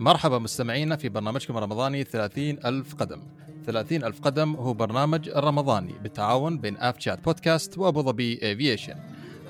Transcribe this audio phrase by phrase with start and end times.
[0.00, 3.22] مرحبا مستمعينا في برنامجكم الرمضاني 30 ألف قدم.
[3.66, 8.94] 30 ألف قدم هو برنامج رمضاني بالتعاون بين آف شات بودكاست وأبو ظبي إيفيشن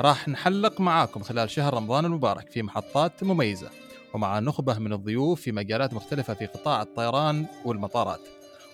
[0.00, 3.70] راح نحلق معاكم خلال شهر رمضان المبارك في محطات مميزة
[4.14, 8.20] ومع نخبة من الضيوف في مجالات مختلفة في قطاع الطيران والمطارات.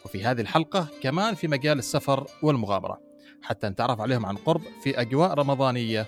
[0.05, 3.01] وفي هذه الحلقة كمان في مجال السفر والمغامرة
[3.43, 6.07] حتى نتعرف عليهم عن قرب في أجواء رمضانية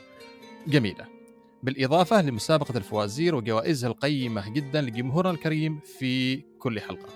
[0.66, 1.17] جميلة.
[1.62, 7.08] بالإضافة لمسابقة الفوازير وجوائزها القيمة جدا لجمهورنا الكريم في كل حلقة.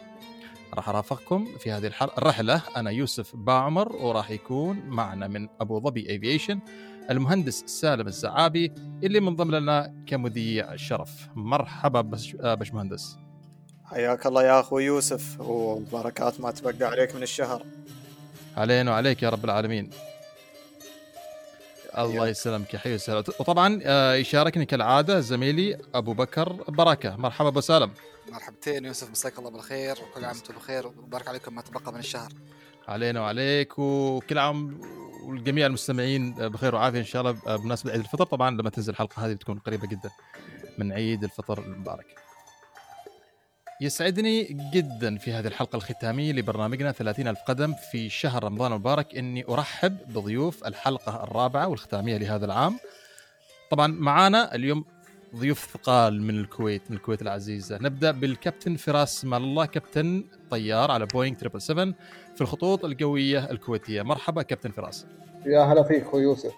[0.74, 2.62] راح أرافقكم في هذه الرحلة.
[2.76, 6.60] أنا يوسف باعمر وراح يكون معنا من أبو ظبي إيفيشن
[7.10, 8.72] المهندس سالم الزعابي
[9.04, 13.16] اللي منضم لنا كمذيع الشرف مرحبا بش باشمهندس
[13.84, 17.62] حياك الله يا أخوي يوسف وبركات ما تبقى عليك من الشهر.
[18.56, 19.90] علينا وعليك يا رب العالمين.
[21.98, 23.18] الله يسلمك يا حي وسهلا.
[23.18, 27.16] وطبعا آه، يشاركني كالعادة زميلي أبو بكر بركة.
[27.16, 27.90] مرحبا أبو سالم.
[28.32, 30.86] مرحبتين يوسف مساك الله بالخير وكل عام وأنتم بخير.
[30.86, 32.32] وبارك عليكم ما تبقى من الشهر.
[32.88, 34.80] علينا وعليك وكل عام
[35.24, 37.56] والجميع المستمعين بخير وعافية إن شاء الله.
[37.56, 40.10] بمناسبة عيد الفطر طبعا لما تنزل الحلقة هذه بتكون قريبة جدا
[40.78, 42.06] من عيد الفطر المبارك.
[43.82, 49.16] يسعدني جدا في هذه الحلقة الختامية لبرنامجنا 30 ألف قدم في شهر رمضان المبارك.
[49.16, 52.78] أني أرحب بضيوف الحلقة الرابعة والختامية لهذا العام.
[53.70, 54.84] طبعا معانا اليوم
[55.36, 57.78] ضيوف ثقال من الكويت من الكويت العزيزة.
[57.80, 61.94] نبدأ بالكابتن فراس مال الله كابتن طيار على بوينغ 777
[62.34, 64.02] في الخطوط الجوية الكويتية.
[64.02, 65.06] مرحبا كابتن فراس.
[65.46, 66.52] يا هلا فيك أخوي يوسف.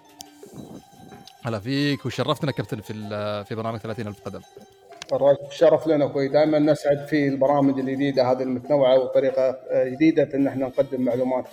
[1.43, 2.95] هلا فيك وشرفتنا كابتن في
[3.49, 4.41] في برنامج 30 ألف قدم.
[5.51, 10.67] شرف لنا أخوي دائما نسعد في البرامج الجديدة هذه المتنوعة وطريقة جديدة في إن إحنا
[10.67, 11.45] نقدم معلومات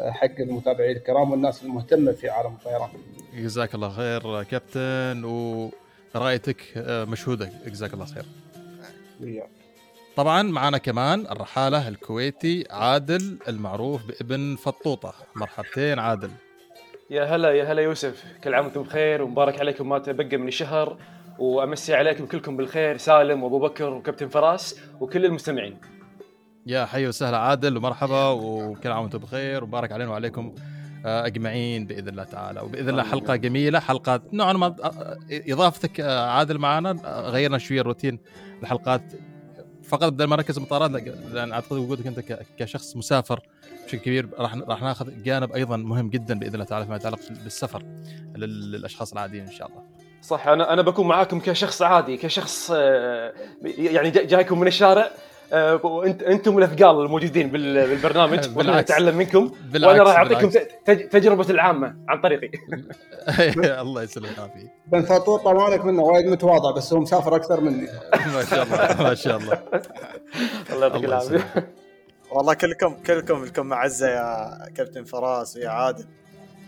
[0.00, 2.88] حق المتابعين الكرام والناس المهتمة في عالم الطيران.
[3.34, 5.24] جزاك الله خير كابتن
[6.14, 8.24] ورأيتك مشهودة جزاك الله خير.
[10.16, 16.30] طبعا معنا كمان الرحالة الكويتي عادل المعروف بابن فطوطة مرحبتين عادل.
[17.10, 20.98] يا هلا يا هلا يوسف كل عام وأنتم بخير ومبارك عليكم ما تبقى من الشهر
[21.38, 25.76] وأمسي عليكم كلكم بالخير سالم وأبو بكر وكابتن فراس وكل المستمعين.
[26.66, 30.54] يا حي وسهلا عادل ومرحبا وكل عام وأنتم بخير وبارك علينا وعليكم
[31.04, 34.76] أجمعين بإذن الله تعالى وبإذن الله حلقة جميلة حلقة نوعا ما
[35.30, 36.90] إضافتك عادل معنا
[37.30, 38.18] غيرنا شوية الروتين
[38.62, 39.02] الحلقات
[39.82, 40.90] فقط بدل ما نركز مطارات
[41.32, 42.20] لأن أعتقد وجودك أنت
[42.58, 43.40] كشخص مسافر
[43.86, 47.82] بشكل كبير راح راح ناخذ جانب أيضا مهم جدا بإذن الله تعالى فيما يتعلق بالسفر
[48.36, 49.82] للأشخاص العاديين إن شاء الله.
[50.22, 52.70] صح أنا أنا بكون معاكم كشخص عادي كشخص
[53.78, 55.10] يعني جايكم من الشارع
[55.82, 60.50] وانت أنتم الأثقال الموجودين بالبرنامج وأنا أتعلم منكم وأنا راح أعطيكم
[60.86, 62.50] تجربة العامة عن طريقي.
[63.82, 64.72] الله يسلمك العافية.
[64.86, 67.88] بن فطوطه مالك منه وايد متواضع بس هو مسافر أكثر مني.
[68.34, 69.62] ما شاء الله ما شاء الله.
[70.72, 71.68] الله يعطيك العافية.
[72.30, 76.04] والله كلكم كلكم لكم معزة يا كابتن فراس ويا عادل.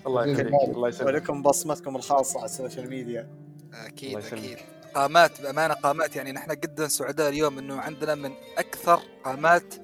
[0.06, 0.54] الله يخليك.
[0.74, 1.06] الله يسلمك.
[1.08, 3.43] ولكم بصمتكم الخاصة على ال social media.
[3.86, 4.58] أكيد أكيد
[4.94, 9.74] قامات بأمانة قامات يعني نحن جدا سعداء اليوم إنه عندنا من أكثر قامات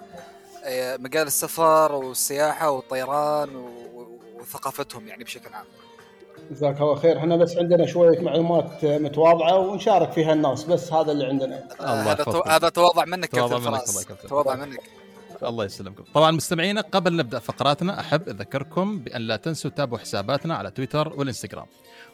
[0.98, 3.56] مجال السفر والسياحة والطيران
[4.34, 5.64] وثقافتهم يعني بشكل عام.
[6.50, 11.26] جزاك الله خير إحنا بس عندنا شوية معلومات متواضعة ونشارك فيها الناس بس هذا اللي
[11.26, 11.68] عندنا.
[11.80, 14.80] هذا هذا تواضع منك كابتن فراس تواضع منك.
[15.42, 16.04] الله يسلمكم.
[16.14, 21.66] طبعا مستمعينا قبل نبدأ فقراتنا أحب أذكركم بأن لا تنسوا تتابعوا حساباتنا على تويتر والإنستغرام.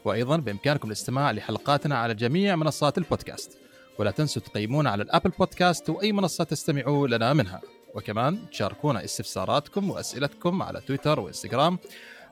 [0.05, 3.57] وأيضا بإمكانكم الاستماع لحلقاتنا على جميع منصات البودكاست.
[3.99, 7.61] ولا تنسوا تقيمونا على الأبل بودكاست وأي منصة تستمعوا لنا منها.
[7.95, 11.79] وكمان تشاركونا استفساراتكم وأسئلتكم على تويتر وإنستغرام.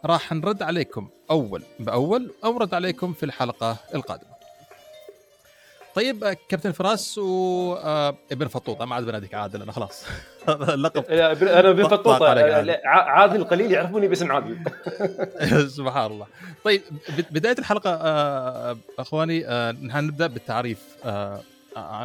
[0.05, 4.34] راح نرد عليكم أول بأول أو نرد عليكم في الحلقة القادمة.
[5.95, 8.85] طيب كابتن فراس وابن فطوطة.
[8.85, 10.05] ما عاد بناديك عادل أنا خلاص.
[10.49, 11.05] اللقب.
[11.11, 12.29] أنا ابن فطوطة.
[12.85, 13.41] عادل.
[13.41, 14.57] القليل يعرفوني باسم عادل.
[15.77, 16.27] سبحان الله.
[16.63, 16.81] طيب
[17.31, 17.91] بداية الحلقة
[18.99, 19.39] أخواني
[19.71, 20.79] نحن نبدأ بالتعريف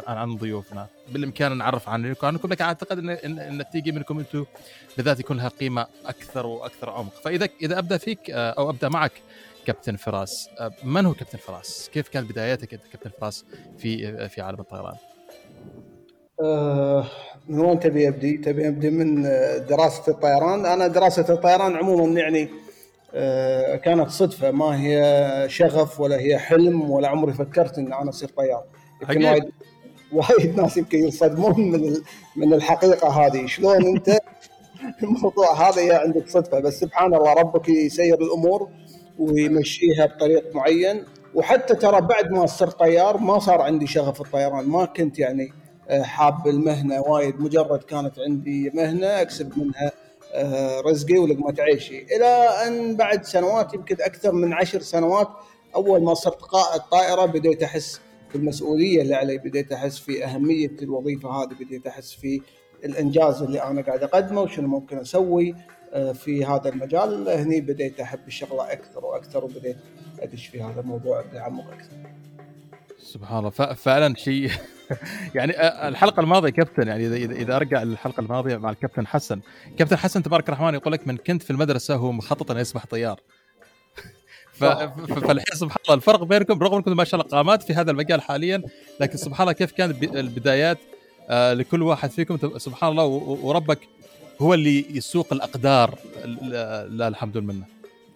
[0.07, 0.87] عن ضيوفنا.
[1.09, 4.45] بالإمكان نعرف عنكم عنكم لكن أعتقد ان ان تيجي منكم أنتم
[4.97, 7.13] بالذات يكون لها قيمة أكثر وأكثر عمق.
[7.23, 9.11] فاذا إذا أبدأ فيك أو أبدأ معك
[9.67, 10.49] كابتن فراس.
[10.83, 13.45] من هو كابتن فراس؟ كيف كانت بداياتك أنت كابتن فراس
[13.77, 14.95] في في عالم الطيران؟
[16.43, 17.05] أه
[17.49, 19.23] من وين تبي أبدي تبي أبدي من
[19.69, 20.65] دراسة الطيران.
[20.65, 22.49] أنا دراسة الطيران عموما يعني
[23.13, 24.51] أه كانت صدفة.
[24.51, 28.63] ما هي شغف ولا هي حلم ولا عمري فكرت إن أنا أصير طيار.
[29.01, 29.51] يمكن وايد
[30.13, 31.97] وايد ناس يمكن ينصدمون من
[32.35, 33.45] من الحقيقة هذه.
[33.45, 34.09] شلون أنت؟
[35.03, 36.59] الموضوع هذا عندك صدفة.
[36.59, 38.69] بس سبحان الله ربك يسير الأمور.
[39.19, 41.03] ويمشيها بطريق معين.
[41.35, 44.65] وحتى ترى بعد ما صرت طيار ما صار عندي شغف الطيران.
[44.65, 45.53] ما كنت يعني
[45.89, 47.39] حاب المهنة وايد.
[47.39, 49.91] مجرد كانت عندي مهنة أكسب منها
[50.81, 52.03] رزقي ولقمة عيشي.
[52.15, 52.25] إلى
[52.67, 55.27] أن بعد سنوات يمكن أكثر من عشر سنوات
[55.75, 58.01] أول ما صرت قائد طائرة بديت أحس
[58.33, 59.37] بالمسؤولية اللي علي.
[59.37, 61.53] بديت أحس في أهمية الوظيفة هذه.
[61.59, 62.41] بديت أحس في
[62.85, 64.41] الإنجاز اللي أنا قاعد أقدمه.
[64.41, 65.55] وشنو ممكن أسوي؟ آه،
[66.13, 67.29] في هذا المجال.
[67.29, 69.77] هني بديت أحب الشغلة أكثر وأكثر وبديت
[70.19, 71.95] أدش في هذا الموضوع بعمق أكثر.
[72.99, 73.49] سبحان الله.
[73.73, 74.51] فعلا شيء
[75.35, 79.41] يعني آه، الحلقة الماضية كابتن يعني اذا اذا أرجع للحلقة الماضية مع الكابتن حسن.
[79.77, 83.19] كابتن حسن تبارك الرحمن يقول لك من كنت في المدرسة هو مخطط انه يصبح طيار.
[85.27, 88.63] فالحين سبحان الله الفرق بينكم رغم أنكم ما شاء الله قامات في هذا المجال حاليا
[88.99, 90.77] لكن سبحان الله كيف كانت البدايات
[91.29, 93.79] آه، لكل واحد فيكم سبحان الله وربك
[94.41, 95.99] هو اللي يسوق الأقدار
[96.89, 97.63] لا الحمد لله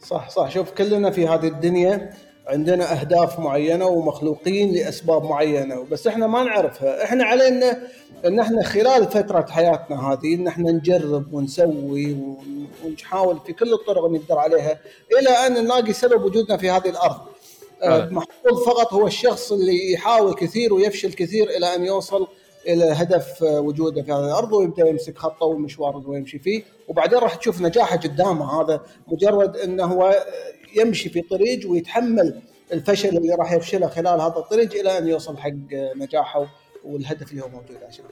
[0.07, 0.50] صح صح.
[0.51, 2.13] شوف كلنا في هذه الدنيا
[2.48, 7.04] عندنا أهداف معينة ومخلوقين لأسباب معينة بس إحنا ما نعرفها.
[7.04, 7.80] إحنا علينا
[8.25, 12.18] إن إحنا خلال فترة حياتنا هذه إن إحنا نجرب ونسوي
[12.86, 14.80] ونحاول في كل الطرق اللي نقدر عليها
[15.19, 17.18] إلى أن نلاقي سبب وجودنا في هذه الأرض.
[17.83, 18.10] آه.
[18.10, 22.27] محفوظ فقط هو الشخص اللي يحاول كثير ويفشل كثير إلى أن يوصل
[22.67, 26.63] إلى هدف وجوده في هذه الأرض ويبدأ يمسك خطه والمشوار اللي يمشي فيه.
[26.88, 28.62] وبعدين راح تشوف نجاحه قدامه.
[28.62, 30.25] هذا مجرد إنه هو
[30.75, 32.41] يمشي في طريق ويتحمل
[32.73, 35.51] الفشل اللي راح يفشله خلال هذا الطريق إلى أن يوصل حق
[35.95, 36.47] نجاحه
[36.83, 38.06] والهدف اللي هو موجود عشان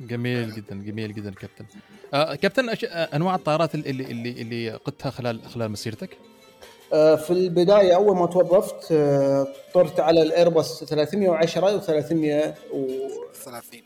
[0.00, 1.64] جميل جدا جميل جدا كابتن.
[2.14, 2.84] آه كابتن أش...
[2.84, 6.18] آه أنواع الطائرات اللي اللي اللي قدتها خلال خلال مسيرتك؟
[7.16, 12.86] في البداية أول ما توظفت آه طرت على الايرباص 310 و 300 و
[13.44, 13.80] 30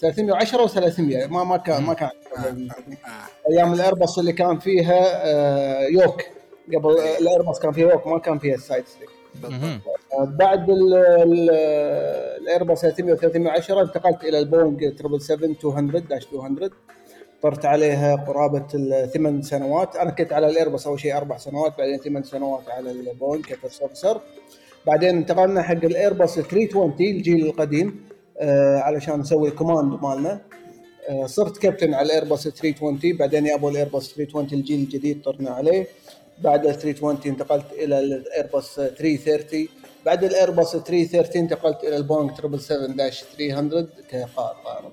[0.00, 2.10] 310 و 300 ما ما كان ما كان.
[2.36, 3.50] آه، آه.
[3.52, 5.24] أيام الايرباص اللي كان فيها
[5.88, 6.22] yoke.
[6.74, 9.08] قبل الايرباص كان فيها yoke ما كان فيها ال side stick
[10.20, 10.66] بعد
[12.40, 16.70] الايرباص 300 و 310 انتقلت إلى البوينج 777 200 dash 200
[17.42, 19.96] طرت عليها قرابة الثمان سنوات.
[19.96, 23.82] أنا كنت على الايرباص اول شيء أربع سنوات بعدين ثمان سنوات على البوينج ك first
[23.82, 24.20] officer
[24.86, 28.04] بعدين انتقلنا حق الايرباص 320 الجيل القديم
[28.38, 30.40] آه علشان نسوي ال command مالنا.
[31.08, 35.86] آه صرت كابتن على الايرباص 320 بعدين يا أبو الايرباص 320 الجيل الجديد طرنا عليه.
[36.38, 39.68] بعد ال 320 انتقلت إلى الايرباص 330
[40.06, 44.92] بعد الايرباص 330 انتقلت إلى البونج 777 300 كقائد طائره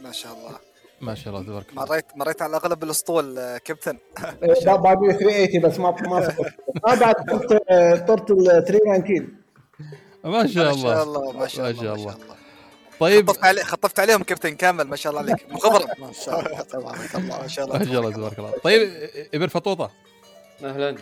[0.00, 0.67] ما شاء الله.
[1.00, 1.84] ما شاء الله تبارك الله.
[1.84, 3.98] مريت مريت على أغلب الأسطول آه، كابتن.
[4.66, 6.34] باقي 380 بس ما ما
[6.86, 7.52] ما بعد طرت
[8.08, 9.26] طرت ال 319
[10.24, 10.92] ما شاء الله.
[10.92, 12.16] ما شاء الله ما شاء الله, ما شاء الله.
[13.00, 13.30] طيب.
[13.30, 15.46] خطفت علي خطفت عليهم كابتن كامل ما شاء الله عليك.
[15.52, 17.78] مخضرم ما شاء الله تبارك الله ما شاء الله.
[17.78, 18.52] ما شاء الله تبارك الله.
[18.64, 18.90] طيب
[19.34, 19.90] إبن فطوطة.
[20.64, 20.96] أهلا.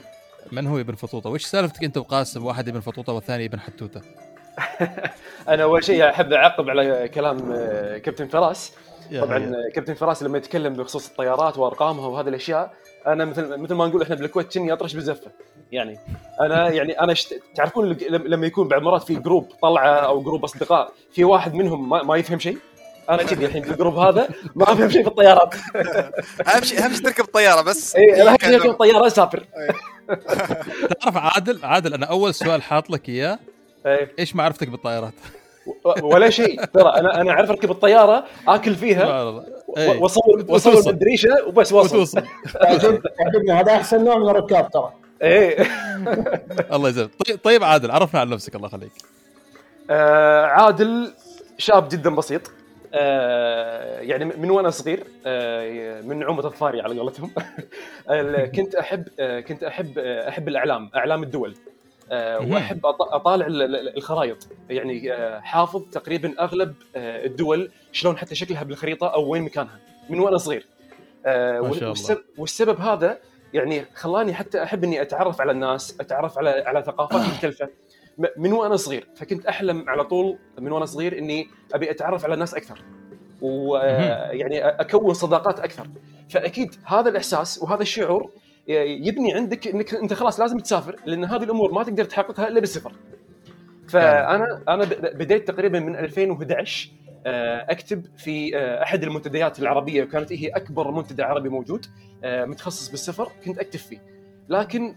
[0.52, 4.00] من هو إبن فطوطة؟ وش سالفتك أنت وقاسم؟ واحد إبن فطوطة والثاني إبن حتوتة؟
[5.48, 8.72] أنا أول شيء أحب أعقب على كلام آه، كابتن فراس.
[9.20, 9.52] طبعا.
[9.74, 12.74] كابتن فراس لما يتكلم بخصوص الطيارات وارقامها وهذه الأشياء
[13.06, 15.30] أنا مثل مثل ما نقول إحنا بالكويت كني اطرش بزفة.
[15.72, 15.98] يعني
[16.40, 17.42] أنا يعني أنا شت...
[17.54, 22.02] تعرفون لما يكون بعض مرات في group طلعة أو group أصدقاء في واحد منهم ما,
[22.02, 22.58] ما يفهم شيء؟
[23.10, 25.54] أنا كذي الحين في الجروب هذا ما أفهم شيء في الطيارات.
[26.54, 27.96] أهم شيء أهم شيء تركب الطياره بس.
[27.96, 29.44] اي اهم شيء اركب الطياره اسافر
[31.00, 33.38] تعرف عادل عادل أنا أول سؤال حاط لك إياه.
[34.18, 35.14] إيش معرفتك بالطائرات؟
[36.02, 36.64] ولا شيء.
[36.64, 39.22] ترى أنا أنا أعرف أركب الطيارة آكل فيها
[39.66, 42.22] واصور وأصور بالدريشه وبس وأصل.
[43.20, 44.92] عجبني هذا أحسن نوع من الركاب ترى.
[45.22, 45.66] إيه.
[46.72, 47.10] الله يجزاك.
[47.26, 48.92] طيب, طيب عادل عرفنا عن نفسك الله يخليك.
[49.90, 51.12] آه عادل
[51.58, 52.50] شاب جدا بسيط.
[52.94, 57.30] آه يعني من وأنا صغير آه من نعومه الظفاري على قولتهم.
[58.56, 61.54] كنت احب آه كنت احب آه أحب الإعلام إعلام الدول.
[62.10, 63.46] واحب أطالع
[63.96, 64.48] الخرائط.
[64.70, 69.78] يعني آه، حافظ تقريبا أغلب آه، الدول شلون حتى شكلها بالخريطة أو وين مكانها
[70.10, 70.66] من وأنا صغير.
[71.26, 72.18] الله.
[72.38, 73.18] والسبب هذا
[73.54, 77.68] يعني خلاني حتى أحب إني أتعرف على الناس أتعرف على على ثقافات مختلفة.
[78.36, 79.06] من وأنا صغير.
[79.16, 82.82] فكنت أحلم على طول من وأنا صغير إني أبي أتعرف على الناس أكثر.
[83.40, 85.86] ويعني أكون صداقات أكثر.
[86.28, 88.30] فأكيد هذا الإحساس وهذا الشعور
[88.68, 92.92] يبني عندك إنك أنت خلاص لازم تسافر لأن هذه الأمور ما تقدر تحققها إلا بالسفر.
[93.88, 96.90] فأنا أنا بديت تقريبا من 2011
[97.26, 101.86] آه، أكتب في آه، أحد المنتديات العربية وكانت هي أكبر منتدى عربي موجود
[102.24, 103.98] آه، متخصص بالسفر كنت أكتب فيه.
[104.48, 104.94] لكن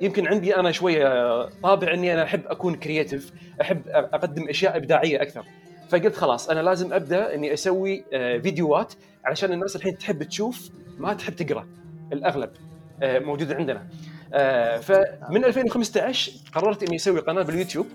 [0.00, 5.44] يمكن عندي أنا شوية طابع إني أنا أحب أكون كرييتيف، أحب أقدم أشياء إبداعية أكثر.
[5.88, 8.04] فقلت خلاص أنا لازم أبدأ إني أسوي
[8.42, 8.92] فيديوهات
[9.24, 11.66] علشان الناس الحين تحب تشوف ما تحب تقرأ
[12.12, 12.50] الأغلب.
[13.02, 13.86] آه، موجودة عندنا.
[14.34, 17.86] آه، فمن 2015 قررت إني أسوي قناة باليوتيوب.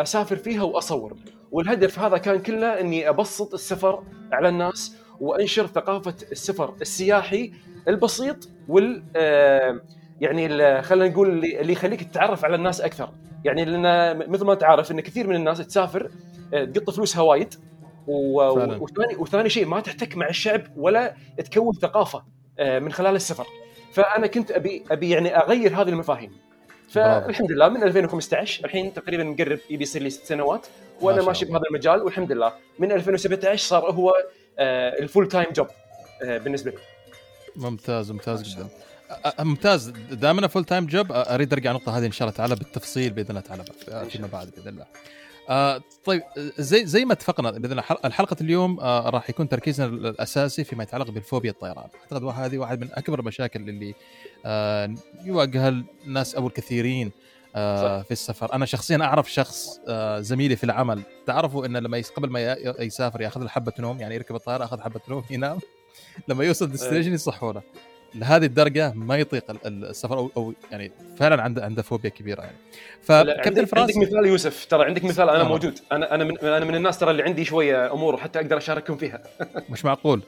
[0.00, 1.16] أسافر فيها وأصور.
[1.52, 7.52] والهدف هذا كان كله إني أبسط السفر على الناس وأنشر ثقافة السفر السياحي
[7.88, 9.02] البسيط وال
[10.20, 10.48] يعني
[10.82, 13.10] خلينا نقول اللي يخليك تتعرف على الناس أكثر.
[13.44, 16.10] يعني لأن مثل ما تعرف إن كثير من الناس تسافر
[16.52, 17.54] تقط فلوسها وايد
[18.06, 21.14] وثاني وثاني شيء ما تحتك مع الشعب ولا
[21.50, 22.35] تكون ثقافة.
[22.60, 23.46] من خلال السفر.
[23.92, 26.32] فأنا كنت ابي أبي يعني أغير هذه المفاهيم.
[26.90, 30.66] فالحمد لله من 2015 الحين تقريبا مقرب يبي يصير لي ست سنوات
[31.00, 32.52] وأنا ماشي بهذا المجال والحمد لله.
[32.78, 34.12] من 2017 صار هو
[34.58, 35.66] ال full time job
[36.22, 36.76] بالنسبة لي.
[37.56, 38.68] ممتاز ممتاز جدا.
[39.38, 39.88] ممتاز.
[40.10, 43.40] دائما full time job أريد أرجع النقطه هذه إن شاء الله تعالى بالتفصيل بإذن الله
[43.40, 43.64] تعالى
[44.10, 44.86] فيما بعد بإذن الله.
[45.48, 46.22] آه طيب
[46.58, 51.50] زي زي ما اتفقنا باذن الحلقة اليوم آه راح يكون تركيزنا الأساسي فيما يتعلق بالفوبيا
[51.50, 51.88] الطيران.
[52.02, 53.94] أعتقد هذه واحد من أكبر المشاكل اللي
[54.46, 57.12] آه يواجهها الناس أو الكثيرين
[57.56, 58.52] آه في السفر.
[58.52, 61.02] أنا شخصيا أعرف شخص آه زميلي في العمل.
[61.26, 65.24] تعرفوا إن لما قبل ما يسافر يأخذ حبة نوم يعني يركب الطياره ياخذ حبة نوم
[65.30, 65.58] ينام.
[66.28, 67.62] لما يوصل destination يصحونه.
[68.16, 72.56] لهذه الدرجة ما يطيق السفر أو, أو يعني فعلا عنده عنده فوبيا كبيرة يعني.
[73.02, 75.48] فكابتن فراس عندك مثال يوسف ترى عندك مثال أنا آه.
[75.48, 75.78] موجود.
[75.92, 79.22] أنا أنا من أنا من الناس ترى اللي عندي شوية أمور وحتى أقدر أشارككم فيها.
[79.70, 80.22] مش معقول.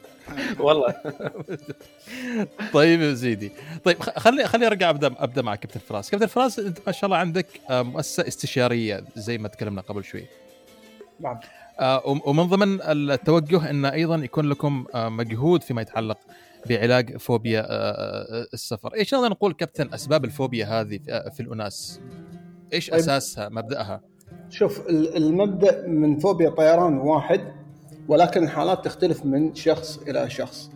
[0.59, 0.95] والله.
[2.73, 3.52] طيب يا سيدي
[3.85, 6.11] طيب خلي خلي أرجع ابدا أبدأ مع كابتن فراس.
[6.11, 10.25] كابتن فراس أنت ما شاء الله عندك مؤسسة استشارية زي ما تكلمنا قبل شوي.
[11.21, 11.38] نعم.
[11.80, 16.18] آه ومن ضمن التوجه إن أيضا يكون لكم مجهود فيما يتعلق
[16.66, 17.66] بعلاج فوبيا
[18.54, 18.94] السفر.
[18.94, 20.98] إيش نقدر نقول كابتن أسباب الفوبيا هذه
[21.34, 22.00] في الأناس؟
[22.72, 22.98] إيش طيب.
[23.00, 24.00] أساسها مبدأها؟
[24.50, 27.40] شوف المبدأ من فوبيا طيران واحد
[28.08, 30.70] ولكن الحالات تختلف من شخص إلى شخص.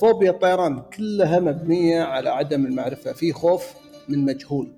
[0.00, 3.74] فوبيا الطيران كلها مبنية على عدم المعرفة في خوف
[4.08, 4.72] من مجهول.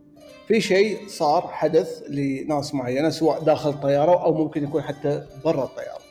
[0.49, 6.04] في شيء صار حدث لناس معينة سواء داخل الطياره أو ممكن يكون حتى برا الطيارة.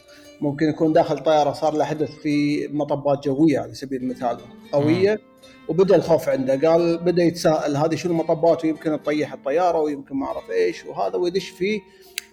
[0.44, 4.38] ممكن يكون داخل طيارة صار له حدث في مطبات جوية على سبيل المثال
[4.72, 5.22] قوية
[5.68, 10.52] وبدأ الخوف عنده قال بدأ يتساءل هذه شنو المطبات ويمكن تطيح الطيارة ويمكن ما أعرف
[10.52, 11.82] إيش وهذا ويدش في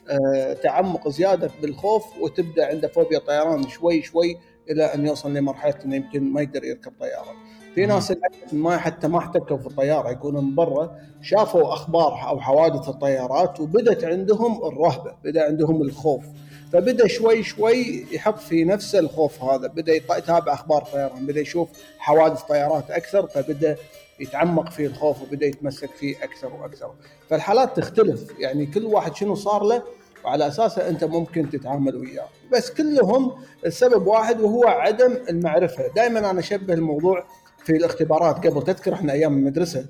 [0.08, 4.36] آه تعمق زيادة بالخوف وتبدأ عنده فوبيا طيران شوي شوي
[4.70, 7.34] إلى أن يوصل لمرحلة إنه يمكن ما يقدر يركب طيارة.
[7.74, 8.14] في ناس
[8.52, 14.64] ما حتى ما احتكوا في الطيارة يكونون برا شافوا أخبار أو حوادث الطيارات وبدت عندهم
[14.64, 16.24] الرهبة، بدأ عندهم الخوف.
[16.72, 22.42] فبدأ شوي شوي يحط في نفسه الخوف هذا بدأ يتابع أخبار طيران بدأ يشوف حوادث
[22.42, 23.76] طيارات أكثر فبدأ
[24.20, 26.92] يتعمق في الخوف وبدأ يتمسك فيه أكثر وأكثر.
[27.30, 29.82] فالحالات تختلف يعني كل واحد شنو صار له
[30.24, 32.28] وعلى اساسه أنت ممكن تتعامل وياه.
[32.52, 33.32] بس كلهم
[33.66, 35.86] السبب واحد وهو عدم المعرفة.
[35.96, 37.24] دائما أنا أشبه الموضوع
[37.64, 38.46] في الاختبارات.
[38.46, 39.86] قبل تذكر إحنا أيام المدرسة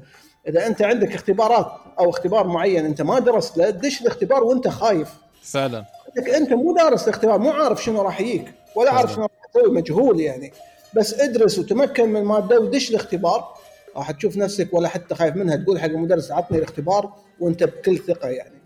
[0.48, 5.14] إذا أنت عندك اختبارات أو اختبار معين أنت ما درست له دش الاختبار وأنت خايف.
[5.42, 5.84] فعلا.
[6.18, 10.20] أنت مو دارس الاختبار مو عارف شنو راح يجيك ولا عارف شنو راح تسوي مجهول
[10.20, 10.52] يعني.
[10.94, 13.54] بس ادرس وتمكن من الماده ودش الاختبار.
[13.96, 18.28] راح تشوف نفسك ولا حتى خايف منها تقول حق المدرس عطني الاختبار وأنت بكل ثقة
[18.28, 18.60] يعني.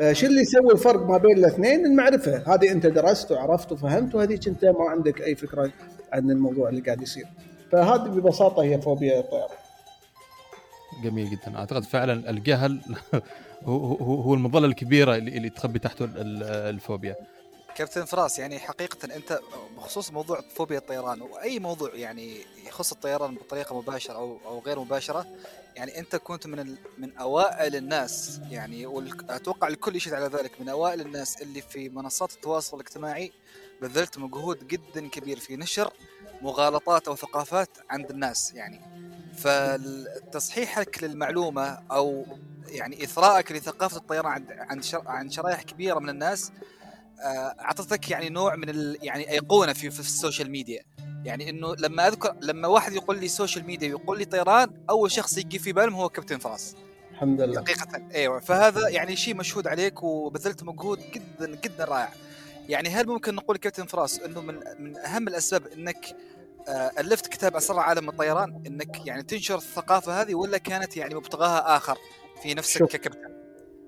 [0.00, 2.54] آه شو اللي يسوي الفرق ما بين الاثنين؟ المعرفة.
[2.54, 5.70] هذه أنت درست وعرفت وفهمت وهذيك انت ما عندك أي فكرة
[6.12, 7.26] عن الموضوع اللي قاعد يصير.
[7.72, 9.48] فهذه ببساطة هي فوبيا الطيران
[11.02, 11.58] جميل جدا.
[11.58, 12.80] أعتقد فعلا الجهل
[13.64, 17.16] هو هو المظلة الكبيرة اللي تخبي تحته الفوبيا.
[17.78, 19.40] كابتن فراس يعني حقيقة أنت
[19.76, 22.36] بخصوص موضوع فوبيا الطيران وأي موضوع يعني
[22.66, 25.26] يخص الطيران بطريقة مباشرة أو أو غير مباشرة
[25.76, 31.00] يعني أنت كنت من من أوائل الناس يعني وأتوقع الكل يشهد على ذلك من أوائل
[31.00, 33.32] الناس اللي في منصات التواصل الاجتماعي
[33.82, 35.92] بذلت مجهود جدا كبير في نشر
[36.42, 38.80] مغالطات أو ثقافات عند الناس يعني
[39.38, 42.26] فتصحيحك للمعلومة أو
[42.68, 46.52] يعني اثرائك لثقافة الطيران عند عند عن شرائح كبيرة من الناس
[47.20, 50.82] آه، أعطتك يعني نوع من ال يعني أيقونة في, في السوشيال ميديا.
[51.24, 55.38] يعني إنه لما اذكر لما واحد يقول لي social media ويقول لي طيران أول شخص
[55.38, 56.76] يجي في بالهم هو كابتن فراس.
[57.10, 57.60] الحمد لله.
[57.60, 58.40] حقيقه أيوه.
[58.40, 62.12] فهذا يعني شيء مشهود عليك وبذلت مجهود جدا جدا رائع.
[62.68, 66.16] يعني هل ممكن نقول كابتن فراس إنه من من أهم الأسباب إنك
[66.98, 71.98] الفت كتاب اسرار عالم الطيران إنك يعني تنشر الثقافة هذه ولا كانت يعني مبتغاها آخر
[72.42, 72.92] في نفسك شوف.
[72.92, 73.38] ككابتن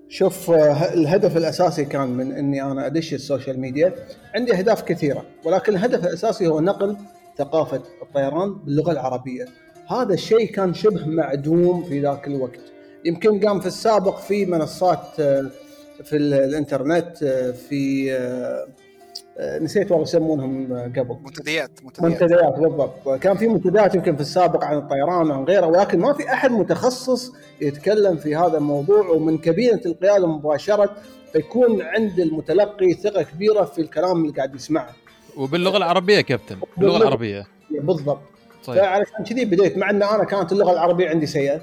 [0.08, 3.94] شوف آه، الهدف الأساسي كان من إني أنا أدش ال social media.
[4.34, 6.96] عندي أهداف كثيرة ولكن الهدف الأساسي هو نقل
[7.38, 9.46] ثقافة الطيران باللغة العربية.
[9.88, 12.60] هذا الشيء كان شبه معدوم في ذاك الوقت.
[13.04, 15.50] يمكن قام في السابق في منصات آه،
[16.04, 17.18] في الإنترنت
[17.68, 18.66] في آه،
[19.38, 21.16] نسيت والله يسمونهم قبل.
[21.24, 22.22] منتديات منتديات.
[22.22, 23.08] منتديات بالضبط.
[23.20, 27.32] كان في منتديات يمكن في السابق عن الطيران وعن غيره ولكن ما في أحد متخصص
[27.60, 30.96] يتكلم في هذا الموضوع ومن كابينه القيادة مباشرة
[31.32, 34.90] فيكون عند المتلقي ثقة كبيرة في الكلام اللي قاعد يسمعه.
[35.36, 36.56] وباللغة العربية كابتن.
[36.76, 37.46] باللغة العربية.
[37.70, 38.20] بالضبط.
[38.64, 38.78] طيب.
[38.78, 41.60] فعلشان كذي بديت مع إن أنا كانت اللغة العربية عندي سيئة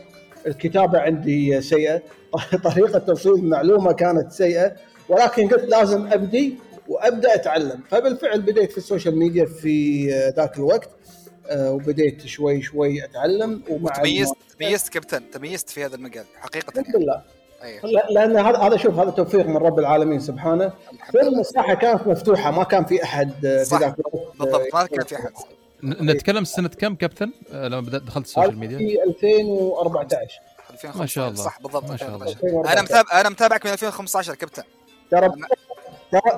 [0.48, 2.02] الكتابة عندي سيئة
[2.64, 4.76] طريقة توصيل المعلومه كانت سيئة
[5.10, 6.56] ولكن قلت لازم أبدي
[6.88, 10.90] وابدا اتعلم فبالفعل بديت في ال social media في ذاك الوقت
[11.50, 16.96] آه، وبديت شوي شوي اتعلم ومع تميزت تميزت كابتن تميزت في هذا المجال حقيقة الحمد
[16.96, 17.22] لله.
[17.64, 17.82] أيه.
[18.10, 20.74] لأن هذا هذا شوف هذا توفيق من رب العالمين سبحانه.
[21.12, 25.16] في المساحه كانت مفتوحة ما كان في أحد في ذاك الوقت بالضبط ما كان في
[25.16, 25.32] أحد.
[25.84, 30.42] نتكلم سنة كم كابتن؟ آه، لما دخلت ال social media؟ في 2014
[30.96, 31.44] ما شاء الله.
[31.44, 31.90] صح بالضبط.
[31.90, 32.74] ما شاء الله.
[32.74, 34.64] أنا متابع أنا متابعك من 2015 كابتن.
[35.12, 35.32] ترى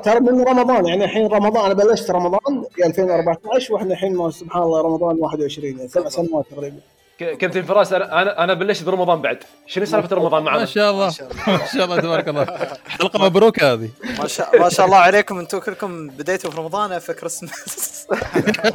[0.03, 4.81] ترى من رمضان يعني الحين رمضان أنا بلشت رمضان في 2014 وإحنا الحين سبحان الله
[4.81, 6.77] رمضان 21 يعني سبع سنوات تقريبا.
[7.19, 9.43] كابتن فراس أنا أنا بلشت برمضان بعد.
[9.67, 11.05] شنو سالفة رمضان معنا؟ ما شاء الله.
[11.47, 11.99] ما شاء الله.
[12.01, 12.45] تبارك الله.
[12.99, 13.89] حلقة مبروك هذه.
[14.19, 15.39] ما شاء ما شاء الله عليكم.
[15.39, 18.07] أنتم كلكم بديتوا في رمضان في كريسماس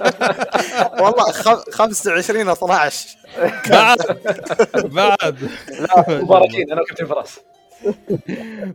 [1.01, 1.33] والله
[1.73, 3.07] 25 12
[3.69, 3.97] بعد.
[4.75, 5.37] بعد.
[5.81, 6.73] لا مباركين.
[6.73, 7.41] أنا وكابتن فراس.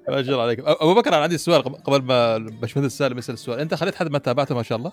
[0.08, 3.60] ما شاء الله عليك أبو بكر أنا عندي سؤال قبل ما باشمهندس سالم يسأل السؤال.
[3.60, 4.92] أنت خليت حد ما تابعته ما شاء الله؟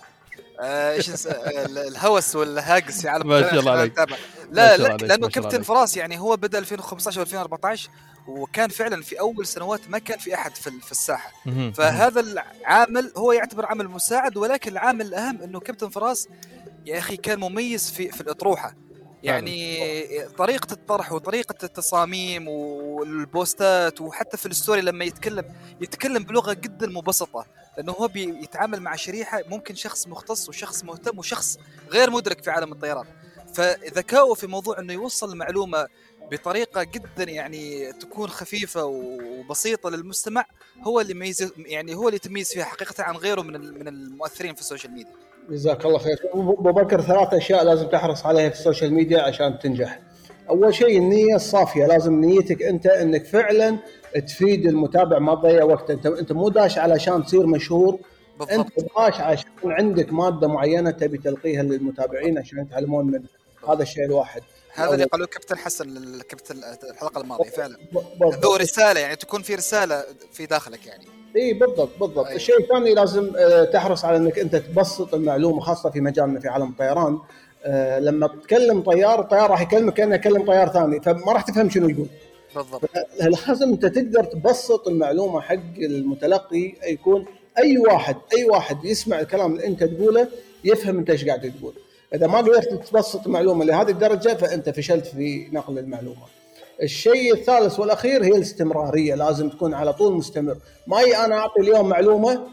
[0.61, 1.27] آه، إيش
[1.89, 3.99] الهوس والهاجس في عالم ما شاء الله عليك.
[4.51, 7.81] لا لا لأنه كابتن فراس يعني هو بدأ 2015 و2014
[8.29, 11.33] وكان فعلا في أول سنوات ما كان في أحد في, في الساحة.
[11.75, 16.29] فهذا العامل هو يعتبر عامل مساعد ولكن العامل الأهم إنه كابتن فراس
[16.87, 18.75] يا أخي كان مميز في في الأطروحة.
[19.27, 25.45] يعني طريقة الطرح وطريقة التصاميم والبوستات وحتى في الستوري لما يتكلم
[25.81, 31.59] يتكلم بلغة جدا مبسطة لأنه هو بيتعامل مع شريحة ممكن شخص مختص وشخص مهتم وشخص
[31.91, 33.07] غير مدرك في عالم الطيران
[33.55, 35.87] فذكاؤه في موضوع أنه يوصل المعلومة
[36.31, 40.45] بطريقة جدا يعني تكون خفيفة وبسيطة للمستمع
[40.83, 44.61] هو اللي ميز يعني هو اللي يتميز فيها حقيقة عن غيره من من المؤثرين في
[44.61, 45.13] ال social media.
[45.51, 46.21] جزاك الله خير.
[46.35, 50.01] أبو بكر ثلاث أشياء لازم تحرص عليها في ال social media عشان تنجح.
[50.51, 53.79] أول شيء النية الصافية لازم نيتك أنت إنك فعلا
[54.27, 55.91] تفيد المتابع ما تضيع وقت.
[55.91, 57.99] أنت أنت مو داش علشان تصير مشهور.
[58.39, 58.53] بالضبط.
[58.53, 63.29] أنت داش عشان عندك مادة معينة تبي تلقيها للمتابعين عشان يتعلمون منها.
[63.69, 64.43] هذا الشيء الواحد.
[64.75, 66.57] هذا اللي قالوه كابتن حسن كابتن
[66.91, 67.77] الحلقة الماضية فعلا.
[68.43, 71.05] ذو رسالة يعني تكون في رسالة في داخلك يعني.
[71.37, 72.27] اي بالضبط بالضبط.
[72.27, 72.37] أيه.
[72.37, 76.69] الشيء الثاني لازم آه، تحرص على إنك أنت تبسط المعلومة خاصة في مجالنا في عالم
[76.69, 77.19] الطيران.
[77.65, 81.89] آه، لما تكلم طيار الطيار راح يكلمك كأنه يكلم طيار ثاني فما راح تفهم شنو
[81.89, 82.07] يقول.
[82.55, 82.83] بالضبط.
[83.21, 87.27] لازم أنت تقدر تبسط المعلومة حق المتلقي يكون
[87.59, 90.29] أي واحد أي واحد يسمع الكلام اللي أنت تقوله
[90.65, 91.73] يفهم أنت إيش قاعد تقول.
[92.15, 96.27] إذا ما قدرت تبسط المعلومة لهذه الدرجة فأنت فشلت في نقل المعلومة.
[96.83, 100.57] الشيء الثالث والأخير هي الاستمرارية لازم تكون على طول مستمر.
[100.87, 102.49] ما أنا أعطي اليوم معلومة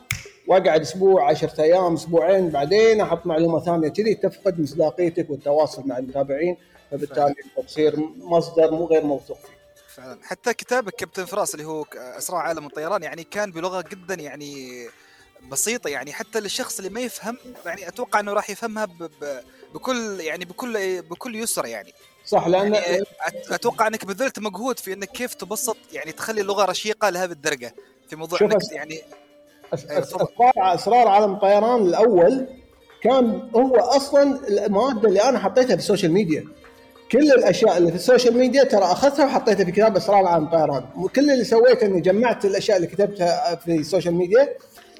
[0.48, 6.58] وأقعد أسبوع 10 أيام أسبوعين بعدين أحط معلومة ثانية كذي تفقد مصداقيتك والتواصل مع المتابعين
[6.92, 7.36] فبالتالي
[7.68, 9.54] تصير مصدر مو غير موثوق فيه.
[9.96, 10.20] فعلا.
[10.24, 14.86] حتى كتابك كابتن فراس اللي هو اسرار عالم الطيران يعني كان بلغة جدا يعني
[15.52, 18.88] بسيطة يعني حتى للشخص اللي ما يفهم يعني أتوقع إنه راح يفهمها
[19.74, 21.94] بكل يعني بكل بكل يسر يعني.
[22.26, 23.04] صح لأن يعني
[23.52, 27.76] أتوقع أنك بذلت مجهود في أنك كيف تبسط يعني تخلي اللغة رشيقة لهذه الدرجة
[28.10, 29.02] في موضوع أنك يعني
[29.74, 32.48] أسرار أسرار عالم الطيران الأول
[33.04, 36.46] كان هو أصلا المادة اللي أنا حطيتها في ال social media.
[37.12, 40.86] كل الأشياء اللي في ال social media ترى أخذتها وحطيتها في كتاب أسرار عالم الطيران
[41.16, 44.50] كل اللي سويته إني جمعت الأشياء اللي كتبتها في ال social media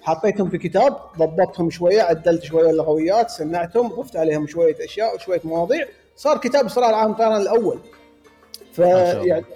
[0.02, 5.88] حطيتهم في كتاب ضبطتهم شوية عدلت شوية اللغويات سمعتهم ضفت عليهم شوية أشياء وشوية مواضيع.
[6.16, 7.80] صار كتاب اسرار العالم الطيران الأول.
[8.74, 8.80] ف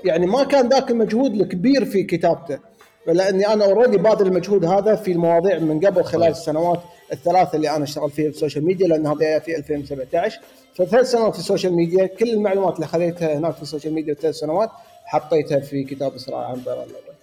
[0.04, 2.60] يعني ما كان ذاك المجهود الكبير في كتابته.
[3.08, 6.32] لأني أنا already باذل المجهود هذا في المواضيع من قبل خلال طيب.
[6.32, 6.80] السنوات
[7.14, 10.42] الثلاثة اللي أنا اشتغل فيها في ال social media لأن هذا في 2017
[10.76, 14.14] فثلاث سنوات في ال social media كل المعلومات اللي خذيتها هناك في ال social media
[14.14, 14.70] ثلاث سنوات
[15.06, 17.16] حطيتها في كتاب اسرار العالم الطيران الأول.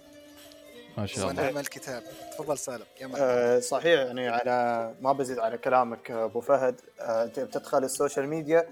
[0.97, 1.43] ما شاء الله.
[1.43, 2.03] ونعم الكتاب
[2.37, 2.85] تفضل سالم.
[3.01, 6.75] يا أه صحيح يعني على ما بزيد على كلامك أبو فهد.
[7.01, 8.65] أه بتدخل ال social media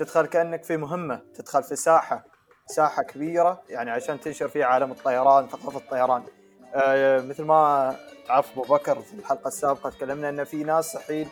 [0.00, 2.24] تدخل كأنك في مهمة تدخل في ساحة
[2.66, 6.22] ساحة كبيرة يعني عشان تنشر فيها عالم الطيران ثقافة الطيران.
[6.74, 11.28] آه مثل ما تعرف أبو بكر في الحلقة السابقة تكلمنا إن في ناس الحين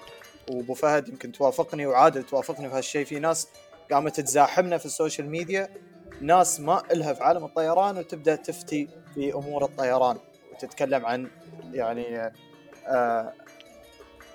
[0.51, 3.49] وأبو فهد يمكن توافقني وعادل توافقني في هالشيء في ناس
[3.93, 5.69] قامت تزاحمنا في ال social media
[6.21, 10.19] ناس ما إلها في عالم الطيران وتبدأ تفتي في أمور الطيران
[10.53, 11.31] وتتكلم عن
[11.73, 12.33] يعني
[12.87, 13.33] آه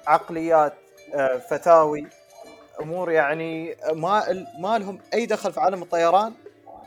[0.08, 0.74] عقليات
[1.16, 2.08] آه، فتاوي
[2.82, 6.34] أمور يعني ما ما لهم أي دخل في عالم الطيران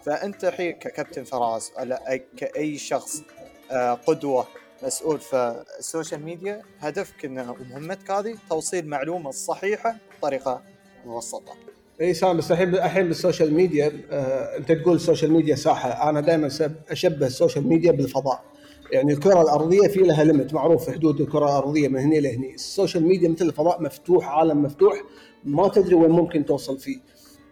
[0.05, 3.23] فأنت الحين ككابتن فراس ولا كأي شخص
[3.71, 4.47] آه، قدوة
[4.83, 10.63] مسؤول في السوشيال ميديا هدفك إنه ومهمتك هذه توصيل المعلومه الصحيحه بطريقة
[11.07, 11.55] مبسطة.
[12.01, 16.51] Awesome بس الحين الحين بالسوشيال ميديا آه أنت تقول السوشيال ميديا ساحة أنا دائما
[16.91, 18.45] أشبه السوشيال ميديا بالفضاء
[18.93, 23.29] يعني الكرة الأرضية في لها limit معروف حدود الكرة الأرضية من هنا لهني السوشيال ميديا
[23.29, 25.03] مثل الفضاء مفتوح عالم مفتوح
[25.47, 26.99] ما تدري وين ممكن توصل فيه.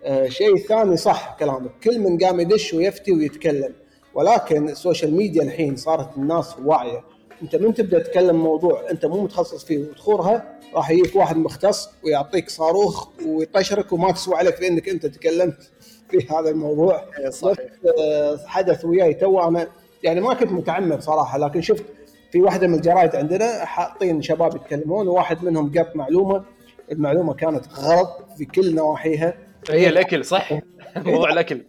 [0.05, 1.71] آه شيء ثاني صح كلامك.
[1.85, 3.73] كل من قام يدش ويفتي ويتكلم.
[4.15, 7.05] ولكن السوشيال ميديا الحين صارت الناس واعية.
[7.43, 12.51] انت من تبدأ تتكلم موضوع انت مو متخصص فيه وتخورها راح يجيك واحد مختص ويعطيك
[12.51, 15.71] صاروخ ويطشرك وما تسوى عليك في انك انت تكلمت
[16.11, 17.05] في هذا الموضوع.
[17.19, 17.59] إيه، صحيح.
[17.99, 19.69] آه، حدثت وياي تو أنا
[20.03, 21.85] يعني ما كنت متعمد صراحة لكن شفت
[22.33, 26.45] في واحدة من الجرايد عندنا حاطين شباب يتكلمون وواحد منهم قط معلومة
[26.93, 29.35] المعلومة كانت غلط في كل نواحيها.
[29.71, 30.53] هي الأكل صح؟
[31.07, 31.63] موضوع الأكل.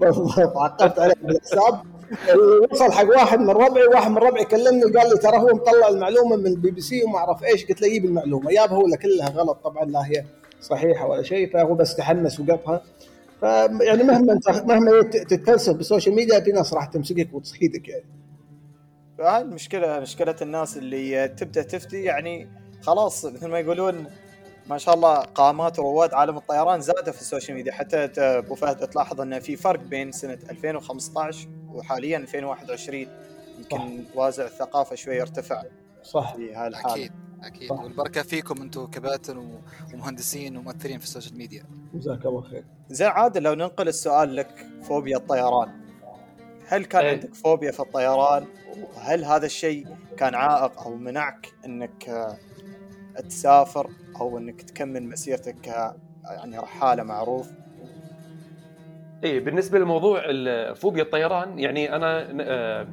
[0.00, 1.82] بالضبط عقبت عليه بالحساب.
[2.72, 6.36] وصل حق واحد من ربعي واحد من ربعي كلمني وقال لي ترى هو مطلع المعلومة
[6.36, 7.66] من البي بي سي وما أعرف إيش.
[7.66, 8.52] قلت له جيب المعلومة.
[8.52, 10.24] يابها ولا كلها غلط طبعا لا هي
[10.60, 12.82] صحيحة ولا شيء فهو بس تحمس وقفها
[13.40, 18.04] فيعني مهما انت مهما تتفلسف بالسوشيال ميديا في ناس راح تمسكك وتصيدك يعني.
[19.20, 22.48] هاي المشكلة مشكلة الناس اللي تبدأ تفتي يعني
[22.86, 24.06] خلاص مثل ما يقولون
[24.66, 27.72] ما شاء الله قامات ورواد عالم الطيران زادوا في السوشيال ميديا.
[27.72, 33.06] حتى أبو فهد تلاحظ انه في فرق بين سنة 2015 وحاليا 2021
[33.58, 35.62] يمكن وازع الثقافة شوي ارتفع
[36.02, 36.36] صح.
[36.36, 37.68] في هالحال أكيد أكيد.
[37.68, 37.80] صح.
[37.80, 39.60] والبركة فيكم أنتم كباتن
[39.94, 41.64] ومهندسين ومؤثرين في السوشيال ميديا.
[41.94, 42.64] جزاك الله خير.
[42.88, 45.84] زين عادل لو ننقل السؤال لك فوبيا الطيران.
[46.68, 47.10] هل كان أي.
[47.10, 48.46] عندك فوبيا في الطيران؟
[48.96, 52.28] وهل هذا الشيء كان عائق أو منعك إنك
[53.20, 55.94] تسافر أو أنك تكمل مسيرتك ك
[56.30, 57.48] يعني رحاله معروف.
[59.24, 60.22] إيه بالنسبة لموضوع
[60.72, 62.86] فوبيا الطيران يعني أنا آه،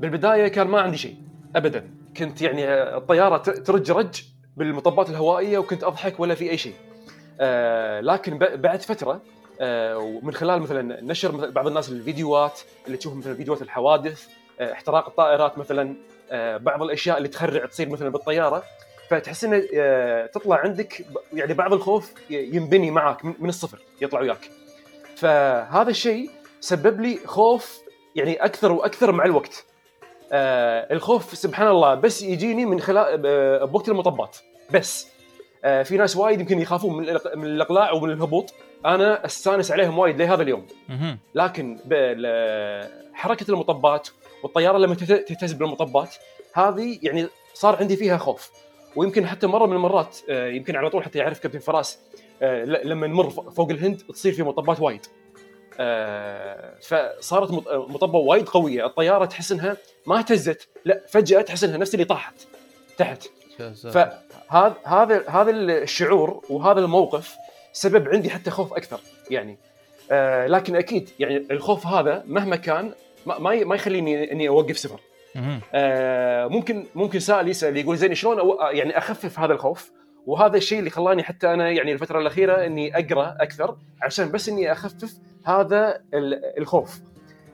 [0.00, 1.16] بالبداية كان ما عندي شيء
[1.56, 1.90] ابدا.
[2.16, 4.22] كنت يعني الطيارة ترج رج
[4.56, 6.74] بالمطبات الهوائية وكنت أضحك ولا في أي شيء.
[7.40, 9.22] آه، لكن بعد فترة
[9.60, 14.28] آه، ومن خلال مثلا نشر بعض الناس الفيديوهات اللي تشوف مثلا فيديوهات الحوادث
[14.60, 15.96] احتراق الطائرات مثلا
[16.58, 18.62] بعض الأشياء اللي تخرع تصير مثلا بالطيارة.
[19.12, 24.50] فتحس إنه آه، تطلع عندك يعني بعض الخوف ينبني معك من الصفر يطلع وياك.
[25.16, 27.78] فهذا الشيء سبب لي خوف
[28.16, 29.64] يعني أكثر وأكثر مع الوقت.
[30.32, 34.36] آه الخوف سبحان الله بس يجيني من خلال آه بوقت المطبات.
[34.70, 35.08] بس
[35.64, 38.54] آه في ناس وايد يمكن يخافون من من الإقلاع ومن الهبوط.
[38.86, 40.66] أنا أستانس عليهم وايد لهذا اليوم.
[41.34, 41.78] لكن
[43.14, 44.08] حركة المطبات
[44.42, 46.14] والطيارة لما تهتز بالمطبات
[46.54, 48.50] هذه يعني صار عندي فيها خوف.
[48.96, 51.98] ويمكن حتى مرة من المرات آه، يمكن على طول حتى يعرف كابتن فراس
[52.42, 55.06] آه، لما نمر فوق الهند تصير في مطبات وايد.
[55.80, 59.76] آه، فصارت مطبة وايد قوية الطيارة تحس إنها
[60.06, 62.34] ما اهتزت لا فجأة تحس إنها نفس اللي طاحت
[62.98, 63.26] تحت.
[63.74, 67.36] فهذا هذا هذا الشعور وهذا الموقف
[67.72, 69.00] سبب عندي حتى خوف أكثر
[69.30, 69.58] يعني.
[70.46, 72.92] لكن أكيد يعني الخوف هذا مهما كان
[73.26, 75.00] ما ما يخليني إني أوقف سفر
[75.74, 78.38] آه ممكن ممكن سائل يسأل يقول زين شلون
[78.72, 79.92] يعني أخفف هذا الخوف؟
[80.26, 84.72] وهذا الشيء اللي خلاني حتى أنا يعني الفترة الأخيرة إني أقرأ أكثر عشان بس إني
[84.72, 85.14] أخفف
[85.44, 86.00] هذا
[86.58, 87.00] الخوف.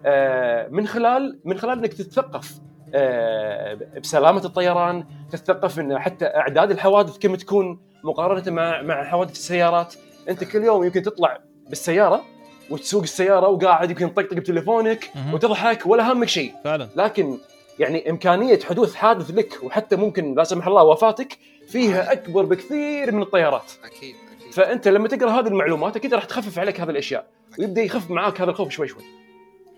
[0.06, 2.54] آه من خلال من خلال إنك تتثقف
[2.94, 9.94] آه بسلامة الطيران تتثقف إن حتى أعداد الحوادث كم تكون مقارنة مع مع حوادث السيارات.
[10.28, 11.38] أنت كل يوم يمكن تطلع
[11.68, 12.22] بالسيارة
[12.70, 16.52] وتسوق السيارة وقاعد يمكن تطقطق بتليفونك وتضحك ولا همك شيء.
[16.64, 16.88] فعلا.
[16.96, 17.38] لكن
[17.78, 21.38] يعني إمكانية حدوث حادث لك وحتى ممكن لا سمح الله وفاتك
[21.68, 23.72] فيها أكبر بكثير من الطيارات.
[23.84, 24.52] أكيد أكيد.
[24.52, 27.26] فأنت لما تقرأ هذه المعلومات أكيد راح تخفف عليك هذه الأشياء
[27.58, 29.02] ويبدأ يخف معاك هذا الخوف شوي شوي.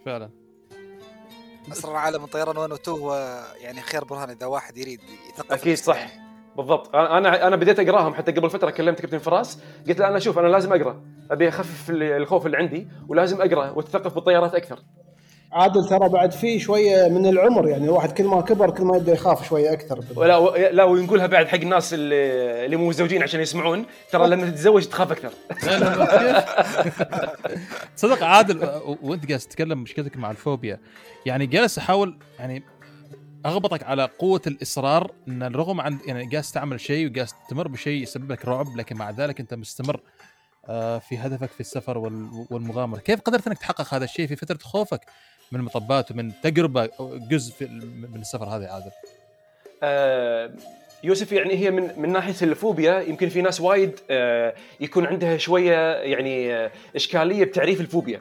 [0.06, 0.30] فعلا.
[1.72, 5.76] اسرار عالم الطيران 1 و 2 هو يعني خير برهان إذا واحد يريد يثقف أكيد
[5.76, 5.96] صح.
[5.96, 6.30] يعني.
[6.56, 6.96] بالضبط.
[6.96, 9.58] أنا أنا بديت أقرأهم حتى قبل فترة كلمت كابتن فراس.
[9.88, 11.02] قلت له أنا شوف أنا لازم أقرأ.
[11.30, 14.78] أبي أخفف الخوف اللي عندي ولازم أقرأ وأتثقف بالطيارات أكثر.
[15.52, 19.12] عادل ترى بعد في شوية من العمر يعني الواحد كل ما كبر كل ما يبدأ
[19.12, 20.00] يخاف شوية أكثر.
[20.16, 23.86] لا لا ونقولها بعد حق الناس اللي, اللي مو متزوجين عشان يسمعون.
[24.12, 25.30] ترى لما تتزوج تخاف أكثر.
[27.96, 30.80] صدق عادل وأنت جالس تتكلم مشكلتك مع الفوبيا.
[31.26, 32.62] يعني جالس احاول يعني
[33.46, 38.32] أغبطك على قوة الإصرار إن الرغم عن يعني جالس تعمل شيء وجالس تمر بشيء يسبب
[38.32, 40.00] لك رعب لكن مع ذلك أنت مستمر
[40.68, 41.98] آه، في هدفك في السفر
[42.50, 45.00] والمغامرة، كيف قدرت إنك تحقق هذا الشيء في فترة خوفك؟
[45.52, 46.88] من المطبات ومن تجربة
[47.30, 47.68] جزء
[48.12, 48.90] من السفر هذا عادل؟
[49.82, 50.50] أه
[51.04, 55.92] يوسف يعني هي من من ناحية الفوبيا يمكن في ناس وايد آه، يكون عندها شوية
[55.92, 58.20] يعني آه، إشكالية بتعريف الفوبيا.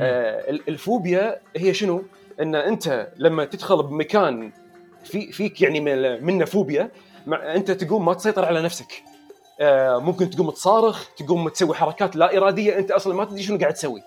[0.00, 2.04] آه، الفوبيا هي شنو؟
[2.40, 4.52] إن أنت لما تدخل بمكان
[5.04, 5.80] في فيك يعني
[6.20, 6.90] منه فوبيا
[7.28, 9.02] أنت تقوم ما تسيطر على نفسك.
[10.00, 14.02] ممكن تقوم تصارخ تقوم تسوي حركات لا إرادية أنت أصلا ما تدري شنو قاعد تسوي.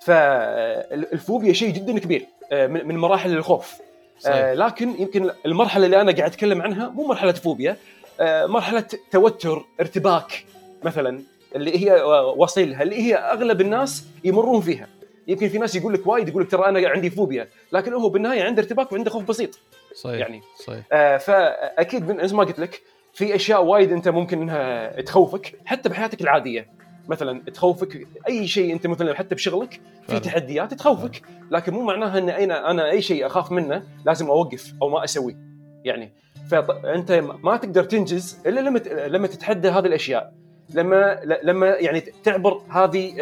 [0.00, 3.74] فالفوبيا شيء جدا كبير من مراحل الخوف.
[4.18, 4.36] صحيح.
[4.36, 7.76] آه لكن يمكن المرحلة اللي أنا قاعد أتكلم عنها مو مرحلة فوبيا
[8.20, 10.44] آه مرحلة توتر ارتباك
[10.82, 11.22] مثلا
[11.56, 12.02] اللي هي
[12.36, 14.88] وصيلها اللي هي أغلب الناس يمرون فيها.
[15.28, 18.42] يمكن في ناس يقول لك وايد يقول لك ترى أنا عندي فوبيا لكن هو بالنهاية
[18.42, 19.58] عنده ارتباك وعنده خوف بسيط.
[19.94, 20.42] صحيح يعني.
[20.66, 20.84] صحيح.
[20.92, 22.82] آه فأكيد من ما قلت لك
[23.14, 26.79] في أشياء وايد أنت ممكن إنها تخوفك حتى بحياتك العادية.
[27.10, 31.22] مثلا تخوفك أي شيء أنت مثلا حتى بشغلك في تحديات تخوفك.
[31.50, 35.36] لكن مو معناها إن أنا أنا أي شيء أخاف منه لازم أوقف أو ما اسويه
[35.84, 36.12] يعني
[36.50, 40.32] فانت ما تقدر تنجز إلا لما لما تتحدى هذه الأشياء.
[40.74, 43.12] لما لما يعني تعبر هذه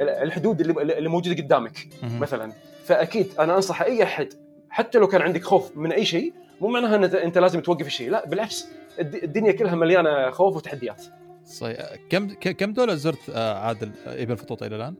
[0.00, 2.52] الحدود اللي, اللي موجودة قدامك مثلا.
[2.84, 4.28] فأكيد أنا أنصح أي أحد
[4.70, 8.10] حتى لو كان عندك خوف من أي شيء مو معناها إن أنت لازم توقف الشيء.
[8.10, 8.68] لا بالعكس.
[9.00, 11.02] الدنيا كلها مليانة خوف وتحديات.
[11.46, 11.76] صحيح.
[12.10, 14.94] كم كم دوله زرت آه، عادل آه، ابن فطوطه إلى الآن؟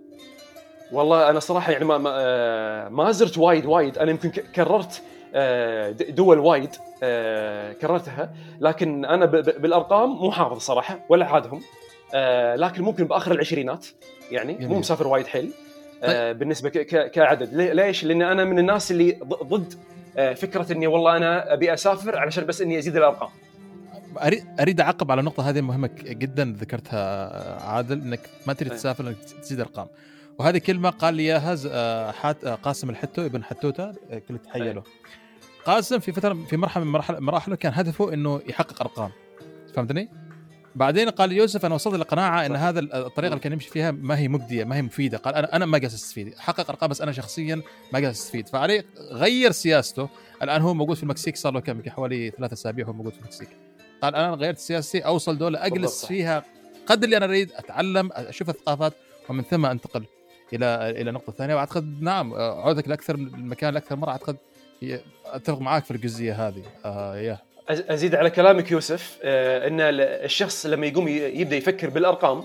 [0.92, 3.98] والله أنا صراحة يعني ما ما, آه، ما زرت وايد وايد.
[3.98, 5.02] أنا يمكن كررت
[6.08, 6.70] دول وايد
[7.80, 8.34] كررتها.
[8.60, 11.62] لكن أنا بالأرقام مو حافظ صراحة ولا عادهم.
[12.54, 13.86] لكن ممكن بآخر العشرينات
[14.30, 14.66] يعني.
[14.66, 15.52] مو مسافر وايد حيل.
[16.02, 16.38] طيب.
[16.38, 16.68] بالنسبة
[17.12, 17.54] كعدد.
[17.54, 19.74] ليش؟ لأن أنا من الناس اللي ضد
[20.16, 23.28] فكرة إني والله أنا أبي أسافر علشان بس إني أزيد الأرقام.
[24.18, 29.16] اريد أريد أعقب على النقطه هذه مهمه جدا ذكرتها عادل إنك ما تريد تسافر إنك
[29.42, 29.86] تزيد أرقام.
[30.38, 34.72] وهذه كلمة قال لي إياها آه، حات آه، قاسم الحتو ابن حتوتة آه، كل تحية
[34.72, 34.82] له.
[35.64, 39.10] قاسم في فترة في مرحلة من مراحله كان هدفه إنه يحقق أرقام.
[39.74, 40.08] فهمتني؟
[40.74, 44.28] بعدين قال يوسف أنا وصلت لقناعة إن هذا الطريقة اللي كان يمشي فيها ما هي
[44.28, 45.18] مجدية ما هي مفيدة.
[45.18, 47.56] قال أنا أنا ما قاعد استفيد احقق أرقام بس أنا شخصيا
[47.92, 50.08] ما قاعد استفيد فعليه غير سياسته.
[50.42, 53.48] الآن هو موجود في المكسيك صار له كم حوالي ثلاثة أسابيع هو موجود في المكسيك.
[54.02, 56.44] قال أنا غيرت سياستي أوصل دولة أجلس فيها
[56.86, 58.92] قدر اللي أنا أريد أتعلم أشوف الثقافات
[59.28, 60.04] ومن ثم أنتقل
[60.52, 61.54] إلى إلى نقطة ثانية.
[61.54, 64.10] وأعتقد نعم عودك لأكثر من المكان لأكثر مرة.
[64.10, 64.36] أعتقد
[65.26, 66.62] أتفق معاك في الجزئية هذه.
[66.84, 67.38] آه يا.
[67.68, 72.44] أزيد على كلامك يوسف آه إن الشخص لما يقوم يبدأ يفكر بالأرقام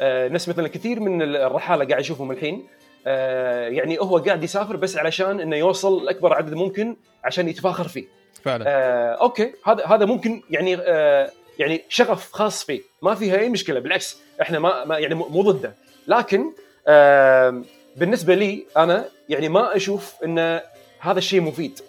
[0.00, 2.66] آه ناس مثلا كثير من الرحالة قاعد اشوفهم الحين.
[3.06, 8.04] آه يعني هو قاعد يسافر بس علشان إنه يوصل لأكبر عدد ممكن عشان يتفاخر فيه.
[8.44, 8.64] فعلا.
[8.68, 9.52] آه أوكي.
[9.66, 12.80] هذا هذا ممكن يعني آه يعني شغف خاص فيه.
[13.02, 13.80] ما فيها أي مشكلة.
[13.80, 15.74] بالعكس إحنا ما, ما يعني مو ضده.
[16.08, 16.52] لكن
[16.88, 17.62] آه
[17.96, 20.60] بالنسبة لي أنا يعني ما أشوف إن
[21.00, 21.80] هذا الشيء مفيد.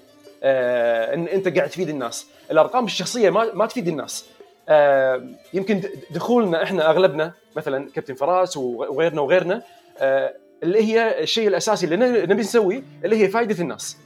[0.43, 2.27] آه إن أنت قاعد تفيد الناس.
[2.51, 4.25] الأرقام الشخصية ما ما تفيد الناس.
[4.69, 5.81] آه يمكن
[6.12, 9.62] دخولنا إحنا أغلبنا مثلا كابتن فراس وغيرنا وغيرنا
[9.99, 10.33] آه
[10.63, 13.97] اللي هي الشيء الأساسي اللي نبي نسويه اللي هي فائده الناس.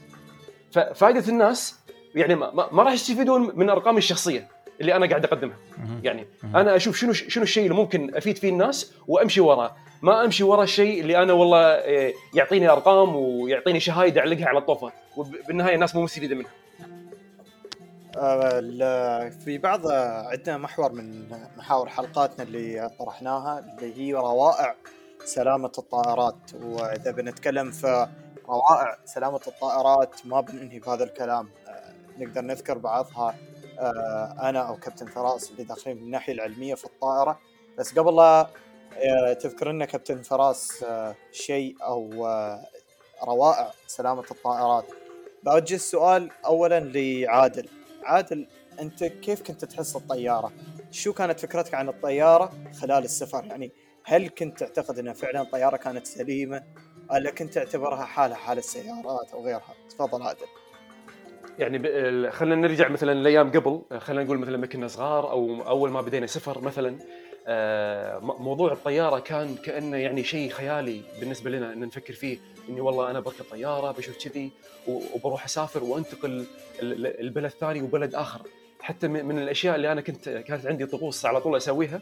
[0.71, 1.75] ففائده الناس
[2.15, 4.47] يعني ما, ما راح يستفيدون من أرقامي الشخصية
[4.81, 5.57] اللي أنا قاعد أقدمها.
[6.03, 9.75] يعني أنا أشوف شنو شنو الشيء اللي ممكن أفيد فيه الناس وأمشي وراه.
[10.01, 14.91] ما أمشي ورا الشيء اللي أنا والله إيه، يعطيني أرقام ويعطيني شهايد أعلقها على الطوفة.
[15.17, 16.51] وبالنهايه الناس مو مستفيدة منها.
[18.17, 19.87] آه، في بعض
[20.31, 24.75] عندنا محور من محاور حلقاتنا اللي طرحناها اللي هي روائع
[25.25, 26.35] سلامة الطائرات.
[26.63, 28.07] وإذا بنتكلم في
[28.49, 31.49] روائع سلامة الطائرات ما بننهي بهذا الكلام.
[32.21, 33.35] نقدر نذكر بعضها
[33.79, 37.39] آه، أنا أو كابتن فراس اللي داخلين من الناحية العلمية في الطائرة
[37.77, 38.49] بس قبل لا
[38.97, 42.27] آه، تذكر لنا كابتن فراس آه، شيء أو
[43.23, 44.85] روائع سلامة الطائرات
[45.43, 47.69] بوجه السؤال اولا لعادل
[48.03, 48.47] عادل
[48.79, 50.51] أنت كيف كنت تحس الطيارة؟
[50.91, 53.71] شو كانت فكرتك عن الطيارة خلال السفر؟ يعني
[54.03, 56.63] هل كنت تعتقد إن فعلا الطيارة كانت سليمة؟
[57.11, 60.60] ولا كنت تعتبرها حالها حال السيارات أو غيرها؟ تفضل عادل.
[61.59, 63.81] يعني خلينا نرجع مثلا لأيام قبل.
[63.99, 66.95] خلينا نقول مثلا لما كنا صغار أو أول ما بدينا سفر مثلا.
[67.47, 72.37] آه، موضوع الطيارة كان كأنه يعني شيء خيالي بالنسبة لنا إن نفكر فيه
[72.69, 74.51] إني والله أنا بركب طيارة بشوف كذي
[74.87, 76.45] وبروح أسافر وأنتقل
[76.81, 78.41] البلد ثاني وبلد آخر.
[78.81, 82.01] حتى من الأشياء اللي أنا كنت كانت عندي طقوس على طول أسويها.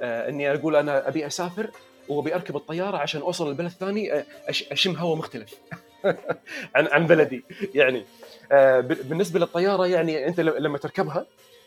[0.00, 1.70] آه، إني أقول أنا أبي أسافر
[2.08, 5.54] وأبي أركب الطيارة عشان أوصل لبلد ثاني آه، أشم هواء مختلف.
[6.74, 7.44] عن عن بلدي.
[7.74, 8.04] يعني
[8.52, 11.26] آه، بالنسبة للطيارة يعني أنت لما تركبها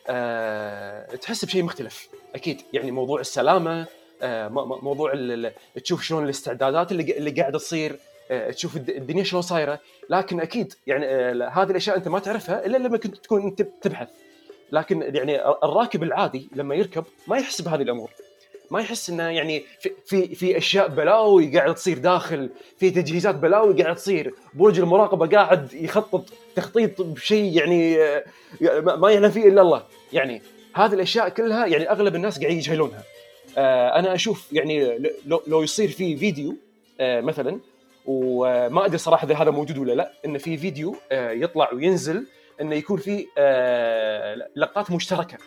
[0.09, 2.09] آه، تحس بشيء مختلف.
[2.35, 3.85] أكيد يعني موضوع السلامة
[4.21, 4.47] آه،
[4.81, 5.13] موضوع
[5.83, 7.99] تشوف شلون الاستعدادات اللي اللي قاعدة تصير
[8.49, 9.79] تشوف الدنيا شلون صايرة.
[10.09, 11.05] لكن أكيد يعني
[11.43, 14.09] هذه الأشياء أنت ما تعرفها إلا لما كنت تكون أنت تبحث
[14.71, 18.09] لكن يعني الراكب العادي لما يركب ما يحس بهذه الأمور.
[18.71, 23.73] ما يحس إنه يعني في في في أشياء بلاوي قاعدة تصير داخل في تجهيزات بلاوي
[23.73, 24.33] قاعدة تصير.
[24.53, 26.25] برج المراقبة قاعد يخطط
[26.55, 27.97] تخطيط بشيء يعني
[28.81, 29.83] ما يعلم فيه إلا الله.
[30.13, 30.41] يعني
[30.73, 33.03] هذه الأشياء كلها يعني أغلب الناس قاعدين يجهلونها.
[33.57, 36.55] آه، أنا أشوف يعني لو, لو يصير في فيديو
[36.99, 37.59] آه، مثلا
[38.05, 42.25] وما أدري صراحة إذا هذا موجود ولا لا انه في فيديو آه، يطلع وينزل
[42.61, 43.25] إنه يكون في
[44.55, 45.37] لقطات مشتركة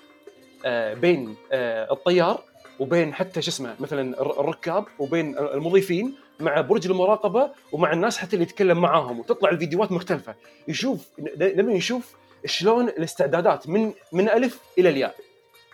[0.94, 2.42] بين الطيار
[2.78, 8.42] وبين حتى شو اسمه مثلا الركاب وبين المضيفين مع برج المراقبة ومع الناس حتى اللي
[8.42, 10.34] يتكلم معاهم وتطلع الفيديوهات مختلفة.
[10.68, 12.14] يشوف لما يشوف
[12.44, 15.14] شلون الاستعدادات من من ألف إلى الياء.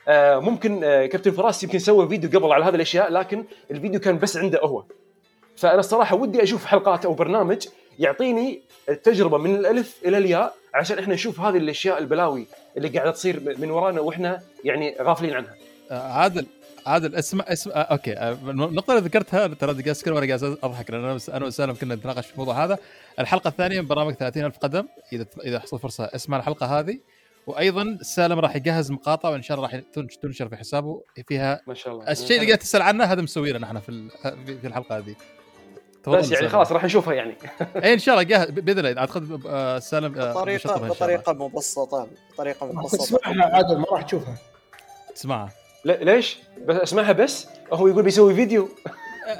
[0.09, 4.19] آه ممكن آه كابتن فراس يمكن سوى فيديو قبل على هذه الأشياء لكن الفيديو كان
[4.19, 4.85] بس عنده هو.
[5.57, 11.14] فأنا الصراحة ودي أشوف حلقات أو برنامج يعطيني التجربة من الألف إلى الياء عشان إحنا
[11.14, 15.55] نشوف هذه الأشياء البلاوي اللي قاعدة تصير من ورانا وإحنا يعني غافلين عنها.
[15.90, 16.47] آه عادل.
[16.87, 18.12] عادل اسمع اسمع آه أوكي.
[18.12, 22.33] آه النقطة اللي ذكرتها ترى أسكر وأنا قاعد أضحك لأن أنا وسالم كنا نتناقش في
[22.33, 22.79] الموضوع هذا.
[23.18, 26.99] الحلقة الثانية من برنامج 30000 قدم إذا إذا حصل فرصة اسمع الحلقة هذه.
[27.47, 29.83] وأيضا سالم راح يجهز مقاطع وإن شاء الله راح
[30.23, 31.03] تنشر في حسابه.
[31.29, 32.11] فيها ما شاء الله.
[32.11, 34.09] الشيء اللي قاعد تسأل عنه هذا مسوينه نحن في
[34.61, 35.14] في الحلقة هذه.
[36.09, 37.37] بس يعني خلاص راح نشوفها يعني.
[37.77, 39.01] اي إن شاء الله جاهز بإذن الله.
[39.01, 42.99] أعتقد آه، سالم بطريقه بطريقه مبسطة بطريقه مبسطة.
[42.99, 44.37] تسمعها عادل ما راح تشوفها.
[45.14, 45.53] تسمعها.
[45.85, 47.49] ليش؟ بس اسمعها بس.
[47.73, 48.68] هو يقول بيسوي فيديو.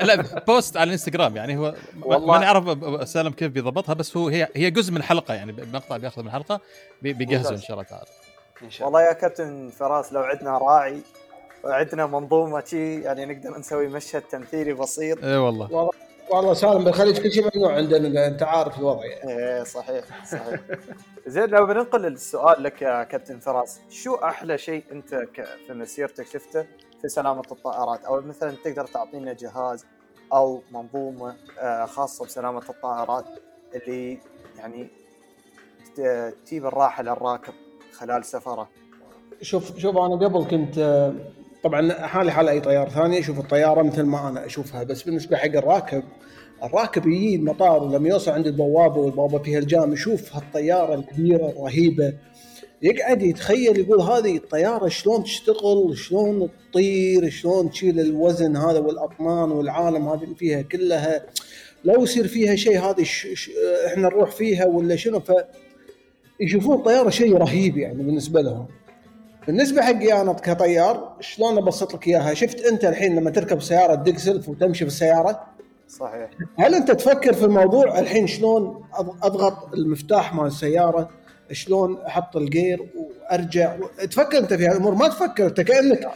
[0.03, 1.37] لا بوست على الانستغرام.
[1.37, 2.27] يعني هو والله.
[2.27, 5.35] ما نعرف سالم كيف بيضبطها بس هو هي هي جزء من الحلقة.
[5.35, 6.61] يعني مقطع بياخذ من الحلقة
[7.03, 8.07] بيجهزه إن شاء الله تعالى.
[8.63, 11.01] إن شاء الله والله يا كابتن فراس لو عندنا راعي
[11.65, 15.25] وعندنا منظومة شي يعني نقدر نسوي مشهد تمثيلي بسيط.
[15.25, 15.73] إي والله.
[15.73, 15.91] والله
[16.55, 19.31] سالم بالخليج كل شيء ممنوع عندنا أنت عارف الوضع يعني.
[19.31, 20.61] إيه صحيح صحيح.
[21.27, 25.15] زين لو بننقل السؤال لك يا كابتن فراس شو أحلى شيء أنت
[25.67, 26.67] في مسيرتك شفته
[27.03, 29.87] في سلامة الطائرات؟ أو مثلا تقدر تعطينا جهاز
[30.33, 33.25] أو منظومة آه، خاصة بسلامة الطائرات
[33.75, 34.19] اللي
[34.59, 34.89] يعني
[36.47, 37.53] تجيب الراحة للراكب
[37.93, 38.69] خلال سفره؟
[39.43, 40.79] شوف شوف أنا قبل كنت
[41.65, 44.83] طبعا حالي حال أي طيار ثاني أشوف الطيارة مثل ما أنا أشوفها.
[44.83, 46.03] بس بالنسبة حق الراكب
[46.65, 52.13] الراكب يجي المطار ولما يوصل عند البوابة والبوابة فيها الجام يشوف هالطيارة الكبيرة الرهيبة.
[52.83, 60.09] يقعد يتخيل يقول هذه الطيارة شلون تشتغل شلون تطير شلون تشيل الوزن هذا والأطنان والعالم
[60.09, 61.27] هذه اللي فيها كلها.
[61.85, 63.07] لو يصير فيها شيء هذه
[63.87, 65.33] إحنا نروح فيها ولا شنو ف
[66.41, 68.67] يشوفون الطيارة شيء رهيب يعني بالنسبة لهم.
[69.47, 74.17] بالنسبة حقي أنا كطيار شلون أبسط لك إياها؟ شفت أنت الحين لما تركب سيارة تدق
[74.17, 75.47] سلف وتمشي في السيارة؟
[75.89, 76.31] صحيح.
[76.59, 78.85] هل أنت تفكر في الموضوع الحين شلون
[79.23, 81.11] أضغط المفتاح مال السيارة؟
[81.53, 83.77] شلون أحط الجير وأرجع؟
[84.11, 86.11] تفكر أنت في هالامور ما تفكر أنت كأنك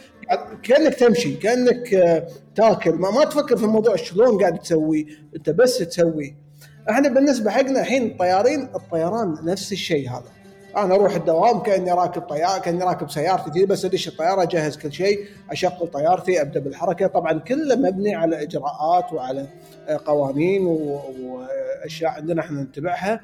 [0.63, 2.91] كأنك تمشي كأنك آه، تاكل.
[2.91, 6.35] ما, ما تفكر في الموضوع شلون قاعد تسوي أنت بس تسوي.
[6.89, 10.38] إحنا بالنسبة حقنا الحين الطيارين الطيران نفس الشيء هذا.
[10.77, 15.19] أنا أروح الدوام كاني راكب طياره كاني راكب سيارتي بس ادش الطيارة اجهز كل شيء
[15.51, 17.07] اشغل طيارتي ابدا بالحركة.
[17.07, 19.47] طبعا كله مبني على اجراءات وعلى
[19.87, 23.21] آه، قوانين واشياء عندنا إحنا نتبعها.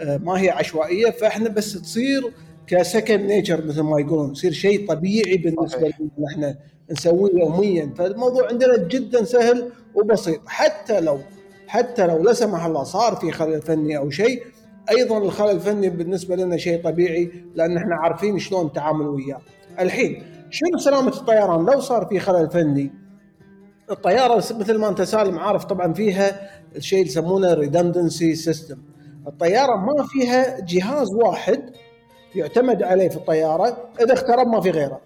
[0.00, 2.32] آه، ما هي عشوائية فاحنا بس تصير
[2.66, 6.56] ك second nature مثل ما يقولون تصير شيء طبيعي بالنسبة لنا إحنا
[6.90, 7.94] نسويه يوميا.
[7.98, 10.40] فالموضوع عندنا جدا سهل وبسيط.
[10.46, 11.18] حتى لو
[11.66, 14.42] حتى لو لا سمح الله صار في خلل فني أو شيء
[14.90, 19.40] أيضا الخلل الفني بالنسبة لنا شيء طبيعي لأن إحنا عارفين شلون نتعامل وياه.
[19.80, 22.92] الحين شنو سلامة الطيران؟ لو صار في خلل فني
[23.90, 28.78] الطيارة مثل ما أنت سالم عارف طبعا فيها الشيء اللي يسمونه redundancy system
[29.26, 31.70] الطيارة ما فيها جهاز واحد
[32.34, 35.00] يعتمد عليه في الطيارة إذا اخترب ما في غيره.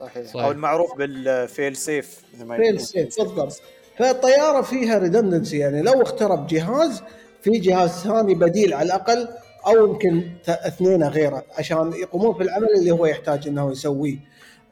[0.00, 0.44] صحيح, صحيح.
[0.44, 2.24] أو المعروف بال fail safe
[2.56, 3.60] fail safe بالضبط.
[3.98, 7.02] فالطيارة فيها redundancy يعني لو اخترب جهاز
[7.42, 9.28] في جهاز ثاني بديل على الأقل
[9.66, 14.18] أو يمكن اثنين غيره عشان يقومون في العمل اللي هو يحتاج إنه يسويه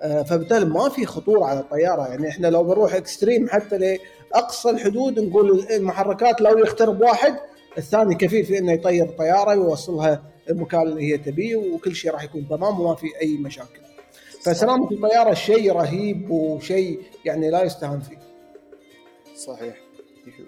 [0.02, 3.98] آه، فبالتالي ما في خطورة على الطيارة يعني إحنا لو بنروح extreme حتى
[4.32, 7.36] لأقصى الحدود نقول المحركات لو يخترب واحد
[7.78, 12.48] الثاني كفيل في إنه يطير الطياره ويوصلها المكان اللي هي تبيه وكل شيء راح يكون
[12.48, 13.80] تمام وما في أي مشاكل.
[14.42, 18.18] فسلامة الطيارة شيء رهيب وشيء يعني لا يستهان فيه.
[19.36, 19.89] صحيح.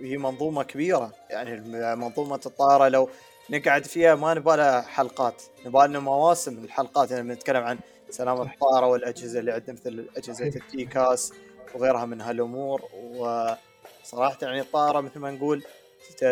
[0.03, 1.13] هي منظومة كبيرة.
[1.31, 1.61] يعني
[1.97, 3.09] منظومه الطائره لو
[3.51, 5.43] نقعد فيها ما نبغى حلقات.
[5.67, 7.11] نبغى لنا مواسم الحلقات.
[7.11, 7.79] يعني بنتكلم عن
[8.11, 11.33] سلامه الطائره والأجهزة اللي عندنا مثل أجهزة التيكاس
[11.75, 12.83] وغيرها من هالأمور.
[12.95, 15.65] وصراحة يعني الطائره مثل ما نقول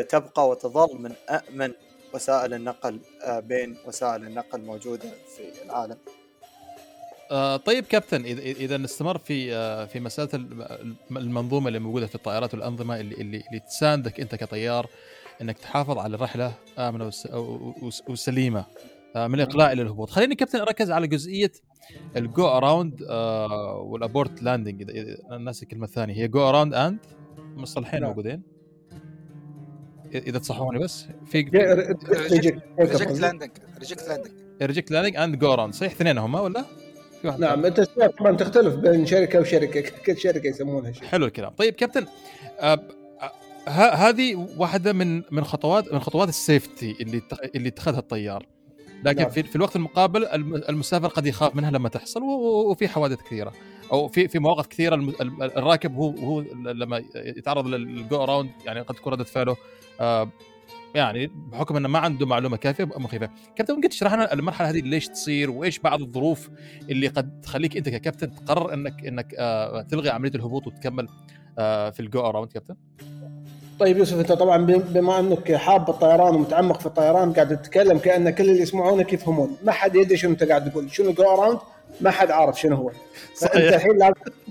[0.09, 1.73] تبقى وتظل من امن
[2.15, 5.99] وسائل النقل آه، بين وسائل النقل موجوده في العالم.
[7.31, 10.29] آه طيب كابتن اذا إذا نستمر في آه في مسألة
[11.11, 14.87] المنظومة اللي موجودة في الطائرات والأنظمة اللي اللي, اللي تساندك أنت كطيار
[15.43, 17.11] إنك تحافظ على الرحلة آمنة
[18.09, 18.65] وسليمة
[19.17, 20.11] آه من الإقلاع إلى الهبوط.
[20.11, 21.53] خليني كابتن أركز على جزئية
[22.17, 23.03] ال go around
[23.83, 26.15] وال abort landing إذا ناسي الكلمة الثانية.
[26.15, 26.99] هي go around and
[27.57, 28.09] مصطلحين نعم.
[28.09, 28.43] موجودين؟
[30.15, 31.07] إذا تصحوني بس.
[31.27, 31.39] في
[32.81, 36.65] reject landing reject landing reject landing and go around صحيح اثنين هم ولا؟
[37.23, 37.81] في واحد نعم انت
[38.19, 41.05] طبعا تختلف بين شركة وشركة كل شركة يسمونها شيء.
[41.05, 41.51] حلو الكلام.
[41.51, 42.07] طيب كابتن
[42.61, 42.81] آه
[43.69, 47.23] هذه واحدة من من خطوات من خطوات ال safety اللي
[47.55, 48.47] اللي اتخذها الطيار.
[49.05, 49.31] لكن نعم.
[49.31, 50.27] في, في الوقت المقابل
[50.69, 53.53] المسافر قد يخاف منها لما تحصل وفي حوادث كثيرة.
[53.93, 54.95] أو في في مواقف كثيرة
[55.43, 59.57] الراكب هو هو لما يتعرض لل go around يعني قد تكون ردة فعله
[60.01, 60.31] آه
[60.95, 65.07] يعني بحكم إنه ما عنده معلومة كافية مخيفه كابتن ممكن تشرح لنا المرحلة هذه ليش
[65.09, 66.51] تصير وإيش بعض الظروف
[66.91, 71.09] اللي قد تخليك أنت ككابتن تقرر إنك إنك آه تلغي عملية الهبوط وتكمل
[71.59, 72.77] آه في ال go around كابتن؟
[73.81, 78.51] طيب يوسف أنت طبعا بما أنك حاب الطيران ومتعمق في الطيران قاعد تتكلم كأن كل
[78.51, 79.57] اللي يسمعونك يفهمون.
[79.65, 80.91] ما حد يدري شنو أنت قاعد تقول.
[80.91, 81.59] شنو go around؟
[82.01, 82.91] ما حد عارف شنو هو.
[83.35, 83.55] صحيح.
[83.55, 84.15] انت الحين لازم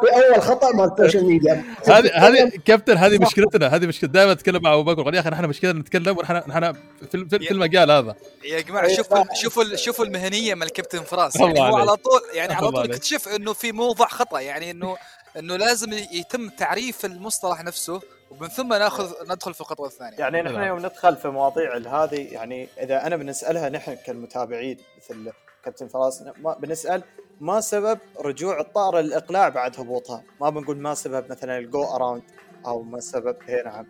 [0.00, 4.10] في أول خطأ مال السوشيال ميديا هذه هذه كابتن هذه مشكلتنا هذه مشكلة.
[4.10, 5.14] دائما أتكلم مع أبو بكر.
[5.14, 6.72] يا أخي نحن مشكلتنا نتكلم ونحن نحن
[7.12, 8.14] في, في المجال هذا.
[8.44, 11.36] يا جماعة شوفوا شوفوا شوفوا المهنية مال الكابتن فراس.
[11.36, 14.40] يعني هو على طول يعني على طول اكتشف إنه في موضع خطأ.
[14.40, 14.96] يعني انه
[15.38, 18.00] إنه لازم يتم تعريف المصطلح نفسه.
[18.30, 20.18] ومن ثم ناخذ ندخل في الخطوة الثانية.
[20.18, 25.32] يعني نحن يوم ندخل في مواضيع هذه يعني إذا أنا بنسألها نحن كالمتابعين مثل
[25.64, 27.02] كابتن فراس ما بنسأل
[27.40, 32.22] ما سبب رجوع الطائرة للإقلاع بعد هبوطها؟ ما بنقول ما سبب مثلا ال go around
[32.66, 33.86] أو ما سبب هي نعم.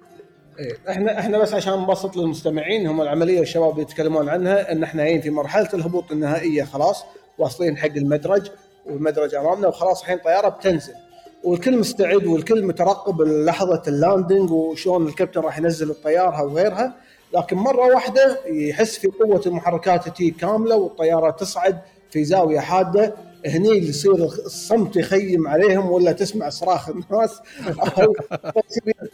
[0.59, 5.21] إيه إحنا إحنا بس عشان نبسط للمستمعين هم العملية الشباب يتكلمون عنها إن إحنا جايين
[5.21, 7.05] في مرحلة الهبوط النهائية خلاص
[7.39, 8.51] واصلين حق المدرج
[8.87, 10.95] والمدرج أمامنا وخلاص الحين طيارة بتنزل.
[11.45, 16.95] والكل مستعد والكل مترقب لحظة ال landing وشلون الكابتن راح ينزل الطيارة وغيرها
[17.35, 21.79] لكن مرة واحدة يحس في قوة المحركات تي كاملة والطيارة تصعد
[22.11, 23.15] في زاوية حادة
[23.47, 27.41] هني يصير الصمت يخيم عليهم ولا تسمع صراخ الناس
[27.99, 28.15] أو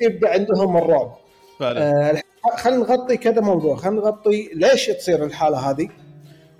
[0.01, 1.14] يبدأ عندهم الرعب.
[1.62, 2.22] آه
[2.57, 5.89] خلينا نغطي كذا موضوع خلينا نغطي ليش تصير الحالة هذه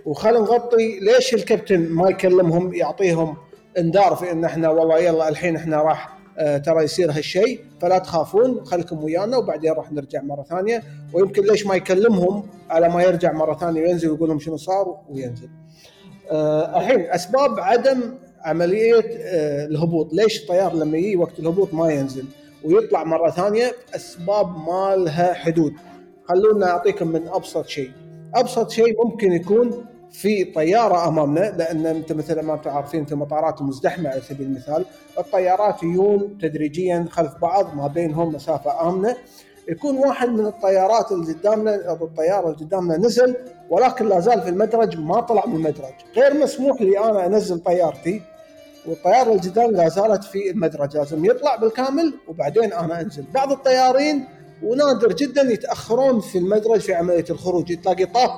[0.07, 3.37] وخلينا نغطي ليش الكابتن ما يكلمهم يعطيهم
[3.79, 8.64] اندار في إن إحنا والله يلا الحين إحنا راح آه ترى يصير هالشيء فلا تخافون
[8.64, 13.55] خليكم ويانا وبعدين راح نرجع مرة ثانية ويمكن ليش ما يكلمهم على ما يرجع مرة
[13.55, 15.49] ثانية وينزل ويقول لهم شنو صار وينزل.
[16.31, 18.14] آه الحين أسباب عدم
[18.45, 22.25] عملية آه الهبوط، ليش الطيار لما يجي وقت الهبوط ما ينزل
[22.64, 25.73] ويطلع مرة ثانية؟ أسباب ما لها حدود.
[26.25, 27.91] خلونا أعطيكم من أبسط شيء.
[28.35, 33.61] أبسط شيء ممكن يكون في طيارة أمامنا لأن أنت مثل ما أنتم عارفين في المطارات
[33.61, 34.84] المزدحمه على سبيل المثال
[35.18, 39.16] الطيارات يجون تدريجيا خلف بعض ما بينهم مسافة آمنة.
[39.68, 43.36] يكون واحد من الطيارات اللي قدامنا أو الطيارة اللي قدامنا نزل
[43.70, 45.94] ولكن لا زال في المدرج ما طلع من المدرج.
[46.16, 48.22] غير مسموح لي أنا أنزل طيارتي
[48.86, 53.24] والطيارة اللي قدام لا زالت في المدرج لازم يطلع بالكامل وبعدين أنا أنزل.
[53.34, 54.24] بعض الطيارين
[54.62, 57.76] ونادر جدا يتأخرون في المدرج في عملية الخروج.
[57.80, 58.30] تلاقي طاف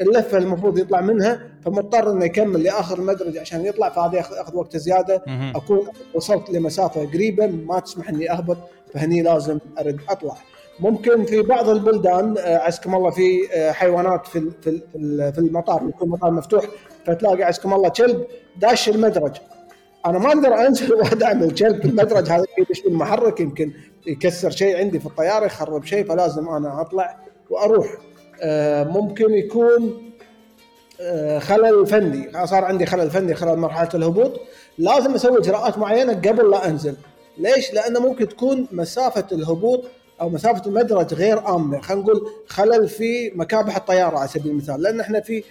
[0.00, 5.22] اللفة المفروض يطلع منها فمضطر إنه يكمل لآخر المدرج عشان يطلع فهذا ياخذ وقت زيادة.
[5.56, 8.56] أكون وصلت لمسافة قريبة ما تسمح إني أهبط
[8.94, 10.36] فهني لازم أرد أطلع.
[10.80, 14.80] ممكن في بعض البلدان آه، عزكم الله في آه، حيوانات في في
[15.32, 16.64] في المطار يكون المطار مفتوح
[17.06, 18.26] فتلاقي عزكم الله كلب
[18.56, 19.36] داش المدرج.
[20.06, 23.72] أنا ما أقدر أنزل وأدعم الكلب في المدرج هذا يدش المحرك يمكن
[24.06, 27.16] يكسر شيء عندي في الطيارة يخرب شيء فلازم أنا أطلع
[27.50, 27.86] وأروح.
[28.84, 30.10] ممكن يكون
[31.00, 32.46] آه، خلل فني.
[32.46, 34.40] صار عندي خلل فني خلال مرحلة الهبوط.
[34.78, 36.96] لازم أسوي إجراءات معينة قبل لا أنزل.
[37.38, 39.84] ليش؟ لأنه ممكن تكون مسافة الهبوط
[40.20, 41.80] أو مسافة المدرج غير آمنة.
[41.80, 44.82] خلينا نقول خلل في مكابح الطيارة على سبيل المثال.
[44.82, 45.44] لأن إحنا في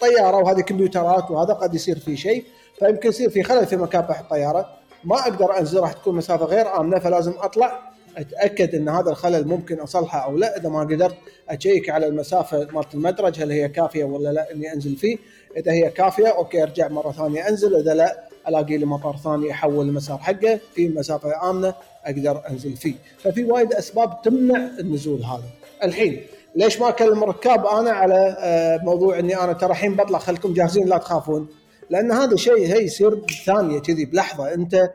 [0.00, 2.44] طيارة وهذه كمبيوترات وهذا قد يصير في شيء
[2.78, 4.68] فيمكن يصير في خلل في مكابح الطيارة.
[5.04, 9.80] ما أقدر أنزل راح تكون مسافة غير آمنة فلازم أطلع أتأكد إن هذا الخلل ممكن
[9.80, 10.56] أصلحه أو لا.
[10.56, 11.16] إذا ما قدرت
[11.48, 15.16] أشيك على المسافة مالت المدرج هل هي كافية ولا لا إني أنزل فيه.
[15.56, 17.76] إذا هي كافية أوكي أرجع مرة ثانية أنزل.
[17.76, 20.60] إذا لا ألاقي لي مطار ثاني يحول المسار حقه.
[20.74, 22.94] في مسافة آمنة أقدر أنزل فيه.
[23.18, 25.48] ففي وايد أسباب تمنع النزول هذا.
[25.82, 26.20] الحين
[26.56, 30.86] ليش ما أكلم الركاب أنا على آه، موضوع إني أنا ترى الحين بطلع خلكم جاهزين
[30.88, 31.48] لا تخافون.
[31.90, 34.54] لأن هذا شيء هي يصير ثانية كذي بلحظة.
[34.54, 34.90] أنت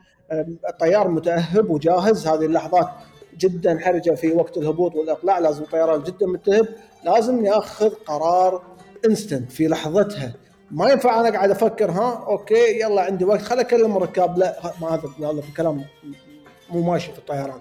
[0.69, 2.89] الطيار متأهب وجاهز هذه اللحظات
[3.39, 6.67] جدا حرجة في وقت الهبوط والإقلاع لازم الطيران جدا متهب
[7.03, 8.61] لازم ياخذ قرار
[9.05, 10.33] instant في لحظتها.
[10.71, 14.37] ما ينفع أنا قاعد أفكر ها okay يلا عندي وقت خل أكلم الركاب.
[14.37, 15.85] لا ما هذا الكلام
[16.69, 17.59] مو ماشي في الطيران.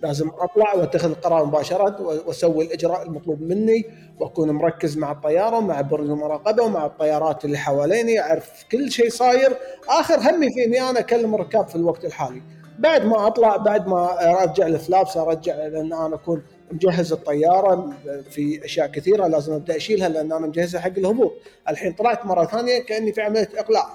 [0.00, 3.84] لازم أطلع وأتخذ القرار مباشرة وأسوي الإجراء المطلوب مني
[4.20, 9.56] وأكون مركز مع الطيارة مع برج المراقبة ومع الطيارات اللي حواليني أعرف كل شيء صاير.
[9.88, 12.42] آخر همي في اني أنا أكلم الركاب في الوقت الحالي.
[12.78, 17.92] بعد ما أطلع بعد ما أرجع ال flaps أرجع لأن أنا أكون مجهز الطيارة
[18.30, 21.32] في أشياء كثيرة لازم أبدأ أشيلها لأن أنا مجهزها حق الهبوط.
[21.68, 23.86] الحين طلعت مرة ثانية كأني في عملية إقلاع.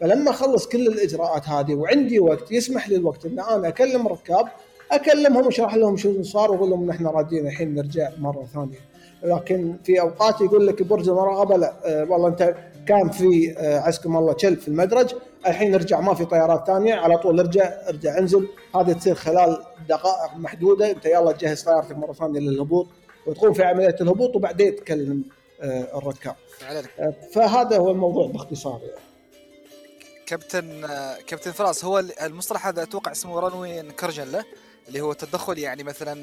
[0.00, 4.48] فلما أخلص كل الإجراءات هذه وعندي وقت يسمح لي الوقت إن أنا أكلم ركاب
[4.92, 8.78] أكلمهم واشرح لهم شو صار وأقول لهم نحن راجعين الحين نرجع مرة ثانية.
[9.22, 12.54] لكن في أوقات يقول لك برج المراقبه لا أه والله أنت
[12.88, 15.14] كان في أه عزكم الله كلب في المدرج.
[15.46, 16.94] الحين نرجع ما في طيارات ثانية.
[16.94, 18.48] على طول ارجع ارجع انزل.
[18.74, 20.90] هذه تصير خلال دقائق محدودة.
[20.90, 22.88] انت يلا تجهز طيارتك مرة ثانية للهبوط
[23.26, 25.24] وتقوم في عملية الهبوط وبعدين تكلم
[25.60, 26.36] أه الركاب.
[26.98, 29.00] أه فهذا هو الموضوع باختصار يعني.
[30.26, 30.86] كابتن
[31.26, 34.44] كابتن فراس هو المصطلح هذا أتوقع اسمه runway incursion له
[34.88, 36.14] اللي هو تدخل يعني مثلا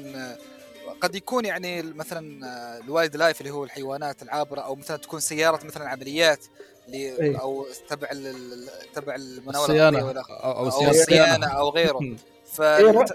[1.00, 2.40] قد يكون يعني مثلا
[2.84, 6.44] ال wildlife اللي هو الحيوانات العابرة أو مثلا تكون سيارة مثلا عمليات
[6.86, 8.08] اللي أو تبع
[8.94, 10.00] تبع المناولة الصيانة.
[10.00, 12.16] أو, أو, الصيانه أو غيره.
[12.52, 13.06] ف أيوه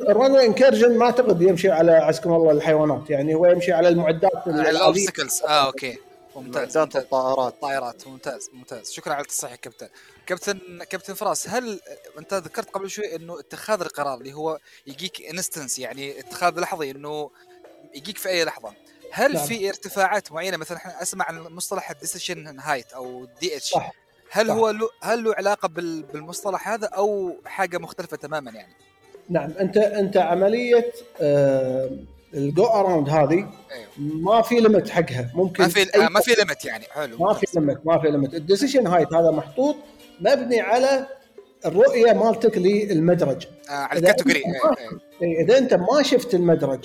[0.00, 3.10] ال runway incursion ما أعتقد يمشي على عزكم الله الحيوانات.
[3.10, 5.98] يعني هو يمشي على المعدات على ال obstacles آه okay.
[6.36, 7.02] ممتاز ممتاز.
[7.02, 8.06] الطائرات طائرات.
[8.08, 8.90] ممتاز ممتاز.
[8.90, 9.88] شكرا على التصحيح كابتن.
[10.26, 11.80] كابتن كابتن فراس هل
[12.18, 17.30] أنت ذكرت قبل شوي إنه اتخاذ القرار اللي هو يجيك instance يعني اتخاذ لحظي إنه
[17.94, 18.74] يجيك في أي لحظة
[19.12, 19.46] هل نعم.
[19.46, 23.92] في ارتفاعات معينة؟ مثلا إحنا أسمع عن مصطلح ال decision height أو DH صح.
[24.30, 24.54] هل صح.
[24.54, 28.74] هو له هل له علاقة بالمصطلح هذا أو حاجة مختلفة تماما يعني؟
[29.28, 29.50] نعم.
[29.50, 31.90] أنت أنت عملية آه
[32.34, 33.88] ال go-around هذه أيوه.
[33.98, 35.30] ما في limit حقها.
[35.34, 36.84] ممكن ما في أي ما في limit يعني.
[36.84, 37.18] حلو.
[37.18, 39.76] ما في limit ما في limit ال decision height هذا محطوط
[40.20, 41.06] مبني على
[41.66, 43.46] الرؤية مالتك للمدرج.
[43.68, 44.42] آه على ال category
[45.22, 46.84] إذا أنت ما شفت المدرج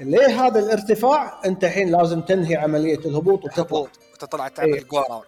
[0.00, 3.86] ليه هذا الارتفاع؟ أنت الحين لازم تنهي عملية الهبوط وتطلع.
[4.14, 5.24] وتطلع تعمل ال go-around.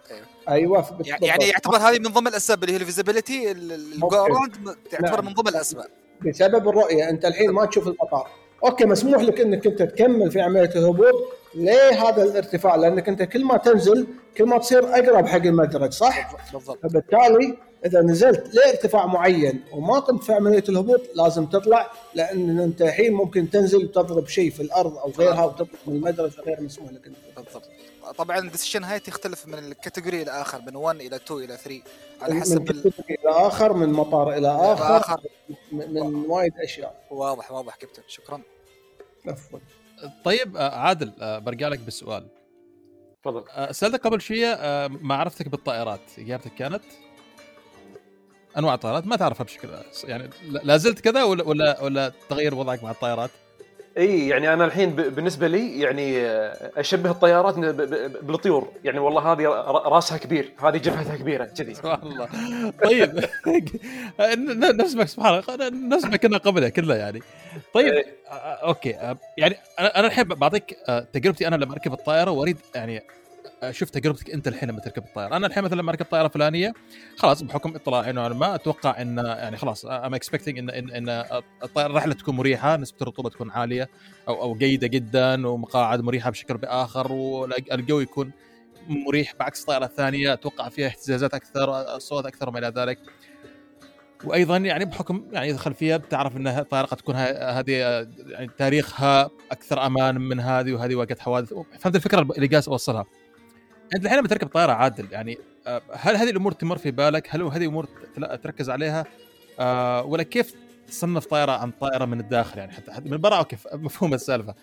[0.49, 0.97] أيوه.
[1.21, 5.25] يعني يعتبر هذه من ضمن الأسباب اللي هي ال visibility ال go-around تعتبر نعم.
[5.25, 5.87] من ضمن الأسباب.
[6.25, 8.29] بسبب الرؤية أنت الحين ما تشوف المطار
[8.63, 13.45] okay مسموح لك إنك أنت تكمل في عملية الهبوط ليه هذا الارتفاع؟ لأنك أنت كل
[13.45, 19.61] ما تنزل كل ما تصير أقرب حق المدرج صح؟ بالضبط فبالتالي إذا نزلت لارتفاع معين
[19.73, 24.59] وما قمت في عملية الهبوط لازم تطلع لأن أنت الحين ممكن تنزل وتضرب شيء في
[24.59, 27.69] الأرض أو غيرها وتطلع من المدرج غير مسموح لك بالضبط
[28.17, 31.57] طبعا ال decision height يختلف من ال category إلى آخر من 1 إلى 2 إلى
[31.57, 31.81] 3
[32.21, 32.93] على حسب من ال...
[33.09, 35.21] إلى آخر من مطار إلى آخر, آخر.
[35.71, 37.05] من, من وايد أشياء.
[37.11, 38.01] واضح واضح كابتن.
[38.07, 38.41] شكرا.
[39.27, 39.59] عفوا.
[40.23, 42.27] طيب عادل برجع لك بالسؤال.
[43.23, 43.75] تفضل.
[43.75, 46.83] سألتك قبل شوية معرفتك بالطائرات إجابتك كانت؟
[48.57, 49.69] أنواع الطائرات ما تعرفها بشكل
[50.03, 53.29] يعني لا زلت كذا ولا ولا ولا تغير وضعك مع الطائرات؟
[53.97, 56.27] إي يعني أنا الحين بالنسبة لي يعني
[56.77, 57.55] أشبه الطيارات
[58.23, 58.71] بالطيور.
[58.83, 59.45] يعني والله هذه
[59.85, 61.73] راسها كبير هذه جبهتها كبيرة كذي.
[61.79, 62.27] سبحان الله
[62.83, 63.25] طيب
[64.81, 65.69] نفس سبحان الله.
[65.69, 67.21] نفس ما كنا قبلها كلها يعني.
[67.73, 68.03] طيب.
[68.63, 69.15] okay.
[69.37, 70.77] يعني أنا الحين بعطيك
[71.13, 73.03] تجربتي أنا لما اركب الطائرة وأريد يعني
[73.71, 75.35] شوف تجربتك انت الحين لما تركب الطائرة.
[75.35, 76.73] أنا الحين مثلا لما أركب طائرة فلانية
[77.17, 81.09] خلاص بحكم اطلاعي نوعا ما أتوقع إن يعني خلاص I'm expecting إن إن, إن
[81.63, 83.89] الطائرة الرحلة تكون مريحة نسبة الرطوبة تكون عالية
[84.27, 88.31] أو أو جيدة جدا ومقاعد مريحة بشكل بآخر والجو يكون
[88.87, 89.35] مريح.
[89.39, 92.99] بعكس الطائرة الثانية أتوقع فيها اهتزازات أكثر صوت أكثر وما إلى ذلك.
[94.23, 97.71] وأيضا يعني بحكم يعني الخلفيه بتعرف إن الطائرة قد تكون هذه
[98.27, 101.53] يعني تاريخها أكثر أمان من هذه وهذه واجهت حوادث.
[101.79, 103.05] فهمت الفكرة اللي قاس أوصلها؟
[103.95, 107.41] انت الحين لما تركب طائرة عادل يعني آه، هل هذه الأمور تمر في بالك؟ هل
[107.41, 107.87] هذه امور
[108.43, 109.05] تركز عليها؟
[109.59, 110.53] آه، ولا كيف
[110.87, 114.55] تصنف طائرة عن طائرة من الداخل يعني حتى, من برا okay مفهوم السالفة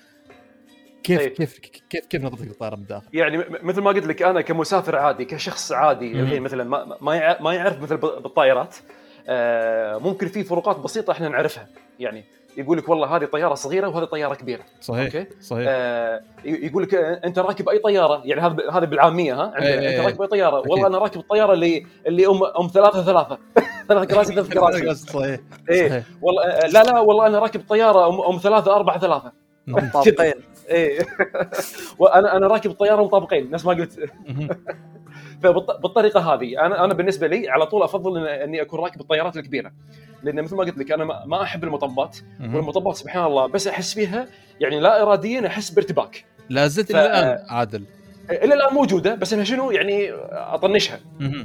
[1.02, 1.32] كيف طيب.
[1.32, 1.58] كيف
[1.90, 5.72] كيف كيف نظرتك للطائره من الداخل؟ يعني مثل ما قلت لك أنا كمسافر عادي كشخص
[5.72, 6.64] عادي الحين مثلا
[7.00, 8.76] ما ما يعرف مثل بالطائرات
[9.28, 11.68] آه، ممكن في فروقات بسيطة إحنا نعرفها
[11.98, 12.24] يعني
[12.56, 14.62] يقول لك والله هذه طيارة صغيرة وهذه طيارة كبيرة.
[14.80, 15.64] صحيح okay؟ صحيح.
[15.68, 20.22] آه يقول لك أنت راكب أي طيارة؟ يعني هذا هذا بالعامية ها؟ أي أنت راكب
[20.22, 20.70] أي طيارة؟ أكيد.
[20.70, 23.38] والله أنا راكب الطياره اللي اللي ام أم ثلاثة ثلاثة.
[23.88, 24.94] ثلاث كراسي ثلاث كراسي.
[24.94, 25.40] صحيح
[25.70, 29.32] إيه والله لا لا والله أنا راكب طيارة ام أم ثلاثة أربعة ثلاثة.
[29.66, 30.32] مطابقين.
[30.70, 31.06] إيه.
[31.98, 34.10] وأنا أنا راكب الطياره مطابقين نفس ما قلت.
[35.42, 39.72] فبالطريقه هذه أنا أنا بالنسبة لي على طول أفضل إني أكون راكب الطيارات الكبيرة.
[40.22, 42.18] لأن مثل ما قلت لك أنا ما أحب المطبات.
[42.40, 44.26] والمطبات سبحان الله بس أحس فيها
[44.60, 46.24] يعني لا اراديا أحس بارتباك.
[46.48, 46.96] لا زلت ف...
[46.96, 47.84] إلى الآن عادل.
[48.30, 51.00] إلى الآن موجودة بس انها شنو يعني أطنشها.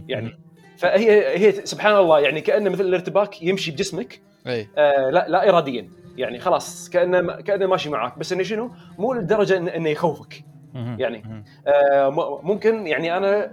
[0.08, 0.40] يعني
[0.78, 4.22] فهي هي سبحان الله يعني كانه مثل الارتباك يمشي بجسمك.
[4.48, 4.68] أي.
[4.78, 5.90] آه لا لا اراديا.
[6.18, 10.44] يعني خلاص كأنه كأنه ماشي معاك بس أنه شنو؟ مو لدرجة إنه, يخوفك.
[10.76, 11.44] يعني.
[11.68, 13.52] آه ممكن يعني أنا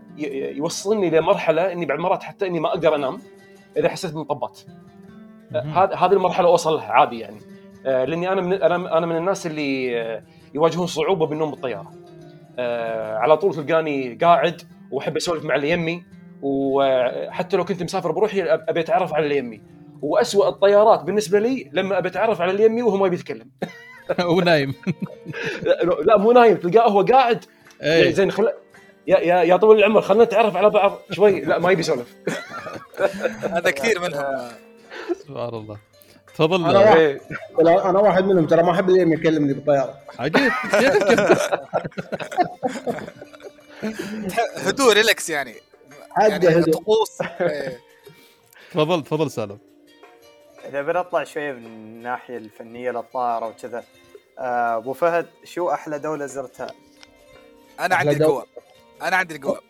[0.56, 3.18] يوصلني لمرحلة إني بعد مرات حتى إني ما أقدر أنام
[3.76, 4.60] إذا حسيت بمطبات
[5.52, 7.38] هذه هذه المرحلة أوصل لها عادي يعني.
[7.86, 10.22] آه لأني أنا من أنا أنا من الناس اللي آه
[10.54, 11.92] يواجهون صعوبة بالنوم بالطيارة.
[12.58, 16.04] آه على طول تلقاني قاعد وأحب أسولف مع اللي يمي
[16.42, 19.60] وحتى لو كنت مسافر بروحي أبي أتعرف على اللي يمي.
[20.02, 23.50] واسوء الطيارات بالنسبة لي لما أبي أتعرف على اللي يمي وهو ما بيتكلم
[24.20, 24.74] هو نايم.
[26.04, 27.44] لا مو نايم تلقاه هو قاعد.
[27.82, 28.12] أي.
[28.12, 28.52] زين خل...
[29.06, 31.40] يا يا يا طويل العمر خلينا نتعرف على بعض شوي.
[31.40, 32.14] لا ما يبي يسولف.
[33.56, 34.48] هذا كثير منهم.
[35.26, 35.78] سبحان الله.
[36.34, 36.64] تفضل.
[36.64, 37.20] أنا واحد إيه.
[37.60, 39.94] لا، أنا واحد منهم ترى ما أحب اللي يكلمني بالطيارة.
[40.18, 40.52] عجيب
[44.56, 45.54] هدوء ريلاكس يعني.
[46.18, 46.74] يعني هدوء.
[46.74, 47.22] طقوس.
[47.40, 47.80] إيه.
[48.70, 49.58] تفضل تفضل سالم.
[50.68, 53.84] إذا بنطلع شوية من الناحية الفنية للطائرة وكذا
[54.38, 56.70] آه، أبو فهد شو أحلى دولة زرتها؟
[57.80, 58.46] أنا عندي القوة.
[59.02, 59.60] أنا عندي القوة.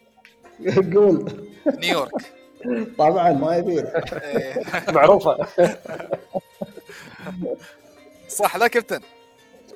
[0.94, 1.46] قول.
[1.66, 2.12] نيويورك.
[2.98, 4.62] طبعا ما يبين إيه.
[4.92, 5.46] معروفة.
[8.28, 9.00] صح لا كابتن؟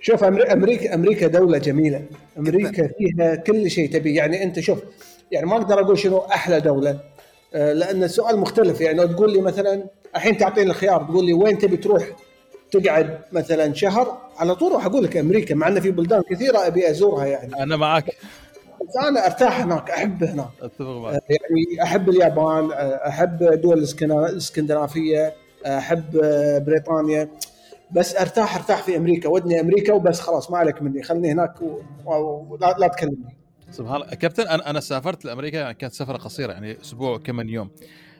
[0.01, 2.07] شوف أمري- أمريكا أمريكا دولة جميلة.
[2.39, 4.15] أمريكا فيها كل شيء تبي.
[4.15, 4.79] يعني أنت شوف
[5.33, 7.01] يعني ما أقدر أقول شنو أحلى دولة.
[7.55, 8.81] لأن السؤال مختلف.
[8.81, 9.85] يعني لو تقول لي مثلا
[10.17, 12.05] الحين تعطيني الخيار تقول لي وين تبي تروح؟
[12.73, 16.91] تقعد مثلا شهر على طول راح أقول لك أمريكا مع إن في بلدان كثيرة أبي
[16.91, 17.63] أزورها يعني.
[17.63, 18.05] أنا معك
[18.89, 20.49] بس أنا أرتاح هناك أحب هناك.
[20.63, 21.21] أتفق معك.
[21.31, 22.73] يعني أحب اليابان
[23.07, 23.79] أحب دول
[24.19, 25.35] الإسكندنافية
[25.67, 26.05] أحب
[26.67, 27.29] بريطانيا.
[27.91, 29.29] بس أرتاح أرتاح في أمريكا.
[29.29, 31.03] ودني أمريكا وبس خلاص ما عليك مني.
[31.03, 31.81] خلني هناك و-
[32.51, 33.37] ولا لا تكلمني.
[33.71, 34.07] سبحان الله.
[34.15, 37.71] كابتن أنا أنا سافرت لأمريكا يعني كانت سفرة قصيرة يعني أسبوع كم يوم.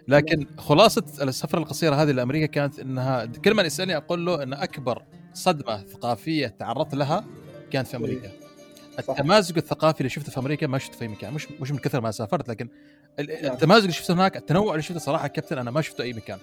[0.09, 5.03] لكن خلاصة السفرة القصيرة هذه لأمريكا كانت إنها كل من يسألني أقول له إن أكبر
[5.35, 7.25] صدمة ثقافية تعرضت لها
[7.71, 8.31] كانت في أمريكا.
[9.03, 9.11] صح.
[9.11, 12.01] التمازج الثقافي اللي شفته في أمريكا ما شفته في أي مكان مش مش من كثر
[12.01, 12.69] ما سافرت لكن
[13.19, 16.39] ال- التمازج اللي شفته هناك التنوع اللي شفته صراحة كابتن أنا ما شفته أي مكان.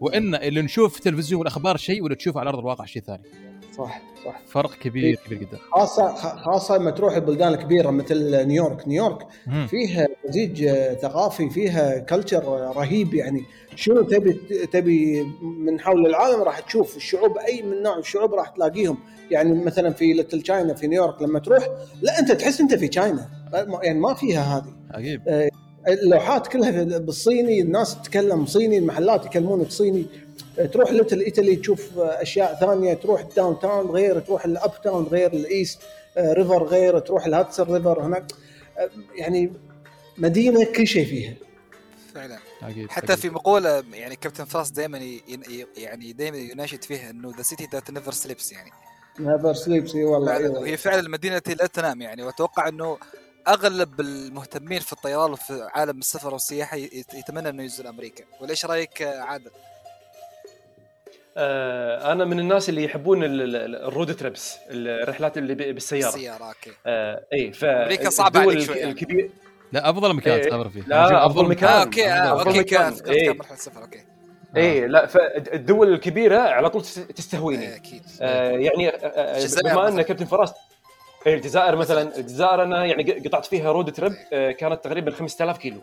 [0.00, 3.22] وإن اللي نشوف في التلفزيون والاخبار شيء واللي تشوفه على أرض الواقع شيء ثاني.
[3.78, 4.40] صح صح.
[4.46, 5.58] فرق كبير كبير جدا.
[5.72, 8.88] خاصة خاصة لما تروح البلدان الكبيرة مثل نيويورك.
[8.88, 9.66] نيويورك مم.
[9.66, 12.44] فيها مزيج آه، ثقافي فيها كلتشر
[12.76, 13.14] رهيب.
[13.14, 13.42] يعني
[13.76, 14.32] شنو تبي
[14.72, 18.98] تبي من حول العالم راح تشوف الشعوب أي من نوع الشعوب راح تلاقيهم.
[19.30, 21.68] يعني مثلا في Little China في نيويورك لما تروح
[22.02, 23.28] لا أنت تحس أنت في China
[23.82, 24.74] يعني ما فيها هذه.
[24.90, 25.50] عجيب.
[25.88, 30.06] اللوحات كلها بالصيني الناس تتكلم صيني المحلات يكلمونك صيني.
[30.72, 35.41] تروح Little Italy تشوف أشياء ثانية تروح ال downtown غير تروح ال uptown غير ال
[35.41, 35.78] East
[36.18, 38.32] River غير تروح ال Hudson River هناك.
[38.78, 39.52] آه، يعني
[40.18, 41.34] مدينة كل شيء فيها.
[42.14, 42.38] فعلا.
[42.62, 43.22] عجيب حتى عجيب.
[43.22, 44.98] في مقولة يعني كابتن فراس دائما
[45.76, 48.70] يعني دائما يناشد فيها إنه the city that never sleeps يعني.
[49.20, 52.22] never sleeps إي والله وهي فعلا المدينة التي لا تنام يعني.
[52.22, 52.98] وأتوقع إنه
[53.48, 58.24] أغلب المهتمين في الطيران وفي عالم السفر والسياحة يت- يتمنى إنه يزور أمريكا.
[58.40, 59.50] ولا إيش رأيك آه، عادل؟
[61.36, 66.08] آه، أنا من الناس اللي يحبون ال- ال- ال road trips الرحلات اللي ب- بالسيارة
[66.14, 68.90] السيارة okay آه، اي ف أمريكا صعبة الدول عليك شوي يعني.
[68.90, 69.30] الكبير
[69.72, 70.42] لا أفضل مكان إيه.
[70.48, 71.68] تسافر فيه لا، أفضل مكان.
[71.82, 72.94] okay آه أفضل okay مكان.
[73.06, 73.36] إيه.
[73.52, 74.04] السفر okay
[74.56, 79.88] اي لا فالدول الكبيرة على طول تست- تستهويني إيه، أكيد آه، يعني آه، آه، بما
[79.88, 80.02] أن مثلاً.
[80.02, 80.52] كابتن فراس
[81.26, 85.80] الجزائر مثلا الجزائر أنا يعني قطعت فيها رود تريب آه، كانت تقريبا 5000 كيلو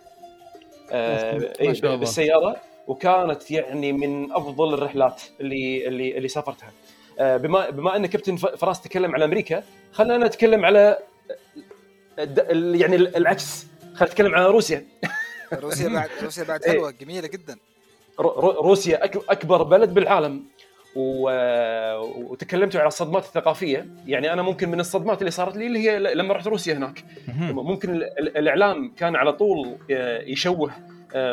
[0.91, 1.95] آه، ما شاء الله.
[1.95, 2.55] بالسيارة
[2.87, 6.71] وكانت يعني من أفضل الرحلات اللي اللي اللي سافرتها.
[7.19, 10.97] آه، بما بما أن كابتن ف- فراس تكلم على أمريكا خلينا نتكلم على
[12.75, 13.65] يعني العكس.
[13.93, 14.85] خلينا نتكلم على روسيا.
[15.53, 16.71] روسيا بعد روسيا بعد إيه.
[16.71, 17.57] حلوة جميلة جدا.
[18.19, 20.43] رو- رو- روسيا أكبر بلد بالعالم.
[20.95, 21.29] و...
[22.31, 23.87] وتكلمتوا على الصدمات الثقافية.
[24.05, 27.03] يعني أنا ممكن من الصدمات اللي صارت لي اللي هي لما رحت روسيا هناك.
[27.51, 30.71] ممكن ال- ال- الإعلام كان على طول آه، يشوه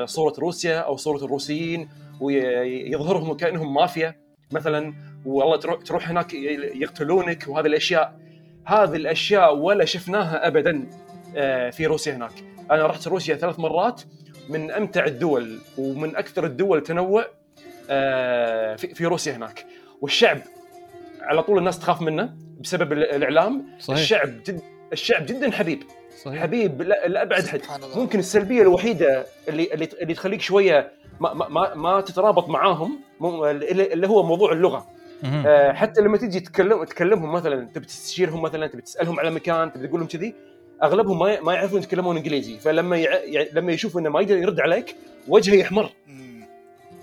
[0.04, 1.88] صورة روسيا أو صورة الروسيين
[2.20, 4.14] ويظهرهم كأنهم مافيا
[4.52, 4.94] مثلا
[5.26, 8.18] والله تروح تروح هناك يقتلونك وهذه الأشياء.
[8.66, 10.86] هذه الأشياء ولا شفناها ابدا
[11.36, 12.32] آه، في روسيا هناك.
[12.70, 14.02] أنا رحت روسيا ثلاث مرات
[14.48, 17.26] من أمتع الدول ومن أكثر الدول تنوع
[17.90, 19.66] آه، في روسيا هناك.
[20.00, 20.38] والشعب
[21.22, 23.64] على طول الناس تخاف منه بسبب ال- الإعلام.
[23.80, 23.98] صحيح.
[23.98, 24.60] الشعب جد
[24.92, 25.82] الشعب جدا حبيب.
[26.24, 26.42] صحيح.
[26.42, 27.58] حبيب لا- لابعد حد.
[27.58, 27.98] سبحان الله.
[27.98, 33.92] ممكن السلبية الوحيدة اللي اللي اللي تخليك شوية ما ما ما, ما تترابط معاهم اللي
[33.92, 34.86] اللي هو موضوع اللغة.
[35.46, 39.86] آه، حتى لما تيجي تكلم تكلمهم مثلا تبي تستشيرهم مثلا تبي تسألهم على مكان تبي
[39.88, 40.34] تقول لهم كذي
[40.82, 42.58] أغلبهم ما ما يعرفون يتكلمون إنجليزي.
[42.58, 43.46] فلما يع...
[43.52, 44.96] لما يشوف إنه ما يقدر يرد عليك
[45.28, 45.90] وجهه يحمر.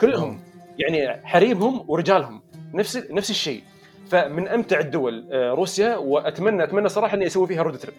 [0.01, 0.39] كلهم.
[0.77, 2.41] يعني حريمهم ورجالهم.
[2.73, 3.61] نفس نفس الشيء.
[4.09, 7.93] فمن أمتع الدول آه، روسيا وأتمنى أتمنى صراحة إني أسوي فيها رود تريب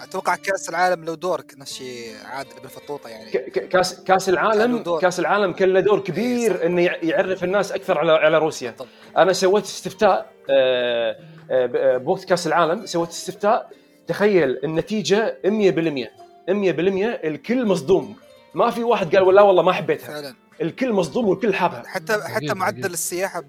[0.00, 3.30] أتوقع كأس العالم له دور نفس الشيء عادل بن فطوطه يعني.
[3.50, 8.12] كاس كأس العالم كأس العالم كان له دور كبير إيه إنه يعرف الناس أكثر على
[8.12, 8.70] على روسيا.
[8.70, 8.86] طب.
[9.16, 11.16] أنا سويت استفتاء آه،
[11.50, 13.70] آه، بوقت كأس العالم سويت استفتاء.
[14.06, 16.10] تخيل النتيجة 100%
[16.48, 18.16] 100% الكل مصدوم.
[18.54, 20.06] ما في واحد قال لا والله ما حبيتها.
[20.06, 20.34] فعلا.
[20.60, 21.82] الكل مصدوم والكل حابها.
[21.86, 23.40] حتى حتى معدل السياحة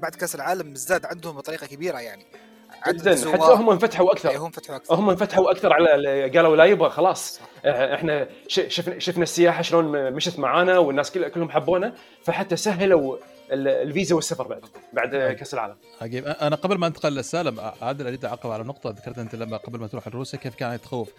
[0.00, 2.24] بعد كأس العالم زاد عندهم بطريقة كبيرة يعني.
[2.88, 4.36] جدا حتى هم انفتحوا أكثر.
[4.36, 4.94] هم فتحوا أكثر.
[4.94, 7.36] هم انفتحوا أكثر على قالوا لا يبغى خلاص.
[7.36, 7.42] صح.
[7.66, 11.92] إحنا شفنا شفنا السياحة شلون مشت معانا والناس كلهم حبونا
[12.24, 13.16] فحتى سهلوا
[13.52, 14.62] الفيزا والسفر بعد
[14.92, 15.76] بعد كأس العالم.
[16.00, 16.26] عجيب.
[16.26, 19.86] أنا قبل ما أنتقل للسالم عادل أريد أعقب على نقطة ذكرت أنت لما قبل ما
[19.86, 21.12] تروح لروسيا كيف كانت تخوف.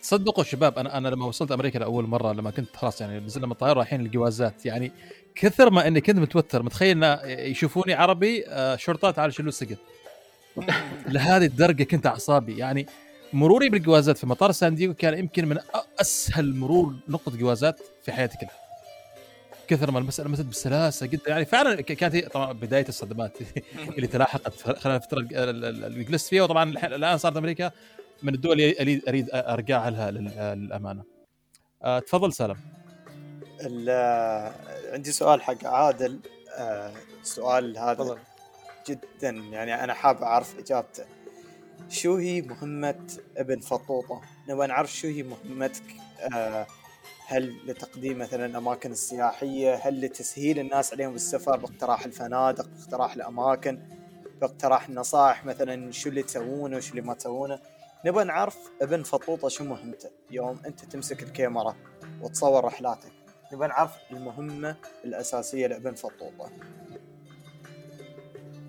[0.00, 3.52] تصدقوا شباب أنا أنا لما وصلت أمريكا لأول مرة لما كنت خلاص يعني نزلنا من
[3.52, 4.92] الطياره رايحين الجوازات يعني
[5.34, 9.78] كثر ما إني كنت متوتر متخيل يشوفوني عربي آه، شرطات على شلو السقف
[11.06, 12.58] لهذه الدرجة كنت أعصابي.
[12.58, 12.86] يعني
[13.32, 15.58] مروري بالجوازات في مطار سان دييغو كان يمكن من
[16.00, 18.50] أسهل مرور نقطة جوازات في حياتي كلها.
[19.68, 21.22] كثر ما المسألة مشت بسلاسة جدا.
[21.30, 23.38] يعني فعلا كانت هي طبعا بداية الصدمات
[23.96, 26.42] اللي تلاحقت خلال الفترة اللي جلست فيها.
[26.42, 27.70] وطبعا الآن صارت أمريكا
[28.22, 31.02] من الدول اللي أريد أرجع لها للأمانة.
[31.84, 32.56] أه تفضل سلام.
[34.92, 36.20] عندي سؤال حق عادل.
[36.58, 36.92] أه
[37.22, 38.18] سؤال هذا.
[38.88, 39.30] جدا.
[39.30, 41.04] يعني أنا حاب أعرف إجابته.
[41.88, 43.06] شو هي مهمة
[43.36, 45.82] ابن فطوطة؟ نبغى نعرف شو هي مهمتك
[46.34, 46.66] أه
[47.26, 53.82] هل لتقديم مثلا الأماكن السياحية؟ هل لتسهيل الناس عليهم بالسفر باقتراح الفنادق باقتراح الأماكن
[54.40, 57.58] باقتراح النصائح مثلا شو اللي تسوونه وشو اللي ما تسوونه؟
[58.04, 60.08] نبغى نعرف ابن فطوطة شو مهمته.
[60.30, 61.76] يوم أنت تمسك الكاميرا
[62.22, 63.12] وتصور رحلاتك
[63.52, 66.50] نبغى نعرف المهمة الأساسية لابن فطوطة.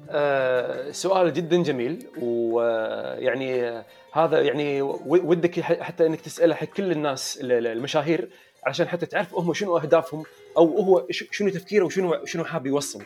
[0.09, 8.29] أه سؤال جدا جميل ويعني هذا يعني ودك حتى إنك تسأله حق كل الناس المشاهير
[8.63, 10.23] عشان حتى تعرف هم شنو أهدافهم
[10.57, 13.03] أو هو شنو تفكيره وشنو شنو حاب يوصل.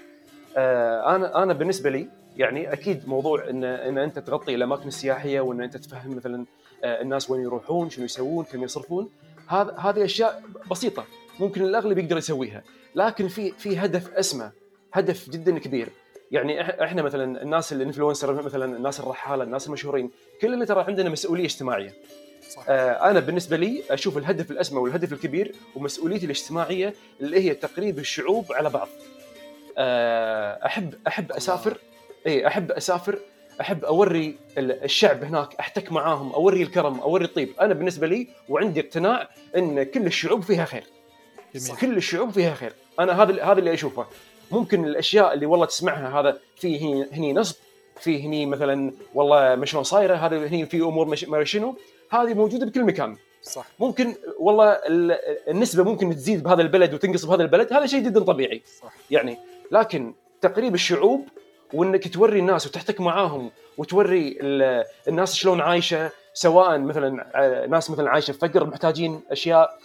[0.58, 5.62] آه أنا أنا بالنسبة لي يعني أكيد موضوع ان إن أنت تغطي الأماكن السياحية وإن
[5.62, 6.46] أنت تفهم مثلا
[6.84, 9.10] آه الناس وين يروحون، شنو يسوون، كم يصرفون،
[9.48, 11.06] هذا هذه أشياء بسيطة
[11.40, 12.64] ممكن الأغلب يقدر يسويها،
[12.96, 14.52] لكن في في هدف أسمى،
[14.94, 15.90] هدف جدا كبير.
[16.32, 20.12] يعني إحنا مثلا الناس ال influencer مثلا الناس الرحالة، الناس المشهورين،
[20.42, 21.94] كلنا ترى عندنا مسؤولية اجتماعية.
[22.50, 22.66] صح.
[22.70, 28.54] آه أنا بالنسبة لي أشوف الهدف الأسمى والهدف الكبير ومسؤوليتي الاجتماعية اللي هي تقريب الشعوب
[28.54, 28.88] على بعض.
[29.78, 31.78] آه أحب أحب أسافر
[32.28, 33.20] اي أحب أسافر
[33.62, 39.30] أحب أوري الشعب هناك أحتك معاهم أوري الكرم أوري الطيب أنا بالنسبة لي وعندي اقتناع
[39.56, 40.84] إن كل الشعوب فيها خير
[41.56, 41.78] جميل.
[41.78, 44.06] كل الشعوب فيها خير أنا هذا هذا اللي أشوفه
[44.52, 47.56] ممكن الأشياء اللي والله تسمعها هذا في هني, هني نصب
[48.00, 51.76] في هني مثلا والله ما شلون صايرة هذا هني في أمور ما شنو
[52.12, 53.18] هذه موجودة بكل مكان.
[53.44, 53.66] صح.
[53.80, 54.80] ممكن والله
[55.48, 58.62] النسبة ممكن تزيد بهذا البلد وتنقص بهذا البلد هذا شيء جدا طبيعي.
[58.82, 58.94] صح.
[59.12, 59.38] يعني
[59.72, 61.28] لكن تقريب الشعوب
[61.74, 64.38] وإنك توري الناس وتحتك معاهم وتوري
[65.08, 69.80] الناس شلون عايشة سواء مثلا ناس مثلا عايشة في فقر محتاجين أشياء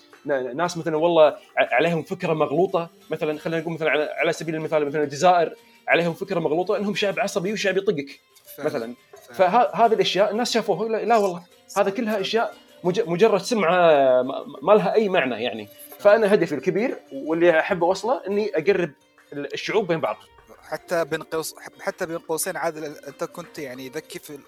[0.55, 5.55] ناس مثلا والله عليهم فكرة مغلوطة مثلا خلينا نقول مثلا على سبيل المثال مثلا الجزائر
[5.89, 8.21] عليهم فكرة مغلوطة إنهم شعب عصبي وشعب يطقك
[8.59, 8.95] مثلا.
[9.33, 11.43] فهذه الأشياء الناس شافوها لا والله
[11.77, 12.55] هذا كلها أشياء
[12.85, 14.23] مجرد سمعة
[14.63, 15.69] ما لها أي معنى يعني.
[15.99, 18.93] فأنا هدفي الكبير واللي أحب أوصله إني أقرب
[19.33, 20.17] الشعوب بين بعض.
[20.63, 24.39] حتى بين قوس حتى بين قوسين عادل أنت كنت يعني ذكي في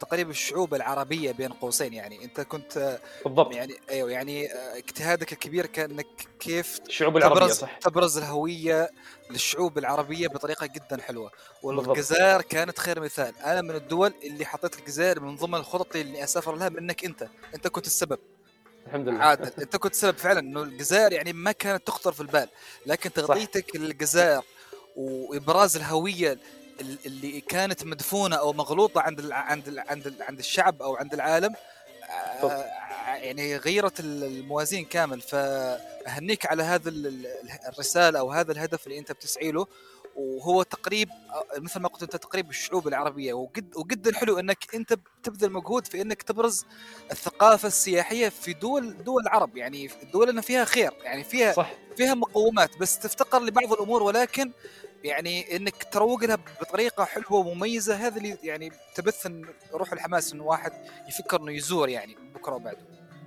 [0.00, 2.24] تقريبا الشعوب العربية بين قوسين يعني.
[2.24, 3.54] أنت كنت بالضبط.
[3.54, 6.06] يعني أيوه يعني اجتهادك الكبير كان انك
[6.40, 8.90] كيف الشعوب العربية تبرز صح تبرز الهوية
[9.30, 11.30] للشعوب العربية بطريقة جدا حلوة.
[11.62, 13.38] والجزائر كانت خير مثال.
[13.38, 17.28] أنا من الدول اللي حطيت الجزائر من ضمن خططي اللي أسافر لها منك أنت.
[17.54, 18.18] أنت كنت السبب.
[18.86, 19.18] الحمد لله.
[19.18, 20.40] عادل أنت كنت السبب فعلا.
[20.40, 22.48] إنه الجزائر يعني ما كانت تخطر في البال.
[22.86, 24.42] لكن تغطيتك للجزائر
[24.96, 26.38] وإبراز الهوية
[27.06, 31.14] اللي كانت مدفونة أو مغلوطة عند ال عند ال عند ال عند الشعب أو عند
[31.14, 31.54] العالم
[32.42, 32.64] آه،
[33.14, 35.20] يعني غيرت الموازين كامل.
[35.20, 36.88] فأهنيك على هذا
[37.68, 39.66] الرسالة أو هذا الهدف اللي أنت بتسعي له
[40.16, 43.32] وهو تقريب آه، مثل ما قلت أنت تقريب الشعوب العربية.
[43.32, 46.64] وجد وجدا حلو أنك أنت بتبذل مجهود في أنك تبرز
[47.10, 49.56] الثقافة السياحية في دول دول العرب.
[49.56, 51.72] يعني الدول اللي فيها خير يعني فيها صح.
[51.96, 52.78] فيها مقومات.
[52.78, 54.52] بس تفتقر لبعض الأمور ولكن
[55.06, 59.28] يعني إنك تروق لها بطريقة حلوة ومميزة هذا اللي يعني تبث
[59.72, 60.72] روح الحماس انه واحد
[61.08, 62.78] يفكر إنه يزور يعني بكرة وبعده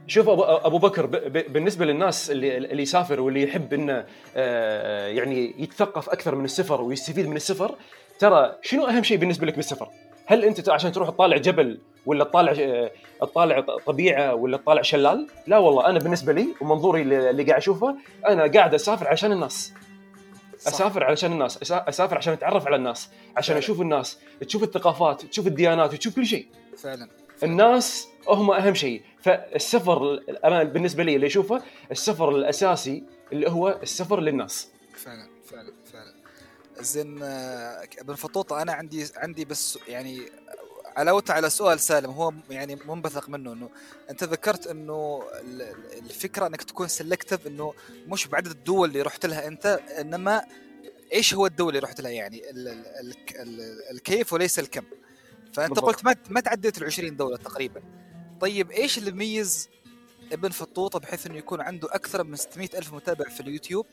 [0.08, 4.06] شوف أبو أبو بكر بالنسبة للناس اللي اللي يسافر واللي يحب إنه
[4.36, 7.76] آه، يعني يتثقف أكثر من السفر ويستفيد من السفر
[8.20, 9.90] ترى شنو أهم شيء بالنسبة لك بالسفر؟
[10.26, 15.58] هل أنت عشان تروح تطالع جبل ولا تطالع آه، تطالع طبيعة ولا تطالع شلال؟ لا
[15.58, 17.96] والله أنا بالنسبة لي ومنظوري اللي قاعد أشوفه
[18.28, 19.74] أنا قاعد أسافر عشان الناس.
[20.60, 20.68] صح.
[20.68, 23.66] أسافر علشان الناس، أسافر عشان أتعرف على الناس، عشان فعلا.
[23.66, 26.48] أشوف الناس، تشوف الثقافات، تشوف الديانات، تشوف كل شيء.
[26.78, 27.10] فعلا.
[27.44, 33.04] الناس هم أهم شيء فالسفر أنا بالنسبة لي اللي أشوفه السفر الأساسي
[33.34, 36.14] اللي هو السفر للناس فعلا فعلا فعلا
[36.80, 40.22] زين آه، ابن فطوطه أنا عندي عندي بس يعني
[40.98, 43.70] علاوته على سؤال سالم هو يعني منبثق منه إنه
[44.10, 45.24] أنت ذكرت إنه
[45.98, 47.74] الفكرة إنك تكون سلكتيف إنه
[48.08, 49.66] مش بعدد الدول اللي رحت لها أنت
[50.00, 50.42] إنما
[51.14, 53.62] إيش هو الدول اللي رحت لها؟ يعني ال ال ال
[53.92, 54.84] الكيف وليس الكم.
[55.54, 55.86] فأنت بالضبط.
[55.86, 57.82] قلت ما ما تعديت ال 20 دولة تقريبا.
[58.42, 59.70] طيب إيش اللي يميز
[60.32, 63.86] ابن فطوطة بحيث إنه يكون عنده أكثر من 600 ألف متابع في اليوتيوب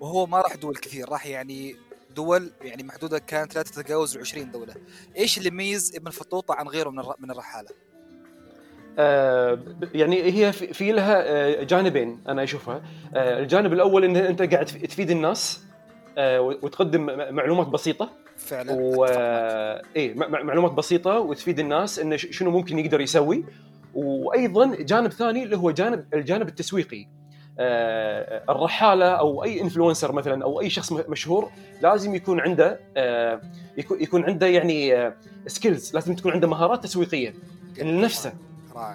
[0.00, 1.76] وهو ما راح دول كثير راح يعني
[2.16, 4.74] دول يعني محدودة كانت لا تتجاوز ال 20 دولة.
[5.16, 7.68] إيش اللي يميز ابن فطوطه عن غيره من من الرحالة؟
[8.98, 9.58] آه
[9.94, 12.82] يعني هي في لها آه جانبين أنا أشوفها.
[13.14, 15.60] آه الجانب الأول إن أنت قاعد تفيد الناس
[16.18, 18.10] وتقدم معلومات بسيطة.
[18.36, 18.72] فعلا.
[18.72, 19.04] و
[19.96, 23.44] اي معلومات بسيطة وتفيد الناس انه شنو ممكن يقدر يسوي.
[23.94, 27.06] وأيضا جانب ثاني اللي هو جانب الجانب التسويقي.
[27.60, 31.50] الرحالة أو أي انفلونسر مثلا أو أي شخص مشهور
[31.82, 33.40] لازم يكون عنده آه
[33.76, 35.14] يكون عنده يعني آه
[35.46, 37.34] سكيلز لازم تكون عنده مهارات تسويقية
[37.78, 38.32] لنفسه.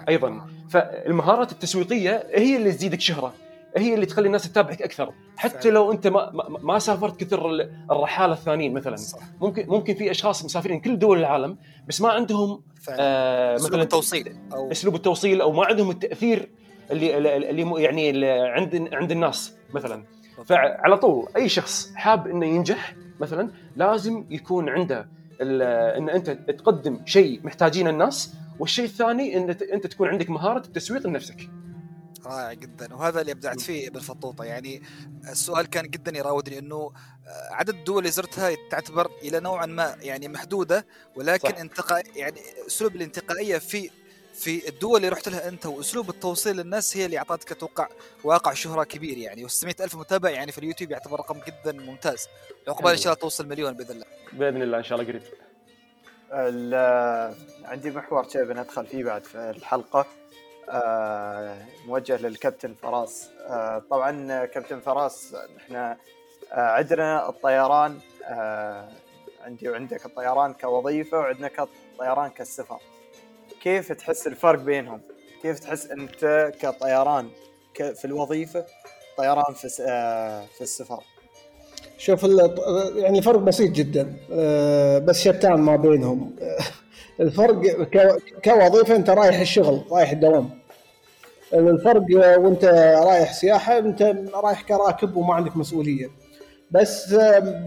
[0.08, 0.40] أيضا.
[0.70, 3.32] فالمهارات التسويقية هي اللي تزيدك شهرة
[3.76, 5.12] هي اللي تخلي الناس تتابعك أكثر.
[5.36, 7.50] حتى لو أنت ما ما سافرت كثر
[7.90, 8.96] الرحالة الثانيين مثلا.
[8.96, 9.18] صح.
[9.40, 11.58] ممكن ممكن في أشخاص مسافرين كل دول العالم
[11.88, 16.48] بس ما عندهم آه مثلا اسلوب التوصيل أو أسلوب التوصيل أو ما عندهم التأثير
[16.90, 20.04] اللي اللي يعني اللي عند عند الناس مثلا.
[20.44, 25.08] فعلى طول أي شخص حاب إنه ينجح مثلا لازم يكون عنده
[25.40, 31.50] إن أنت تقدم شيء محتاجينه الناس والشيء الثاني إن أنت تكون عندك مهارة التسويق لنفسك.
[32.26, 32.94] رائع جدا.
[32.94, 34.82] وهذا اللي أبدعت فيه ابن فطوطه يعني
[35.30, 36.92] السؤال كان جدا يراودني إنه
[37.50, 41.58] عدد الدول اللي زرتها تعتبر إلى نوعا ما يعني محدودة ولكن صح.
[41.58, 43.90] انتقاء يعني أسلوب الانتقائية في
[44.36, 47.88] في الدول اللي رحت لها أنت وأسلوب التوصيل للناس هي اللي أعطتك أتوقع
[48.24, 52.28] واقع شهرة كبير يعني و600 ألف متابع يعني في اليوتيوب يعتبر رقم جدا ممتاز.
[52.68, 54.06] عقبال إن شاء الله توصل مليون بإذن الله.
[54.32, 55.22] بإذن الله إن شاء الله قريب.
[57.64, 60.06] عندي محور شيء بندخل فيه بعد في الحلقة.
[60.68, 63.30] آه، موجه للكابتن فراس.
[63.40, 65.96] آه، طبعا كابتن فراس إحنا
[66.52, 67.98] آه، عندنا الطيران.
[69.44, 71.50] عندي وعندك الطيران كوظيفة وعندنا
[71.92, 72.80] الطيران كالسفر.
[73.62, 75.00] كيف تحس الفرق بينهم؟
[75.42, 77.28] كيف تحس أنت كطيران
[77.74, 78.64] في الوظيفة
[79.18, 79.68] طيران في
[80.56, 81.02] في السفر؟
[81.98, 82.22] شوف
[82.96, 84.16] يعني الفرق بسيط جدا
[84.98, 86.36] بس شتان ما بينهم.
[87.20, 87.62] الفرق
[88.44, 90.50] كوظيفة أنت رايح الشغل رايح الدوام.
[91.54, 92.02] الفرق
[92.38, 92.64] وأنت
[93.04, 94.02] رايح سياحة أنت
[94.34, 96.10] رايح كراكب وما عندك مسؤولية.
[96.70, 97.14] بس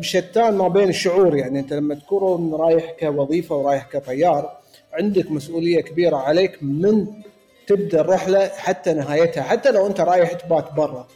[0.01, 4.58] شتان ما بين الشعور يعني أنت لما تكون رايح كوظيفة ورايح كطيار
[4.93, 7.07] عندك مسؤولية كبيرة عليك من
[7.67, 9.43] تبدأ الرحلة حتى نهايتها.
[9.43, 11.07] حتى لو أنت رايح تبات برا.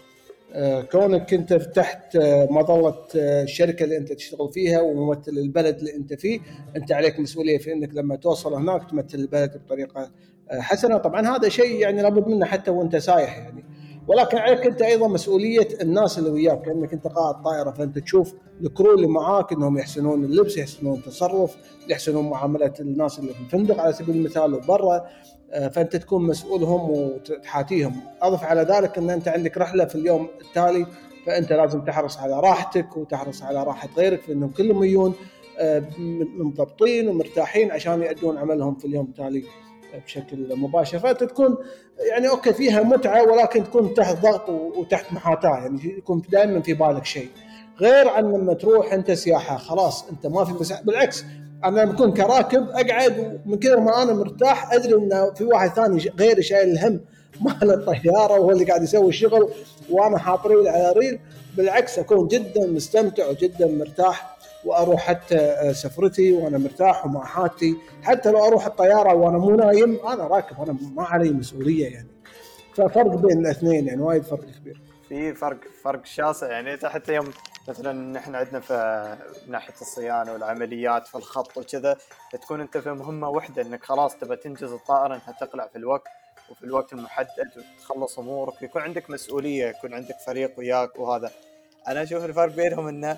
[0.53, 5.95] آه، كونك أنت تحت آه، مظلة آه، الشركة اللي أنت تشتغل فيها وممثل البلد اللي
[5.95, 6.39] أنت فيه
[6.75, 10.11] أنت عليك مسؤولية في إنك لما توصل هناك تمثل البلد بطريقة
[10.51, 10.97] حسنة.
[10.97, 13.62] طبعا هذا شيء يعني لابد منه حتى وأنت سايح يعني.
[14.07, 18.93] ولكن عليك انت أيضا مسؤولية الناس اللي وياك كانك انت قائد طائرة فأنت تشوف الكرو
[18.93, 21.57] اللي معاك إنهم يحسنون اللبس يحسنون التصرف
[21.89, 25.05] يحسنون معاملة الناس اللي في الفندق على سبيل المثال وبرا
[25.51, 28.01] آه، فأنت تكون مسؤولهم وتحاتيهم.
[28.21, 30.85] أضف على ذلك إن أنت عندك رحلة في اليوم التالي
[31.25, 35.13] فأنت لازم تحرص على راحتك وتحرص على راحة غيرك فإنهم كلهم يجون
[35.59, 35.83] آه،
[36.37, 39.43] منضبطين ومرتاحين عشان يؤدون عملهم في اليوم التالي.
[39.97, 40.99] بشكل مباشر.
[40.99, 41.57] فانت تكون
[42.11, 47.05] يعني أوكي فيها متعة ولكن تكون تحت ضغط وتحت محاتاه يعني يكون دائما في بالك
[47.05, 47.29] شيء.
[47.79, 50.83] غير عن لما تروح أنت سياحة خلاص أنت ما في مساحة.
[50.83, 51.25] بالعكس
[51.65, 56.11] أنا لما أكون كراكب أقعد ومن كثر ما أنا مرتاح أدري انه في واحد ثاني
[56.19, 57.01] غيري شايل الهم
[57.41, 59.49] مال الطيارة وهو اللي قاعد يسوي الشغل
[59.89, 61.19] وأنا حاط ريل على ريل.
[61.57, 64.32] بالعكس أكون جدا مستمتع وجدا مرتاح.
[64.65, 67.75] وأروح حتى آه، سفرتي وأنا مرتاح ومع حالتي.
[68.03, 72.07] حتى لو أروح الطيارة وأنا مو نايم أنا راكب أنا ما علي مسؤولية يعني.
[72.75, 74.81] ففرق بين الاثنين يعني وايد فرق كبير.
[75.09, 76.77] في فرق فرق شاسع يعني.
[76.83, 77.31] حتى يوم
[77.67, 81.97] مثلا نحن عندنا في ناحية الصيانة والعمليات في الخط وكذا
[82.31, 86.07] تكون أنت في مهمة واحدة إنك خلاص تبى تنجز الطائرة إنها تقلع في الوقت
[86.49, 88.61] وفي الوقت المحدد وتخلص أمورك.
[88.61, 91.31] ويكون عندك مسؤولية يكون عندك فريق وياك وهذا.
[91.87, 93.17] أنا أشوف الفرق بينهم إنه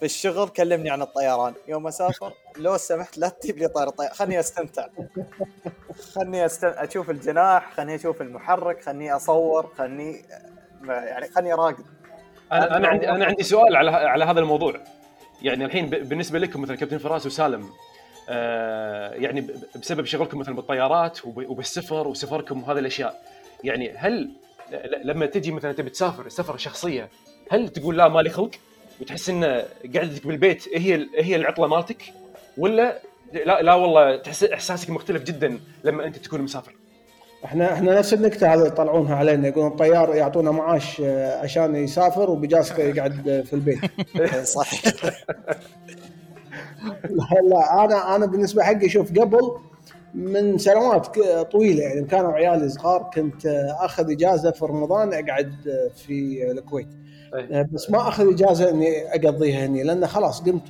[0.00, 1.54] في الشغل كلمني عن الطيران.
[1.68, 4.86] يوم أسافر لو سمحت لا تجيب لي طائره طير خلني أستمتع.
[6.14, 10.24] خلني استمتع أشوف الجناح خلني أشوف المحرك خلني أصور خلني
[10.84, 11.84] يعني خلني راقد.
[12.52, 14.80] أنا أنا عندي أنا عندي سؤال على على هذا الموضوع.
[15.42, 17.70] يعني الحين بالنسبة لكم مثلا كابتن فراس وسالم
[18.28, 23.22] آه يعني بسبب شغلكم مثلا بالطيارات وبالسفر وسفركم وهذه الأشياء
[23.64, 24.30] يعني هل
[25.04, 27.08] لما تجي مثلا تبي تسافر سفره شخصية
[27.50, 28.50] هل تقول لا مالي خلق؟
[29.00, 29.44] وتحس ان
[29.96, 32.02] قعدتك بالبيت هي هي العطلة مالتك؟
[32.58, 32.98] ولا
[33.32, 36.74] لا لا والله تحس إحساسك مختلف جدا لما أنت تكون مسافر.
[37.44, 42.82] إحنا إحنا نفس النكته هذه يطلعونها علينا يقولون الطيار يعطونا معاش آه، عشان يسافر وبجاسكة
[42.82, 43.78] يقعد في البيت.
[44.44, 44.70] صح
[47.04, 49.50] لا, لا أنا أنا بالنسبة حقي شوف قبل
[50.14, 51.18] من سنوات
[51.52, 56.88] طويلة يعني كانوا عيالي صغار كنت آه، آخذ إجازة في رمضان أقعد آه، في الكويت.
[57.72, 60.62] بس ما أخذ إجازة إني أقضيها هني لأن خلاص قمت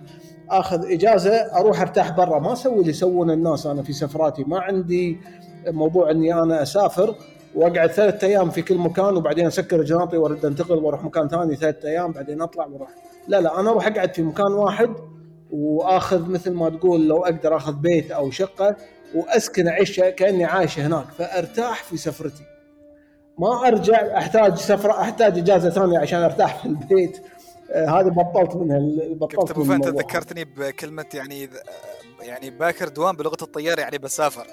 [0.51, 2.39] أخذ إجازة أروح أرتاح برا.
[2.39, 4.45] ما أسوي اللي يسوونه الناس أنا في سفراتي.
[4.45, 5.19] ما عندي
[5.67, 7.15] موضوع إني أنا أسافر
[7.55, 11.89] وأقعد ثلاثة أيام في كل مكان وبعدين أسكر جناطي وارد أنتقل وأروح مكان ثاني ثلاثة
[11.89, 12.89] أيام بعدين أطلع وأروح.
[13.29, 14.91] لا لا أنا أروح أقعد في مكان واحد
[15.51, 18.77] وأخذ مثل ما تقول لو أقدر أخذ بيت أو شقة
[19.15, 22.43] وأسكن أعيش كأني عايش هناك فأرتاح في سفرتي.
[23.39, 27.23] ما أرجع أحتاج سفرة أحتاج إجازة ثانية عشان أرتاح في البيت
[27.71, 28.79] آه هذه بطلت منها
[29.15, 31.51] بطلت ابو فهد ذكرتني بكلمة يعني
[32.21, 34.47] يعني باكر دوام بلغة الطيار يعني بسافر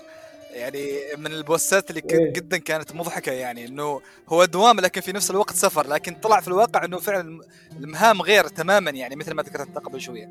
[0.54, 5.32] يعني من البوستات اللي إيه؟ جدا كانت مضحكة يعني إنه هو دوام لكن في نفس
[5.32, 7.42] الوقت سفر لكن طلع في الواقع إنه فعلا
[7.80, 10.30] المهام غير تماما يعني مثل ما ذكرت قبل شوية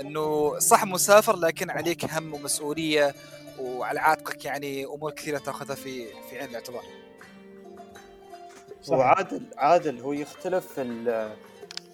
[0.00, 3.14] إنه صح مسافر لكن عليك هم ومسؤولية
[3.58, 6.82] وعلى عاتقك يعني أمور كثيرة تأخذها في في عين الاعتبار.
[8.88, 10.78] وعادل عادل هو يختلف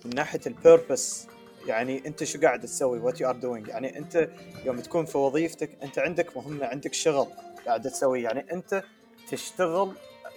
[0.05, 1.27] من ناحية ال purpose
[1.67, 4.29] يعني انت شو قاعد تسوي؟ what you are doing يعني انت
[4.65, 7.27] يوم تكون في وظيفتك انت عندك مهمة عندك شغل
[7.67, 8.25] قاعد تسويه.
[8.25, 8.83] يعني انت
[9.31, 9.93] تشتغل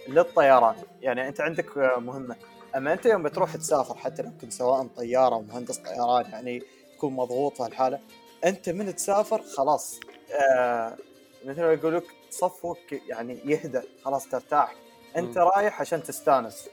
[0.08, 0.74] للطيران.
[1.02, 2.36] يعني انت عندك مهمة.
[2.76, 6.62] أما انت يوم بتروح تسافر حتى لو كنت سواء طيارة أو مهندس طيران يعني
[6.96, 7.98] تكون مضغوط في الحاله
[8.44, 10.00] انت من تسافر خلاص
[10.32, 10.96] آه
[11.44, 14.74] مثل ما يقول لك صفوك يعني يهدى خلاص ترتاح.
[15.16, 15.38] انت.
[15.38, 16.68] رايح عشان تستانس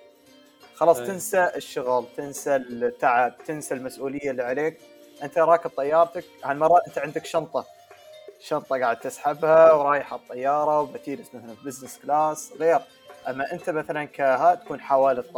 [0.75, 1.07] خلاص أي.
[1.07, 4.77] تنسى الشغل تنسى التعب تنسى المسؤولية اللي عليك
[5.23, 7.65] انت راكب طيارتك هالمرة انت عندك شنطة
[8.39, 12.79] شنطة قاعد تسحبها ورايح على الطيارة وبتجلس مثلا في business class غير
[13.27, 15.37] أما أنت مثلا كها تكون حوالي الط...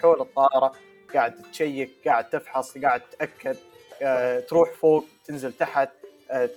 [0.00, 0.72] حول الطائرة
[1.14, 3.56] قاعد تشيك قاعد تفحص قاعد تأكد
[4.02, 5.88] أه، تروح فوق تنزل تحت
[6.30, 6.50] أه،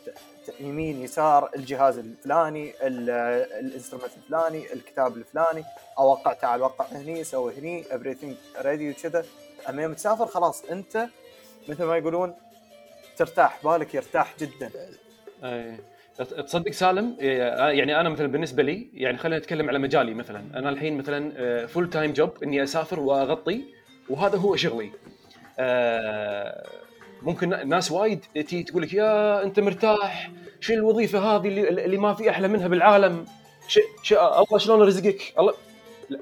[0.60, 5.64] يمين يسار الجهاز الفلاني ال instrument الفلاني الكتاب الفلاني.
[5.98, 9.26] اوقع تعال وقع هني سوي هني everything ready وكذا.
[9.70, 11.08] أما يوم تسافر خلاص أنت
[11.68, 12.36] مثل ما يقولون
[13.18, 14.72] ترتاح بالك يرتاح جدا.
[15.44, 15.78] أي.
[16.20, 20.40] تصدق سالم يعني أنا مثلا بالنسبة لي يعني خلينا نتكلم على مجالي مثلا.
[20.56, 23.64] أنا الحين مثلا full time job إني أسافر وأغطي
[24.10, 24.92] وهذا هو شغلي.
[25.60, 26.70] آه،
[27.22, 30.32] ممكن ناس وايد تي تقول لك يا أنت مرتاح.
[30.60, 33.26] شو الوظيفة هذه اللي, اللي ما في أحلى منها بالعالم؟
[34.04, 35.54] شي الله شلون رزقك الله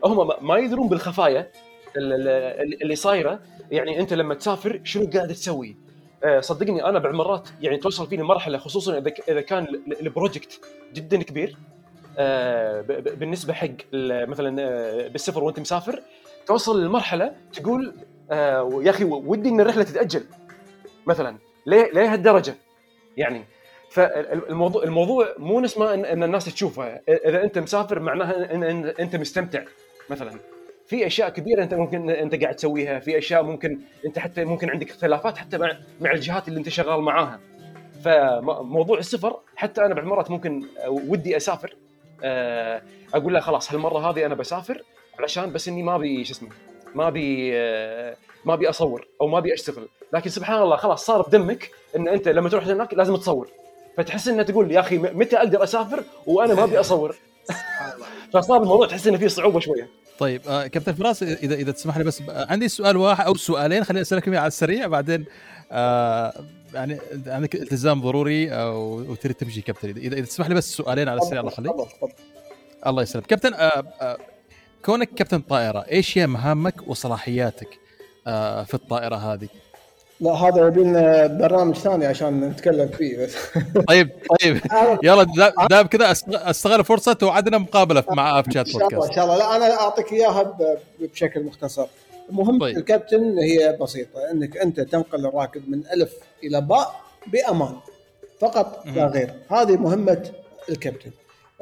[0.04, 1.52] هم ما يدرون بالخفايا
[1.98, 3.39] اللي صايرة.
[3.72, 5.88] يعني أنت لما تسافر شنو قاعد تسوي؟
[6.24, 10.60] آه، صدقني أنا بعض المرات يعني توصل فيني مرحلة خصوصا إذا إذا كان ال project
[10.93, 11.58] جدا كبير
[12.18, 16.02] آه، بالنسبة حق مثلا آه، بالسفر وأنت مسافر
[16.45, 17.93] توصل للمرحلة تقول
[18.32, 20.24] يا أخي ودي إن الرحلة تتأجل.
[21.08, 21.38] مثلا.
[21.66, 22.55] ليه ليه هالدرجة؟
[23.18, 23.43] يعني
[23.89, 29.64] فالموضوع الموضوع مو نفس ما إن الناس تشوفها إذا أنت مسافر معناها ان أنت مستمتع
[30.10, 30.39] مثلا.
[30.86, 32.99] في أشياء كبيرة أنت ممكن أنت قاعد تسويها.
[32.99, 37.01] في أشياء ممكن أنت حتى ممكن عندك اختلافات حتى مع مع الجهات اللي أنت شغال
[37.01, 37.39] معاها.
[38.03, 41.76] فموضوع السفر حتى أنا بعض المرات ممكن ودي أسافر.
[42.24, 42.82] آه،
[43.14, 44.84] أقول له خلاص هالمرة هذه أنا بسافر
[45.20, 46.49] علشان بس إني ما أبي شو اسمه
[46.96, 48.16] ما ابي آه،
[48.46, 49.88] ما ابي أصور أو ما ابي أشتغل.
[50.14, 53.50] لكن سبحان الله خلاص صار بدمك إن أنت لما تروح هناك لازم تصور.
[53.98, 57.16] فتحس إنه تقول يا أخي متى أقدر أسافر وأنا ما أبي أصور؟
[58.34, 59.90] فصار الموضوع تحس إنه فيه صعوبة شوية.
[60.20, 63.84] طيب آه كابتن فراس إذا إذا تسمح لي بس آه، عندي سؤال واحد أو سؤالين
[63.84, 65.26] خليني أسألك على السريع بعدين
[65.72, 66.34] آه
[66.74, 69.90] يعني عندك التزام ضروري أو وتريد تمشي كابتن.
[69.90, 71.74] إذا إذا تسمح لي بس سؤالين على السريع الله يخليك.
[72.88, 73.26] الله يسلمك.
[73.26, 74.18] كابتن آه آه
[74.86, 77.80] كونك كابتن طائرة إيش هي مهامك وصلاحياتك
[78.28, 79.47] آه، في الطائرة هذه؟
[80.19, 83.36] لا هذا يبي لنا برنامج ثاني عشان نتكلم فيه بس.
[83.88, 84.09] طيب
[84.41, 84.61] طيب.
[85.03, 85.23] يلا
[85.69, 89.38] دام كذا أستغل فرصة وعدنا مقابلة مع اف شات بودكاست إن شاء الله.
[89.38, 90.57] لا أنا أعطيك إياها
[90.99, 91.86] بشكل مختصر.
[92.30, 92.78] المهم طيب.
[92.78, 96.13] الكابتن هي بسيطة إنك أنت تنقل الراكب من ألف
[96.43, 97.75] إلى باء بأمان
[98.39, 99.34] فقط لا غير.
[99.51, 100.32] هذه مهمة
[100.69, 101.11] الكابتن.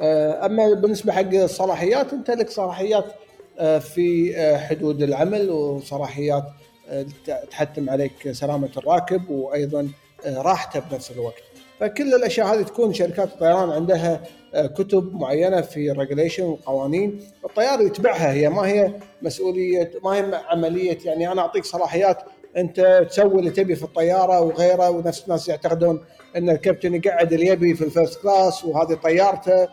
[0.00, 3.04] أما بالنسبة حق الصلاحيات أنت لك صلاحيات
[3.58, 6.44] آه، في آه، حدود العمل وصلاحيات
[7.50, 9.88] تحتم عليك سلامة الراكب وأيضا
[10.26, 11.42] راحته بنفس الوقت.
[11.80, 14.20] فكل الأشياء هذه تكون شركات الطيران عندها
[14.54, 18.92] كتب معينة في ريجليشن وقوانين الطيار يتبعها هي ما هي
[19.22, 22.22] مسؤولية ما هي عملية يعني أنا أعطيك صلاحيات
[22.56, 26.04] أنت تسوي اللي تبي في الطيارة وغيره ونفس الناس يعتقدون
[26.36, 29.68] إن الكابتن يقعد اللي يبي في ال first class وهذه طيارته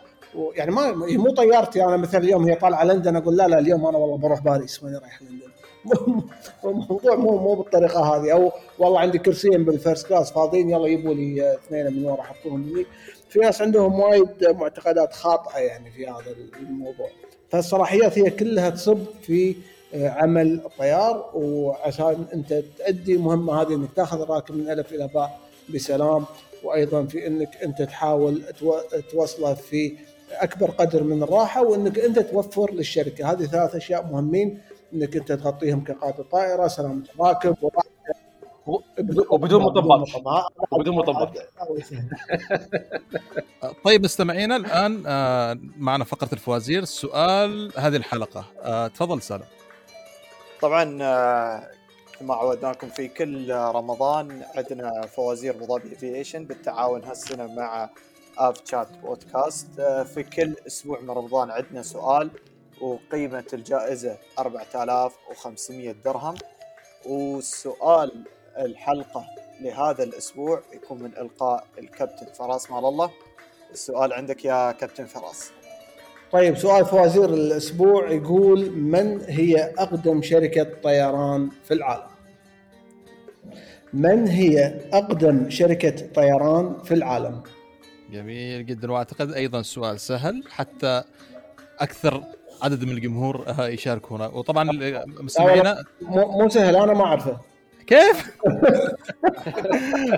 [0.54, 3.86] يعني ما هي مو طيارتي أنا مثلا اليوم هي طالعة لندن أقول لا لا اليوم
[3.86, 5.54] أنا والله بروح باريس ماني رايح لندن.
[6.64, 8.32] الموضوع مو مو بالطريقة هذه.
[8.32, 12.62] أو والله عندي كرسيين بال first class فاضيين يلا ييبوا لي اثنين من ورا حطوهم
[12.62, 12.86] لي
[13.28, 17.08] في ناس عندهم وايد معتقدات خاطئة يعني في هذا الموضوع.
[17.50, 19.56] فالصلاحيات هي كلها تصب في
[19.94, 25.40] آه، عمل الطيار وعشان أنت تؤدي المهمه هذه إنك تاخذ الراكب من ألف إلى باء
[25.74, 26.24] بسلام
[26.64, 28.42] وأيضا في إنك أنت تحاول
[29.10, 29.96] توصله في
[30.34, 33.32] أكبر قدر من الراحة وإنك أنت توفر للشركة.
[33.32, 34.60] هذه ثلاث أشياء مهمين
[34.94, 37.56] إنك أنت تغطيهم كقائد الطائره سلامة الراكب
[38.66, 40.08] وبدون مطبات.
[40.70, 41.38] وبدون مطبات.
[43.84, 46.84] طيب مستمعينا الآن آه، معنا فقرة الفوازير.
[46.84, 48.44] سؤال هذه الحلقة.
[48.62, 49.44] آه، تفضل سالم.
[50.60, 51.70] طبعا آه،
[52.20, 57.90] كما عودناكم في كل رمضان عندنا فوازير ابو ظبي aviation بالتعاون هالسنة مع
[58.38, 59.80] اب شات بودكاست
[60.14, 62.30] في كل أسبوع من رمضان عندنا سؤال
[62.80, 66.34] وقيمة الجائزة 4500 درهم
[67.06, 68.24] والسؤال
[68.58, 69.24] الحلقة
[69.60, 73.10] لهذا الأسبوع يكون من إلقاء الكابتن فراس مال الله
[73.72, 75.50] السؤال عندك يا كابتن فراس
[76.32, 82.06] طيب سؤال فوازير الأسبوع يقول من هي أقدم شركة طيران في العالم؟
[83.92, 87.42] من هي أقدم شركة طيران في العالم؟
[88.14, 88.92] جميل جدا.
[88.92, 91.02] وأعتقد أيضا سؤال سهل حتى
[91.78, 92.22] أكثر
[92.62, 94.70] عدد من الجمهور يشاركون وطبعا
[95.06, 97.40] مستمعينا مو سهل أنا ما أعرفه.
[97.86, 98.36] كيف؟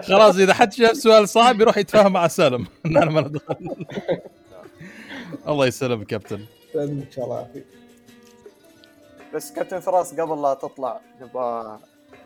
[0.03, 2.67] خلاص إذا حد شاف سؤال صعب يروح يتفاهم مع سالم.
[2.87, 3.87] أنا ما ندخل.
[5.49, 6.45] الله يسلمك كابتن.
[6.75, 7.65] إن شاء الله يعافيك.
[9.35, 11.79] بس كابتن فراس قبل لا تطلع نبغى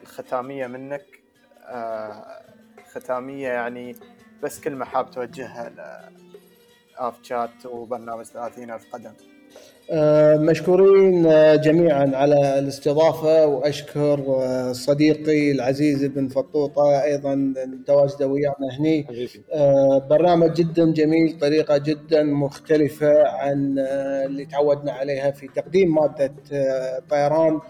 [0.03, 1.07] الختاميه منك.
[1.65, 2.41] آه
[2.93, 3.97] ختامية يعني
[4.43, 5.81] بس كلمه حاب توجهها ل
[6.99, 9.11] اف شات وبرنامج 30000 قدم.
[9.93, 11.23] آه، مشكورين
[11.61, 17.55] جميعا على الاستضافة وأشكر آه، صديقي العزيز ابن فطوطة أيضا
[17.87, 19.07] تواجده ويانا هني.
[20.11, 23.79] برنامج جدا جميل طريقة جدا مختلفة عن
[24.27, 26.33] اللي تعودنا عليها في تقديم مادة
[27.11, 27.61] طيران.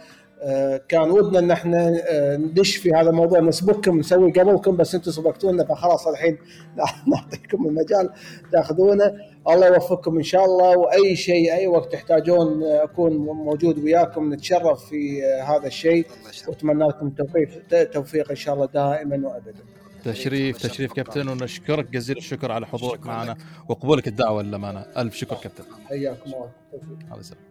[0.88, 1.90] كان ودنا إن إحنا
[2.36, 3.40] ندش في هذا الموضوع.
[3.40, 6.38] نسبقكم نسوي قبلكم بس أنتم سبقتونا فخلاص الحين
[7.12, 8.10] نعطيكم المجال
[8.52, 9.12] تأخذونه.
[9.48, 15.24] الله يوفقكم إن شاء الله وأي شيء أي وقت تحتاجون أكون موجود وياكم نتشرف في
[15.24, 16.06] هذا الشيء.
[16.48, 17.48] وأتمنى لكم التوفيق
[17.92, 19.62] توفيق إن شاء الله دائما وابدا.
[20.04, 23.36] تشريف تشريف كابتن ونشكرك جزيل الشكر على حضورك معنا.
[23.68, 25.64] وقبولك الدعوة للامانه ألف شكر كابتن.
[25.88, 27.49] حياكم الله.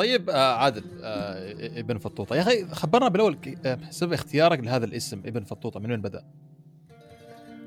[0.00, 2.36] طيب آه عادل آه ابن فطوطة.
[2.36, 6.24] يا أخي خبرنا بالأول آه، سبب اختيارك لهذا الاسم ابن فطوطة من وين بدأ؟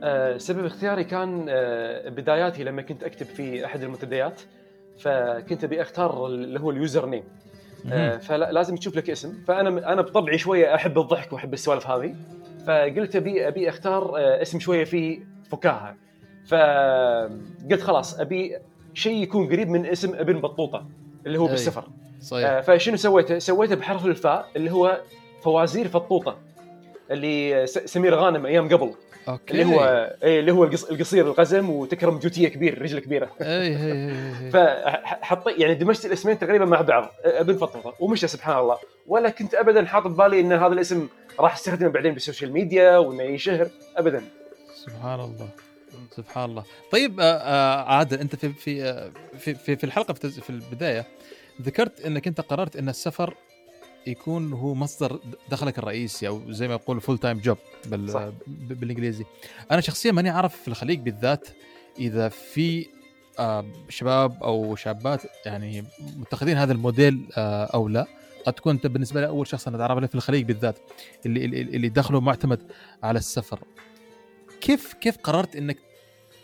[0.03, 4.41] آه، سبب اختياري كان آه، بداياتي لما كنت أكتب في أحد المنتديات
[4.99, 7.23] فكنت أبي أختار اللي هو ال user name
[7.91, 9.43] آه، فلازم تشوف لك اسم.
[9.47, 12.15] فأنا أنا بطبعي شوية أحب الضحك وأحب السوالف هذه
[12.67, 15.19] فقلت ابي أبي أختار اسم شوية فيه
[15.51, 15.95] فكاهة.
[16.47, 18.57] فقلت خلاص أبي
[18.93, 20.87] شيء يكون قريب من اسم ابن بطوطة
[21.25, 21.89] اللي هو بالسفر
[22.23, 22.59] صحيح.
[22.59, 25.01] فشنو سويته؟ سويته بحرف الفاء اللي هو
[25.41, 26.37] فوازير فطوطة
[27.11, 28.93] اللي سمير غانم أيام قبل.
[29.27, 29.53] okay.
[29.53, 33.29] اللي هو اي اللي هو القصير القزم وتكرم جوتية كبير رجل كبيرة.
[33.41, 34.11] أي أي
[34.53, 37.11] فحطيت يعني دمجت الاسمين تقريبا مع بعض.
[37.23, 38.77] ابن فطوطة ومشى سبحان الله.
[39.07, 41.07] ولا كنت ابدا حاطط ببالي إن هذا الاسم
[41.39, 43.67] راح أستخدمه بعدين بال social media وإنه ينشهر.
[43.97, 44.23] ابدا.
[44.75, 45.49] سبحان الله.
[46.15, 46.63] سبحان الله.
[46.91, 51.05] طيب آه، آه، عادل أنت في في آه، في في, في الحلقة في البداية
[51.61, 53.35] ذكرت إنك أنت قررت إن السفر
[54.07, 55.19] يكون هو مصدر
[55.49, 57.57] دخلك الرئيسي أو زي ما يقول full time job
[58.57, 59.25] بالإنجليزي.
[59.71, 61.47] أنا شخصيا ماني أعرف في الخليج بالذات
[61.99, 62.85] إذا في
[63.39, 65.83] آه، شباب أو شابات يعني
[66.17, 68.05] متخذين هذا الموديل آه، أو لا.
[68.45, 70.79] قد تكون انت بالنسبة لي أول شخص أنا أتعرف عليه في الخليج بالذات
[71.25, 72.71] اللي اللي, اللي دخله معتمد
[73.03, 73.59] على السفر.
[74.61, 75.77] كيف كيف قررت إنك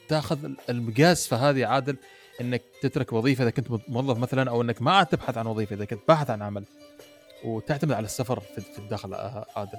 [0.07, 1.97] تاخذ الخطوة هذه عادل؟
[2.41, 5.85] إنك تترك وظيفة إذا كنت موظف مثلا أو إنك ما عاد تبحث عن وظيفة إذا
[5.85, 6.63] كنت باحث عن عمل
[7.45, 9.77] وتعتمد على السفر في الدخل آه، عادل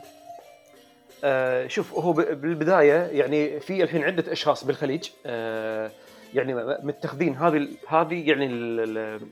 [1.24, 5.90] آه شوف هو بالبداية يعني في الحين عدة أشخاص بالخليج آه
[6.34, 8.48] يعني متخذين هذه هذه يعني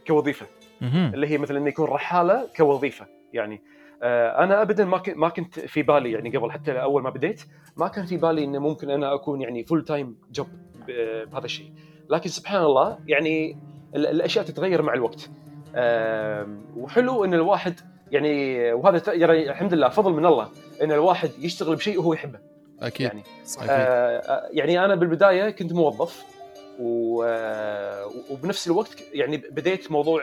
[0.07, 0.47] كوظيفة.
[0.83, 3.07] اللي هي مثلا إنه يكون رحالة كوظيفة.
[3.33, 3.61] يعني
[4.03, 7.43] آه أنا ابدا ما كنت ما كنت في بالي يعني قبل حتى أول ما بديت
[7.77, 10.49] ما كان في بالي إنه ممكن أنا أكون يعني full time job
[10.89, 11.73] بهذا الشيء.
[12.11, 13.57] لكن سبحان الله يعني
[13.95, 15.31] الأشياء تتغير مع الوقت.
[15.75, 17.81] آه وحلو إن الواحد
[18.13, 20.49] يعني وهذا يعني الحمد لله فضل من الله
[20.83, 22.39] إن الواحد يشتغل بشيء وهو يحبه.
[22.81, 23.69] أكيد يعني صحيح.
[23.71, 26.25] آه يعني أنا بالبداية كنت موظف
[28.31, 30.23] وبنفس الوقت يعني بديت موضوع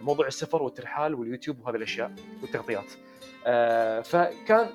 [0.00, 2.10] موضوع السفر والترحال واليوتيوب وهذه الأشياء
[2.42, 2.92] والتغطيات.
[3.46, 4.66] آه فكان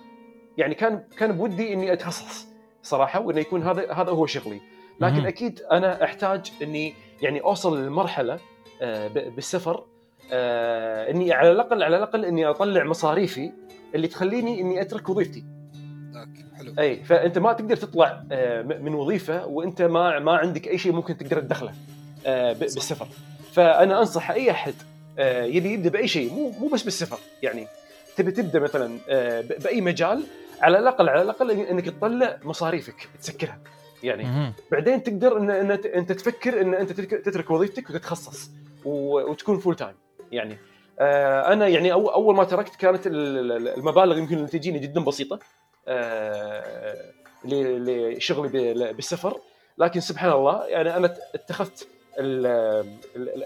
[0.57, 2.47] يعني كان كان بودي إني أتخصص
[2.83, 4.61] صراحة وإنه يكون هذا هذا هو شغلي.
[5.01, 8.39] لكن أكيد أنا أحتاج إني يعني أوصل للمرحلة
[8.81, 9.83] آه بالسفر
[10.31, 13.51] آه إني على الأقل على الأقل إني أطلع مصاريفي
[13.95, 15.43] اللي تخليني إني أترك وظيفتي.
[16.57, 16.73] حلو.
[16.79, 21.17] أي فأنت ما تقدر تطلع آه من وظيفة وأنت ما ما عندك أي شيء ممكن
[21.17, 21.73] تقدر تدخله
[22.53, 23.07] بالسفر
[23.53, 24.73] فأنا أنصح أي أحد
[25.19, 27.67] يبي يبدأ بأي شيء مو مو بس بالسفر يعني.
[28.17, 28.97] تبي تبدأ مثلا
[29.41, 30.23] بأي مجال
[30.61, 33.59] على الأقل على الأقل إنك تطلع مصاريفك تسكرها.
[34.03, 38.51] يعني بعدين تقدر ان, إن انت تفكر إن أنت تترك وظيفتك وتتخصص
[38.85, 39.95] وتكون full time
[40.31, 40.57] يعني
[40.99, 45.39] آه أنا يعني أول ما تركت كانت المبالغ يمكن اللي تجيني جدا بسيطة
[45.87, 47.11] آه
[47.45, 49.39] لشغلي بالسفر.
[49.77, 51.87] لكن سبحان الله يعني أنا اتخذت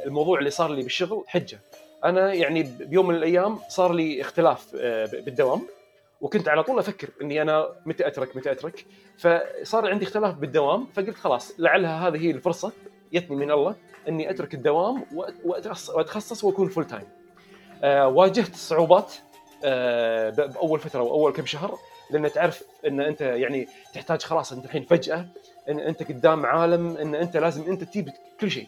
[0.06, 1.60] الموضوع اللي صار لي بالشغل حجة.
[2.04, 5.62] أنا يعني بيوم من الأيام صار لي اختلاف آه، بالدوام.
[6.24, 8.86] وكنت على طول أفكر إني أنا متى أترك متى أترك
[9.18, 12.72] فصار عندي اختلاف بالدوام فقلت خلاص لعلها هذه هي الفرصة
[13.14, 13.76] جتني من الله
[14.08, 15.06] إني أترك الدوام
[15.46, 17.08] وأتخصص وأكون full time.
[17.84, 19.14] أه واجهت صعوبات
[19.64, 21.78] أه بأول فترة وأول كم شهر
[22.12, 25.28] لأن تعرف إن أنت يعني تحتاج خلاص أنت الحين فجأة
[25.70, 28.10] إن أنت قدام عالم إن أنت لازم أنت تجيب
[28.40, 28.68] كل شيء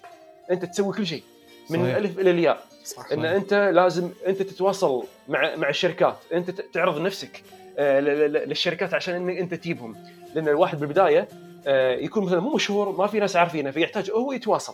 [0.51, 1.23] أنت تسوي كل شيء
[1.69, 1.95] من صحيح.
[1.95, 2.65] الألف إلى الياء.
[2.83, 3.11] صح.
[3.11, 6.17] إن أنت لازم أنت تتواصل مع مع الشركات.
[6.33, 7.43] أنت تعرض نفسك
[7.77, 9.95] آه، للشركات عشان إن أنت تجيبهم.
[10.35, 11.27] لأن الواحد بالبداية
[11.67, 14.73] آه، يكون مثلا مو مشهور ما في ناس عارفينه فيحتاج هو يتواصل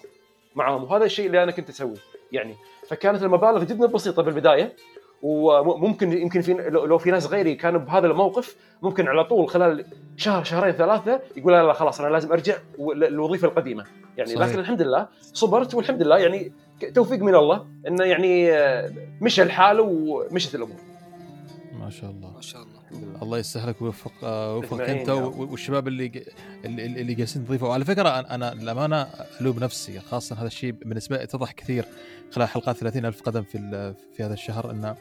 [0.56, 1.98] معهم وهذا الشيء اللي أنا كنت اسويه
[2.32, 2.56] يعني.
[2.88, 4.74] فكانت المبالغ جدا بسيطة بالبداية
[5.22, 9.86] وممكن يمكن في لو في ناس غيري كانوا بهذا الموقف ممكن على طول خلال
[10.18, 13.86] شهر شهرين ثلاثة يقول لا لا خلاص أنا لازم أرجع للوظيفة القديمة.
[14.18, 14.48] يعني صحيح.
[14.48, 16.52] لكن الحمد لله صبرت والحمد لله يعني
[16.86, 18.92] توفيق من الله إنه يعني آه،
[19.22, 20.78] مشى الحال ومشت الأمور.
[21.80, 22.32] ما شاء الله.
[22.32, 22.82] ما شاء الله.
[23.22, 26.26] الله يسهلك ويوفق آه، ويوفقك أنت والشباب اللي
[26.66, 27.68] اللي, اللي جالسين تضيفوا.
[27.68, 29.08] وعلى فكرة أنا للأمانة
[29.42, 31.86] ألوم نفسي خاصة هذا الشيء بالنسبة لي اتضح كثير
[32.32, 34.96] خلال حلقات 30 ألف قدم في في هذا الشهر انه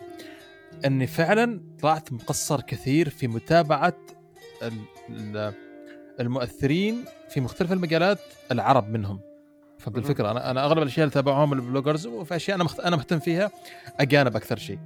[0.85, 3.97] إني فعلا طلعت مقصر كثير في متابعة
[6.21, 8.19] المؤثرين في مختلف المجالات
[8.53, 9.30] العرب منهم.
[9.81, 13.51] فهمت الفكرة أنا أنا أغلب الأشياء اللي اتابعهم البلوجرز وفي أشياء أنا أنا مهتم فيها
[14.01, 14.79] أجانب أكثر شيء.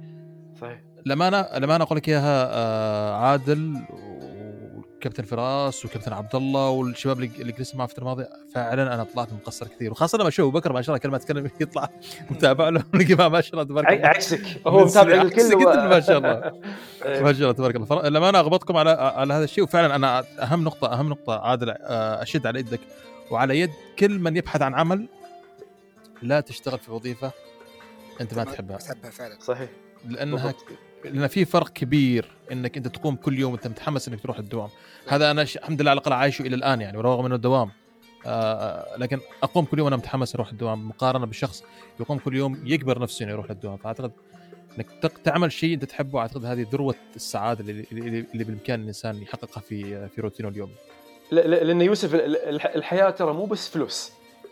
[0.61, 0.79] صحيح.
[1.05, 7.23] لما أنا لما أنا أقول لك إياها آه، عادل وكابتن فراس وكابتن عبد الله والشباب
[7.23, 9.91] اللي جلست معه الفترة الماضية فعلا أنا طلعت مقصر كثير.
[9.91, 11.89] وخاصة لما أشوف بكر ما شاء الله كل ما اتكلم يطلع
[12.29, 12.83] متابع له
[13.29, 14.07] ما شاء الله تبارك الله.
[14.07, 14.41] عكسك.
[14.67, 15.57] هو متابع الكل.
[15.65, 16.51] ما شاء الله.
[17.05, 18.09] ما شاء الله تبارك الله.
[18.09, 22.21] لما أنا أغبطكم على على هذا الشيء وفعلا أنا أهم نقطه أهم نقطة عادل آه،
[22.21, 22.79] أشد على يدك
[23.31, 25.07] وعلى يد كل من يبحث عن عمل
[26.21, 27.31] لا تشتغل في وظيفة
[28.21, 28.77] أنت ما تحبها.
[28.77, 29.37] تحبها فعلا.
[29.39, 29.69] صحيح.
[30.07, 30.53] لأنها
[31.05, 34.69] لأن في فرق كبير إنك أنت تقوم كل يوم وأنت متحمس إنك تروح الدوام.
[35.07, 35.57] هذا أنا ش...
[35.57, 37.71] الحمد لله على الأقل عايشه إلى الآن يعني ورغم انه دوام
[38.25, 40.87] آه, آه، لكن أقوم كل يوم وأنا متحمس أروح الدوام.
[40.87, 41.63] مقارنة بشخص
[41.99, 43.77] يقوم كل يوم يجبر نفسه إنه يروح للدوام.
[43.77, 44.11] فأعتقد
[44.77, 49.61] إنك تعمل شيء أنت تحبه أعتقد هذه ذروة السعادة اللي, اللي, اللي بالإمكان الإنسان يحققها
[49.61, 50.73] في في روتينه اليومي.
[51.31, 52.15] لأن يوسف
[52.75, 54.11] الحياة ترى مو بس فلوس.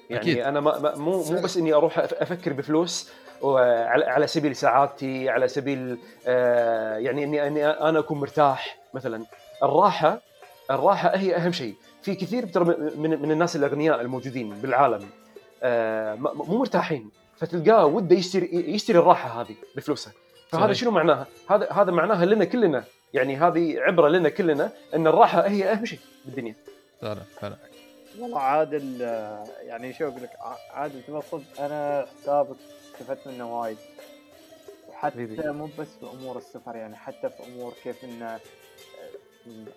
[0.09, 0.37] يعني أكيد.
[0.37, 3.11] أنا ما مو مو بس إني أروح أفكر بفلوس
[3.43, 5.97] على سبيل سعادتي على سبيل
[6.27, 9.25] آه، يعني اني إني أنا أكون مرتاح مثلا.
[9.63, 10.21] الراحة
[10.71, 11.75] الراحة هي أهم شيء.
[12.01, 12.45] في كثير
[12.97, 15.09] من من الناس الأغنياء الموجودين بالعالم
[15.63, 17.09] آه، مو مرتاحين.
[17.37, 20.11] فتلقاه وده يشتري يشتري الراحة هذه بفلوسه.
[20.49, 20.77] فهذا صحيح.
[20.77, 22.83] شنو معناها؟ هذا هذا معناها لنا كلنا.
[23.13, 26.55] يعني هذه عبرة لنا كلنا إن الراحة هي أهم شيء بالدنيا.
[27.03, 27.57] فعلا فعلا
[28.19, 29.01] والله عادل
[29.61, 30.37] يعني شو أقول لك
[30.73, 32.55] عادل تبغى صدق أنا حسابك
[32.93, 33.77] استفدت منه وايد.
[34.93, 38.39] حتى مو بس في أمور السفر يعني حتى في أمور كيف إن آه،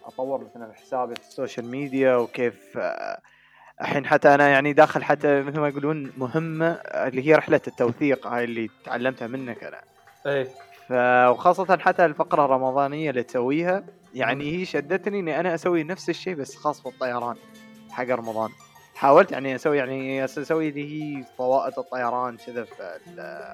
[0.05, 3.21] أطور مثلا حسابي في السوشيال ميديا وكيف آه،
[3.81, 8.45] الحين حتى أنا يعني داخل حتى مثل ما يقولون مهمة اللي هي رحلة التوثيق هاي
[8.45, 9.81] اللي تعلمتها منك أنا.
[10.27, 10.49] إيه.
[10.89, 10.93] ف
[11.31, 13.85] وخاصة حتى الفقرة الرمضانية اللي تسويها.
[14.17, 17.37] يعني هي شدتني إني أنا أسوي نفس الشيء بس خاص بالطيران
[17.91, 18.51] حق رمضان
[18.95, 22.99] حاولت يعني أسوي يعني أسوي اللي هي فوائد الطيران كذا في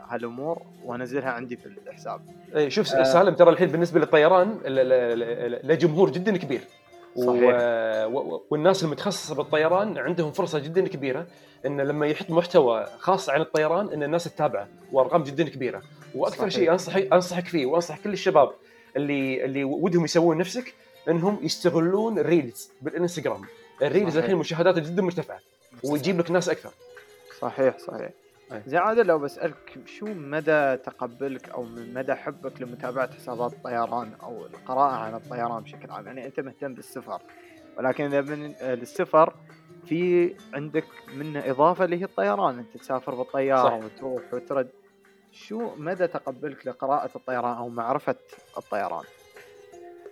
[0.09, 2.21] هالأمور وأنزلها عندي في الحساب.
[2.57, 4.59] اي شوف آه سالم ترى الحين بالنسبة للطيران
[5.65, 6.61] له جمهور جدا كبير.
[7.17, 7.55] صحيح.
[8.07, 8.41] و...
[8.51, 11.27] والناس المتخصصة بالطيران عندهم فرصة جدا كبيرة
[11.67, 15.83] إن لما يحط محتوى خاص عن الطيران إن الناس تتابعه وأرقام جدا كبيرة
[16.15, 18.51] وأكثر شيء انصح أنصحك فيه وأنصح كل الشباب
[18.97, 20.75] اللي اللي ودهم يسوون نفسك
[21.09, 23.43] إنهم يستغلون ال reels بالإنستغرام.
[23.83, 25.39] ال reels الحين مشاهداته جدا مرتفعة
[25.85, 26.71] ويجيب لك ناس أكثر.
[27.41, 28.11] صحيح صحيح.
[28.67, 31.63] زين عادل لو بسألك شو مدى تقبلك أو
[31.95, 37.21] مدى حبك لمتابعة حسابات الطيران أو القراءة عن الطيران بشكل عام؟ يعني أنت مهتم بالسفر
[37.79, 39.35] ولكن إذا من السفر
[39.87, 40.85] في عندك
[41.17, 42.59] منه إضافة اللي هي الطيران.
[42.59, 43.85] أنت تسافر بالطيارة صح.
[43.85, 44.69] وتروح وترد
[45.33, 48.15] شو مدى تقبلك لقراءة الطيران أو معرفة
[48.59, 49.05] الطيران؟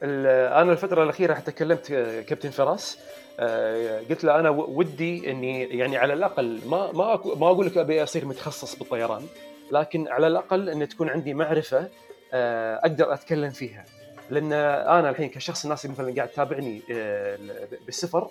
[0.02, 1.92] أنا الفترة الأخيرة حتى كلمت
[2.28, 2.98] كابتن فراس
[3.40, 8.02] آه، قلت له أنا ودي إني يعني على الأقل ما ما ما أقول لك أبي
[8.02, 9.26] أصير متخصص بالطيران
[9.72, 11.88] لكن على الأقل إن تكون عندي معرفة
[12.32, 13.84] آه، أقدر أتكلم فيها
[14.30, 17.38] لأن أنا الحين كشخص الناس مثلا قاعد تتابعني آه،
[17.86, 18.30] بالسفر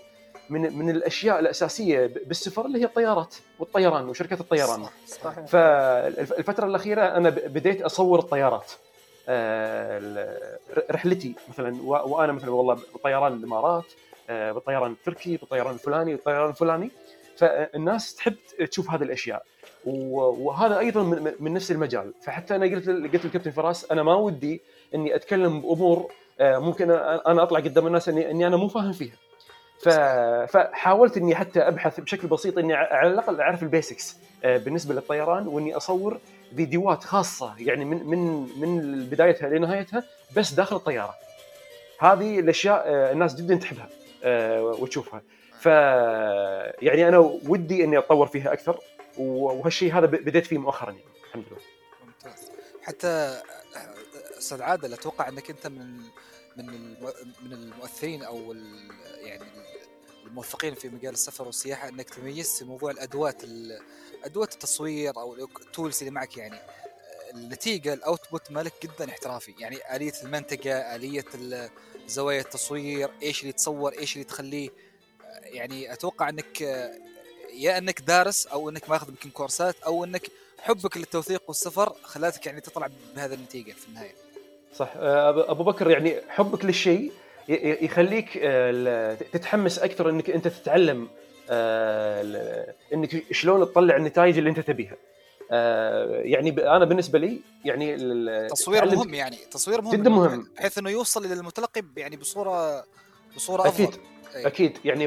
[0.50, 4.86] من من الأشياء الأساسية بالسفر اللي هي الطيارات والطيران وشركات الطيران.
[5.08, 5.46] صحيح.
[5.46, 8.72] فالفترة الأخيرة أنا بديت أصور الطيارات.
[10.92, 13.86] رحلتي مثلا وأنا مثلا والله بطيران الإمارات
[14.30, 16.92] آه، بالطيران التركي بالطيران الفلاني بالطيران الفلاني.
[17.38, 18.36] فالناس تحب
[18.70, 19.44] تشوف هذه الأشياء.
[19.86, 21.04] وهذا أيضا
[21.40, 22.14] من نفس المجال.
[22.24, 24.62] فحتى أنا قلت قلت للكابتن فراس أنا ما ودي
[24.96, 29.16] إني أتكلم بأمور آه، ممكن أنا أطلع قدام الناس اني إني أنا مو فاهم فيها.
[30.48, 35.78] فحاولت إني حتى أبحث بشكل بسيط إني على الأقل أعرف البيسكس آه، بالنسبة للطيران وإني
[35.78, 36.20] أصور
[36.56, 40.04] فيديوهات خاصة يعني من من من بدايتها لنهايتها
[40.36, 41.16] بس داخل الطيارة.
[42.00, 43.90] هذه الأشياء الناس جدا تحبها
[44.24, 45.22] آه، وتشوفها.
[45.60, 45.66] ف
[46.82, 48.80] يعني أنا ودي إني أتطور فيها أكثر
[49.18, 51.60] وهالشيء هذا بديت فيه مؤخرا يعني الحمد لله.
[52.06, 52.52] ممتاز.
[52.84, 53.42] حتى
[54.38, 56.00] أستاذ عادل أتوقع إنك أنت من
[56.66, 56.96] من
[57.42, 58.56] من المؤثرين أو
[59.18, 59.44] يعني
[60.26, 63.42] الموفقين في مجال السفر والسياحة انك تميزت في موضوع الأدوات
[64.24, 66.38] أدوات التصوير أو ال tools اللي معك.
[66.38, 66.60] يعني
[67.34, 69.56] النتيجة ال output مالك جدا احترافي.
[69.60, 71.26] يعني آلية المنتجة آلية
[72.08, 74.70] زوايا التصوير إيش اللي تصور إيش اللي تخليه.
[75.44, 76.62] يعني أتوقع إنك
[77.54, 82.62] يا إنك دارس أو إنك ماخذ يمكن كورسات أو إنك حبك للتوثيق والسفر خلاتك يعني
[82.62, 84.16] تطلع بهذا النتيجة في النهاية.
[84.74, 84.94] صح.
[84.98, 87.12] أبو بكر يعني حبك للشيء
[87.82, 91.08] يخليك آه، تتحمس أكثر إنك أنت تتعلم
[91.50, 94.96] آه، إنك شلون تطلع النتائج اللي أنت تبيها.
[95.52, 97.98] آه، يعني أنا بالنسبة لي يعني
[98.48, 100.48] تصوير مهم يعني تصوير مهم جدا مهم.
[100.58, 102.84] بحيث إنه يوصل للمتلقي يعني بصوره
[103.36, 103.84] بصورة أفضل.
[103.84, 104.00] أكيد.
[104.36, 104.48] أي.
[104.48, 104.78] أكيد.
[104.86, 105.06] يعني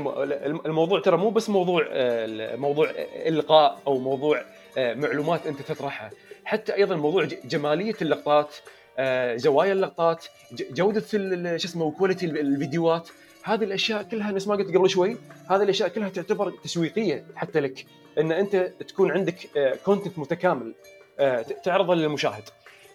[0.67, 2.91] الموضوع ترى مو بس موضوع آه، موضوع
[3.27, 4.43] إلقاء أو موضوع
[4.79, 6.11] آه، معلومات أنت تطرحها.
[6.45, 8.55] حتى أيضا موضوع جمالية اللقطات
[9.37, 11.01] زوايا اللقطات جودة
[11.57, 13.09] شو اسمه quality الفيديوهات.
[13.45, 15.17] هذه الأشياء كلها نفس ما قلت قبل شوي
[15.51, 17.87] هذه الأشياء كلها تعتبر تسويقية حتى لك
[18.19, 18.57] إن أنت
[18.89, 19.35] تكون عندك
[19.85, 20.75] content آه، متكامل
[21.19, 22.43] آه، تعرضه للمشاهد.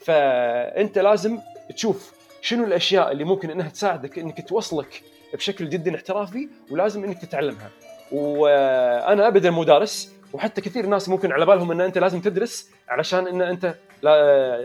[0.05, 1.39] فأنت لازم
[1.75, 5.03] تشوف شنو الأشياء اللي ممكن إنها تساعدك إنك توصلك
[5.33, 7.69] بشكل جدا احترافي ولازم إنك تتعلمها.
[8.11, 13.27] وأنا ابدا مو دارس وحتى كثير ناس ممكن على بالهم إن أنت لازم تدرس علشان
[13.27, 13.75] إن أنت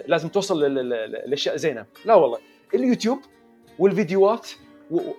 [0.06, 1.86] لازم توصل للأشياء زينة.
[2.04, 2.38] لا والله.
[2.74, 3.18] اليوتيوب
[3.78, 4.48] والفيديوهات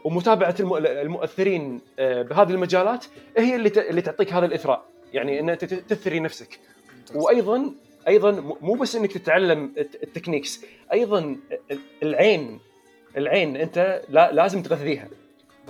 [0.03, 3.05] ومتابعة المؤثرين آه، بهذه المجالات
[3.37, 4.85] هي اللي اللي تعطيك هذا الإثراء.
[5.13, 6.59] يعني إن أنت تثري نفسك.
[7.15, 7.71] وأيضا
[8.07, 10.61] أيضا مو بس إنك تتعلم التكنيكس
[10.93, 11.37] أيضا
[12.03, 12.59] العين
[13.17, 15.07] العين أنت لازم تغذيها.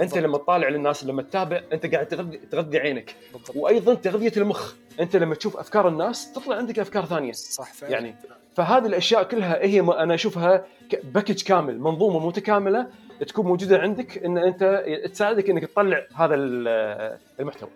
[0.01, 3.15] انت لما تطالع للناس لما تتابع انت قاعد تغذي تغذي عينك.
[3.33, 3.55] بالضبط.
[3.55, 4.73] وأيضا تغذية المخ.
[4.99, 7.31] انت لما تشوف افكار الناس تطلع عندك افكار ثانية.
[7.31, 7.93] صح فعلا.
[7.93, 8.15] يعني
[8.55, 10.65] فهذه الأشياء كلها هي أنا أشوفها
[11.03, 12.87] باكج كامل منظومة متكاملة
[13.27, 17.69] تكون موجودة عندك إن أنت تساعدك إنك تطلع هذا المحتوى.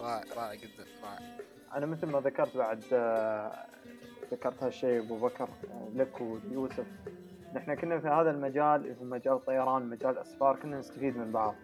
[0.00, 1.18] رائع رائع جدا رائع.
[1.76, 3.52] أنا مثل ما ذكرت بعد آه،
[4.32, 6.86] ذكرت هالشيء أبو بكر آه، لك ويوسف.
[7.54, 11.54] نحن كنا في هذا المجال في مجال الطيران مجال الاسفار كنا نستفيد من بعض.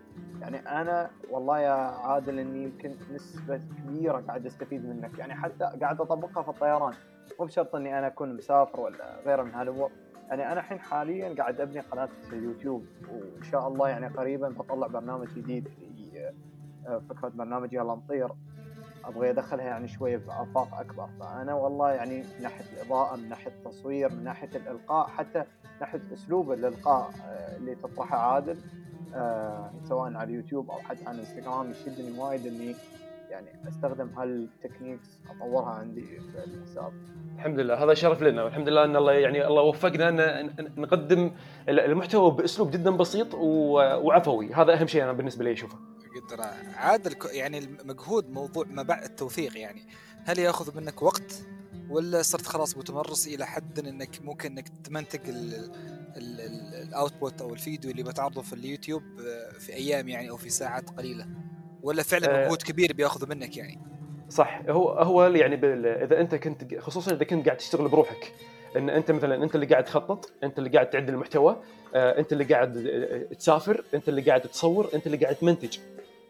[0.40, 5.18] يعني أنا والله يا عادل إني يمكن نسبة كبيرة قاعد أستفيد منك.
[5.18, 6.92] يعني حتى قاعد أطبقها في الطيران.
[7.40, 9.90] مو بشرط إني أنا أكون مسافر ولا غيره من هالامور
[10.28, 15.28] يعني أنا الحين حاليا قاعد أبني قناة يوتيوب وإن شاء الله يعني قريبا بطلع برنامج
[15.28, 15.86] جديد في
[16.86, 18.28] آه، فكرة برنامج يلا نطير.
[19.04, 21.08] أبغى أدخلها يعني شوية بافاق أكبر.
[21.20, 25.44] فأنا والله يعني من ناحية الإضاءة من ناحية التصوير من ناحية الإلقاء حتى
[25.80, 28.56] ناحيه اسلوب الالقاء آه، اللي تطرحه عادل
[29.14, 32.74] آه سواء على اليوتيوب أو حتى على الانستغرام يشدني وايد إني
[33.30, 36.92] يعني أستخدم هالتكنيكس أطورها عندي في الحساب.
[37.34, 40.08] الحمد لله هذا شرف لنا والحمد لله إن الله يعني الله وفقنا
[40.40, 41.30] ان نقدم
[41.68, 45.78] المحتوى بأسلوب جدا بسيط وعفوي هذا أهم شيء أنا بالنسبة لي أشوفه.
[46.16, 46.44] قدر
[46.76, 49.82] عادل يعني المجهود موضوع ما بعد التوثيق يعني
[50.24, 51.42] هل يأخذ منك وقت
[51.90, 55.20] ولا صرت خلاص متمرس إلى حد إنك ممكن إنك تمنتج
[56.16, 61.26] الاوتبوت أو الفيديو اللي بتعرضه في اليوتيوب آه، في أيام يعني أو في ساعات قليلة؟
[61.82, 62.44] ولا فعلا آه.
[62.44, 63.78] مجهود كبير بياخذ منك يعني؟
[64.28, 64.62] صح.
[64.68, 65.54] هو هو يعني
[66.04, 68.32] إذا أنت كنت خصوصا إذا كنت قاعد تشتغل بروحك
[68.76, 71.62] إن أنت مثلا أنت اللي قاعد تخطط أنت اللي قاعد تعد المحتوى
[71.94, 72.72] آه، أنت اللي قاعد
[73.38, 75.78] تسافر أنت اللي قاعد تصور أنت اللي قاعد تمنتج.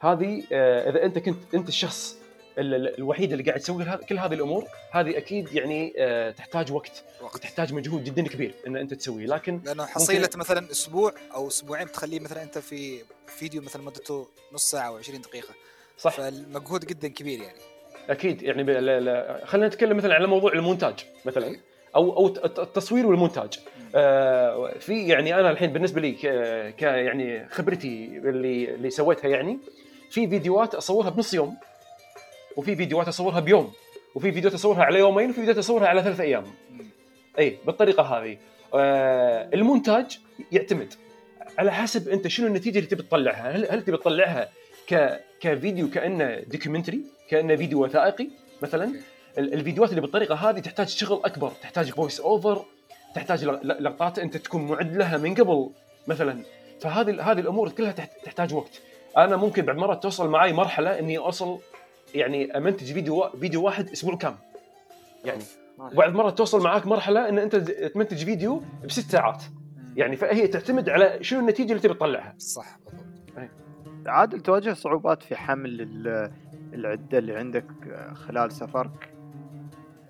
[0.00, 0.42] هذه
[0.88, 2.25] إذا أنت كنت أنت الشخص
[2.58, 7.42] الوحيد اللي قاعد تسوي كل هذه الأمور هذه أكيد يعني آه، تحتاج وقت وقت.
[7.42, 9.26] تحتاج مجهود جدا كبير إن أنت تسويه.
[9.26, 10.38] لكن لأنه حصيلة ممكن...
[10.38, 15.20] مثلا أسبوع أو أسبوعين تخليه مثلا أنت في فيديو مثلا مدته نص ساعة أو 20
[15.20, 15.54] دقيقة.
[15.98, 16.12] صح.
[16.16, 17.58] فالمجهود جدا كبير يعني.
[18.10, 18.64] أكيد يعني
[19.46, 21.56] خلينا نتكلم مثلا على موضوع المونتاج مثلا
[21.96, 22.26] أو أو
[22.62, 23.58] التصوير والمونتاج.
[23.94, 26.26] آه في يعني أنا الحين بالنسبة لي ك,
[26.76, 29.58] ك يعني خبرتي اللي اللي سويتها يعني
[30.10, 31.56] في فيديوهات أصورها بنص يوم.
[32.56, 33.72] وفي فيديوهات اصورها بيوم
[34.14, 36.44] وفي فيديوهات اصورها على يومين وفي فيديوهات اصورها على ثلاث أيام.
[37.38, 38.38] اي بالطريقة هذه.
[38.74, 40.18] آه المونتاج
[40.52, 40.94] يعتمد
[41.58, 43.56] على حسب أنت شنو النتيجة اللي تبي تطلعها.
[43.56, 44.48] هل, هل تبي تطلعها
[44.88, 47.00] ك كفيديو كأنه documentary
[47.30, 48.28] كأنه فيديو وثائقي
[48.62, 48.92] مثلا؟
[49.38, 52.64] الفيديوهات اللي بالطريقة هذه تحتاج شغل أكبر تحتاج voice over
[53.14, 55.70] تحتاج لقطات أنت تكون معد لها من قبل
[56.06, 56.42] مثلا.
[56.80, 57.92] فهذه هذه الأمور كلها
[58.24, 58.80] تحتاج وقت.
[59.16, 61.58] أنا ممكن بعد مرة توصل معي مرحلة إني أوصل
[62.18, 64.36] يعني امنتج فيديو فيديو واحد أسبوع كامل.
[65.24, 65.42] يعني
[65.78, 69.42] وبعد مره توصل معاك مرحلة إن أنت تمنتج فيديو بست ساعات.
[69.96, 72.34] يعني فهي تعتمد على شنو النتيجة اللي تبي تطلعها.
[72.38, 73.06] صح بالضبط.
[74.06, 75.80] عادل تواجه صعوبات في حمل
[76.74, 77.66] العدة اللي عندك
[78.14, 79.16] خلال سفرك؟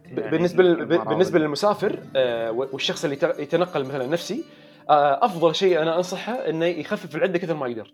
[0.04, 4.44] يعني بالنسبة بالنسبة للمسافر آه، والشخص اللي يتنقل مثلا نفسي
[4.90, 7.92] آه، أفضل شيء أنا أنصحه إنه يخفف العدة كثر ما يقدر.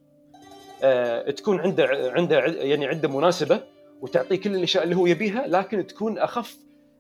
[0.84, 3.60] آه، تكون عنده عنده يعني عدة مناسبة
[4.02, 6.56] وتعطيه كل الأشياء اللي هو يبيها لكن تكون أخف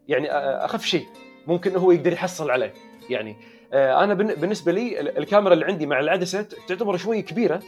[0.08, 0.30] يعني
[0.64, 1.06] أخف شيء.
[1.46, 2.72] ممكن هو يقدر يحصل عليه.
[3.10, 3.36] يعني
[3.72, 7.62] أنا بالنسبة لي الكاميرا اللي عندي مع العدسة تعتبر شوي كبيرة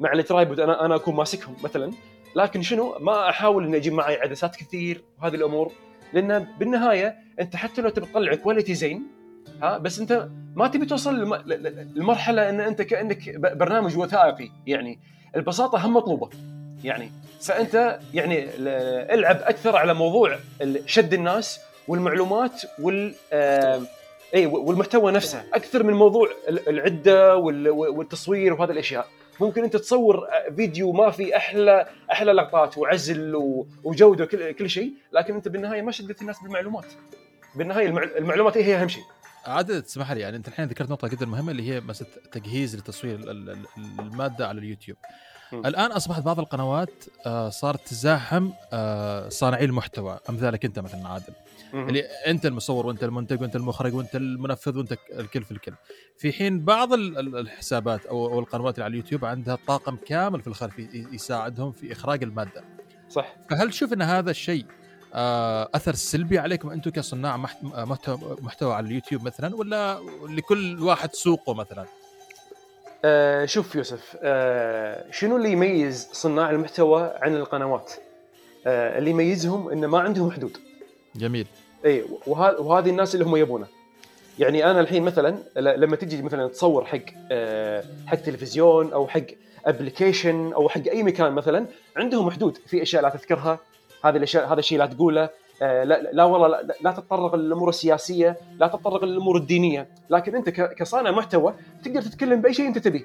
[0.00, 0.60] مع الترايبود.
[0.60, 1.92] أنا أنا أكون ماسكهم مثلا.
[2.36, 5.72] لكن شنو؟ ما أحاول إني أجيب معي عدسات كثير وهذه الأمور.
[6.12, 9.02] لأن بالنهاية أنت حتى لو تبي تطلع كواليتي زين
[9.62, 11.42] ها بس أنت ما تبي توصل
[11.96, 14.48] لمرحلة إن أنت كأنك برنامج وثائقي.
[14.66, 14.98] يعني
[15.36, 16.30] البساطة هم مطلوبة.
[16.84, 17.12] يعني.
[17.40, 18.48] فأنت يعني
[19.14, 20.38] العب أكثر على موضوع
[20.86, 23.14] شد الناس والمعلومات وال
[24.34, 25.44] إي والمحتوى نفسه.
[25.54, 29.06] أكثر من موضوع العدة والتصوير وهذه الأشياء.
[29.40, 30.26] ممكن أنت تصور
[30.56, 33.34] فيديو ما في أحلى أحلى لقطات وعزل
[33.84, 36.86] وجودة وكل كل شيء لكن أنت بالنهاية ما شدت الناس بالمعلومات.
[37.54, 37.86] بالنهاية
[38.18, 39.02] المعلومات هي أهم شيء.
[39.46, 43.20] عادة تسمح لي يعني أنت الحين ذكرت نقطة جدا مهمة اللي هي مسألة تجهيز لتصوير
[44.00, 44.98] المادة على اليوتيوب.
[45.52, 45.66] م.
[45.66, 51.32] الآن أصبحت بعض القنوات آه، صارت تزاحم آه، صانعي المحتوى أمثالك أنت مثلا عادل
[51.72, 51.88] م.
[51.88, 55.72] اللي أنت المصور وأنت المنتج وأنت المخرج وأنت المنفذ وأنت الكل في الكل
[56.18, 60.78] في حين بعض الحسابات أو القنوات اللي على اليوتيوب عندها طاقم كامل في الخلف
[61.12, 62.64] يساعدهم في إخراج المادة
[63.08, 64.66] صح فهل تشوف إن هذا الشيء
[65.14, 67.36] آه، أثر سلبي عليكم أنتم كصناع
[68.40, 71.86] محتوى على اليوتيوب مثلا ولا لكل واحد سوقه مثلا؟
[73.04, 77.92] آه شوف يوسف آه شنو اللي يميز صناع المحتوى عن القنوات؟
[78.66, 80.56] آه اللي يميزهم إنه ما عندهم حدود.
[81.16, 81.46] جميل.
[81.84, 83.66] إي وهذه الناس اللي هم يبونه.
[84.38, 86.98] يعني أنا الحين مثلا لما تجي مثلا تصور حق
[87.32, 89.26] آه حق تلفزيون أو حق
[89.66, 91.66] application أو حق أي مكان مثلا
[91.96, 93.58] عندهم حدود في أشياء لا تذكرها
[94.04, 95.28] هذه الأشياء هذا الشيء لا تقوله
[95.60, 101.10] لا, لا والله لا, لا تتطرق للأمور السياسية، لا تتطرق للأمور الدينية، لكن أنت كصانع
[101.10, 101.54] محتوى
[101.84, 103.04] تقدر تتكلم بأي شيء أنت تبيه.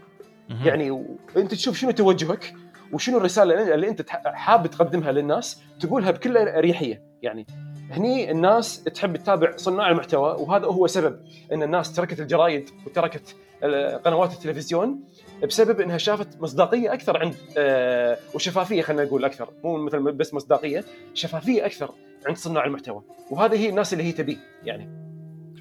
[0.64, 1.06] يعني
[1.38, 2.54] أنت تشوف شنو توجهك
[2.94, 7.02] وشنو الرسالة اللي أنت حاب تقدمها للناس تقولها بكل أريحية.
[7.22, 7.46] يعني
[7.92, 11.20] هني الناس تحب تتابع صناع المحتوى وهذا هو سبب
[11.54, 13.36] إن الناس تركت الجرايد وتركت
[14.06, 15.00] قنوات التلفزيون
[15.44, 19.50] بسبب إنها شافت مصداقية أكثر عند آه وشفافية خلينا نقول أكثر.
[19.64, 20.84] مو مثل بس مصداقية
[21.14, 21.92] شفافية أكثر.
[22.26, 23.04] عند صناع المحتوى.
[23.32, 25.06] وهذه هي الناس اللي هي تبيه يعني.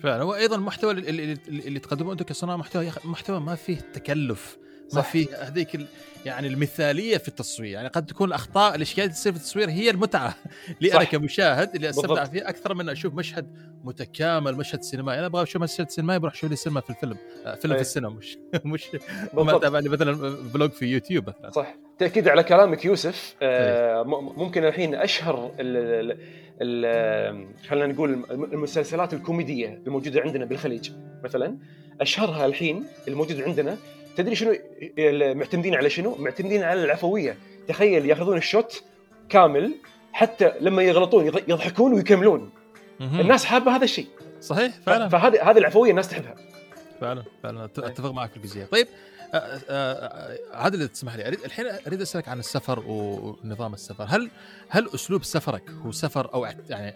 [0.03, 0.25] فعلا.
[0.25, 4.59] وأيضا المحتوى اللي, اللي, اللي تقدموه أنتم كصناع محتوى محتوى ما فيه تكلف
[4.93, 5.81] ما في هذيك
[6.27, 7.71] يعني المثالية في التصوير.
[7.71, 10.35] يعني قد تكون الأخطاء الاشكاليات اللي تصير في التصوير هي المتعة.
[10.79, 15.19] اللي أنا كمشاهد اللي أستمتع فيها أكثر من أشوف مشهد متكامل مشهد سينمائي.
[15.19, 17.17] أنا أبغى أشوف مشهد سينمائي بروح أشوف لي سينما في الفيلم
[17.47, 17.83] آه، فيلم أيه.
[17.83, 18.85] في السينما مش مش
[19.35, 21.51] ما أتابع لي مثلا vlog في يوتيوب مثلا.
[21.51, 21.77] صح.
[21.99, 24.05] تأكيد على كلامك يوسف آه أيه.
[24.37, 25.55] ممكن الحين أشهر
[27.69, 30.91] خلينا نقول المسلسلات الكوميدية الموجودة عندنا بالخليج
[31.25, 31.57] مثلا
[32.01, 33.77] أشهرها الحين الموجوده عندنا
[34.17, 34.55] تدري شنو
[35.35, 37.37] معتمدين على شنو؟ معتمدين على العفوية.
[37.69, 38.83] تخيل يأخذون ال shot
[39.29, 39.75] كامل
[40.13, 42.51] حتى لما يغلطون يضحكون ويكملون.
[43.01, 44.07] الناس حابة هذا الشيء.
[44.41, 45.09] صحيح فعلا.
[45.09, 46.35] فهذه هذه العفوية الناس تحبها.
[47.01, 47.65] فعلا فعلا.
[47.65, 48.65] أتفق معك في الجزئية.
[48.65, 48.87] طيب
[50.53, 54.05] عادل تسمح لي الحين أريد أسألك عن السفر ونظام السفر.
[54.09, 54.31] هل
[54.69, 56.95] هل أسلوب سفرك هو سفر أو يعني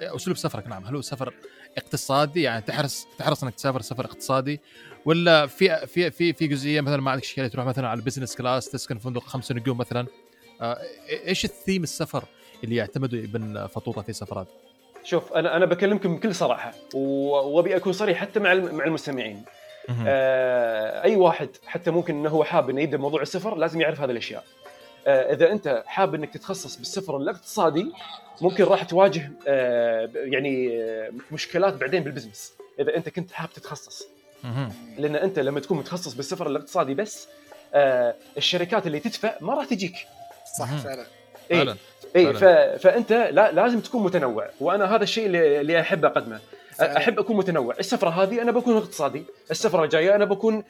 [0.00, 1.34] أسلوب سفرك نعم هل هو سفر
[1.78, 4.60] اقتصادي؟ يعني تحرص تحرص إنك تسافر سفر اقتصادي؟
[5.04, 8.36] ولا في في في في جزئية مثلا ما عندك اشكاليه تروح مثلا على ال business
[8.36, 10.06] class تسكن فندق خمس نجوم مثلا.
[11.26, 12.24] إيش الثيم السفر
[12.64, 14.46] اللي يعتمد ابن فطوطة في سفرات؟
[15.04, 19.44] شوف أنا أنا بكلمكم بكل صراحة وأبي أكون صريح حتى مع مع المستمعين.
[20.06, 24.10] آه أي واحد حتى ممكن إنه هو حاب إنه يبدأ موضوع السفر لازم يعرف هذه
[24.10, 24.44] الأشياء.
[25.06, 27.92] آه إذا أنت حاب إنك تتخصص بالسفر الاقتصادي
[28.40, 32.52] ممكن راح تواجه آه يعني آه، مشكلات بعدين بالبزنس.
[32.80, 34.06] إذا أنت كنت حاب تتخصص.
[34.98, 37.28] لأن أنت لما تكون متخصص بالسفر الاقتصادي بس
[37.74, 39.94] آه الشركات اللي تدفع ما راح تجيك.
[40.58, 41.04] صح فعلا.
[41.50, 41.74] اي
[42.16, 42.34] اي
[42.78, 44.48] فأنت لا لازم تكون متنوع.
[44.60, 46.40] وأنا هذا الشيء اللي, اللي احب أقدمه.
[46.80, 47.74] أحب أكون متنوع.
[47.78, 49.24] السفرة هذه أنا بكون اقتصادي.
[49.50, 50.62] السفرة الجايه أنا بكون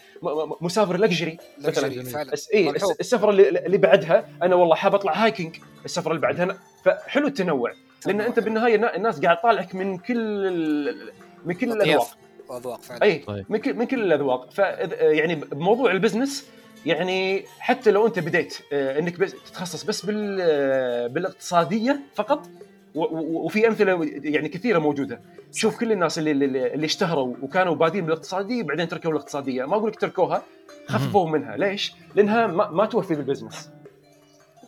[0.61, 1.39] مسافر luxury.
[1.59, 2.05] مثلا.
[2.05, 2.33] فعلا.
[2.55, 2.70] اي
[3.01, 5.57] السفرة اللي, اللي بعدها أنا والله حاب أطلع hiking.
[5.85, 7.73] السفرة اللي بعدها فحلو التنوع.
[8.07, 10.97] لأن أنت بالنهاية الناس قاعد تطالعك من كل
[11.45, 12.09] من كل الأذواق.
[12.49, 13.03] واذواق فعلا.
[13.03, 13.45] اي طيب.
[13.49, 14.51] من كل من كل الأذواق.
[14.51, 14.59] ف
[14.99, 16.47] يعني بموضوع ال business
[16.87, 22.49] يعني حتى لو أنت بديت آه، إنك بس تتخصص بس بال آه، بالإقتصادية فقط
[22.94, 25.20] وفي أمثلة يعني كثيرة موجودة.
[25.52, 26.32] شوف كل الناس اللي
[26.74, 29.64] اللي اشتهروا وكانوا بادين بالاقتصادية بعدين تركوا الاقتصادية.
[29.64, 30.43] ما أقول لك تركوها
[30.86, 31.56] خففوا منها.
[31.56, 33.70] ليش؟ لأنها ما, ما توفي بال business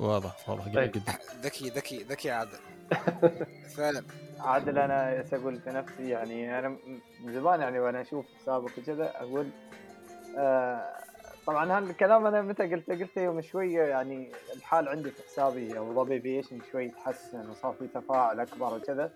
[0.01, 0.75] واضح واضح.
[0.75, 0.91] طيب.
[0.91, 1.13] جدا.
[1.43, 2.59] ذكي ذكي ذكي عادل.
[3.77, 4.03] فعلا.
[4.41, 6.77] عادل أنا أقول في نفسي يعني أنا
[7.25, 9.47] من زمان يعني وأنا أشوف حسابك وكذا أقول
[10.39, 11.04] آه
[11.47, 15.95] طبعا هذا الكلام أنا متى قلته قلته يوم شوية يعني الحال عندي في حسابي ابو
[15.95, 19.11] ظبي فيشن شوي تحسن وصار في تفاعل أكبر وكذا.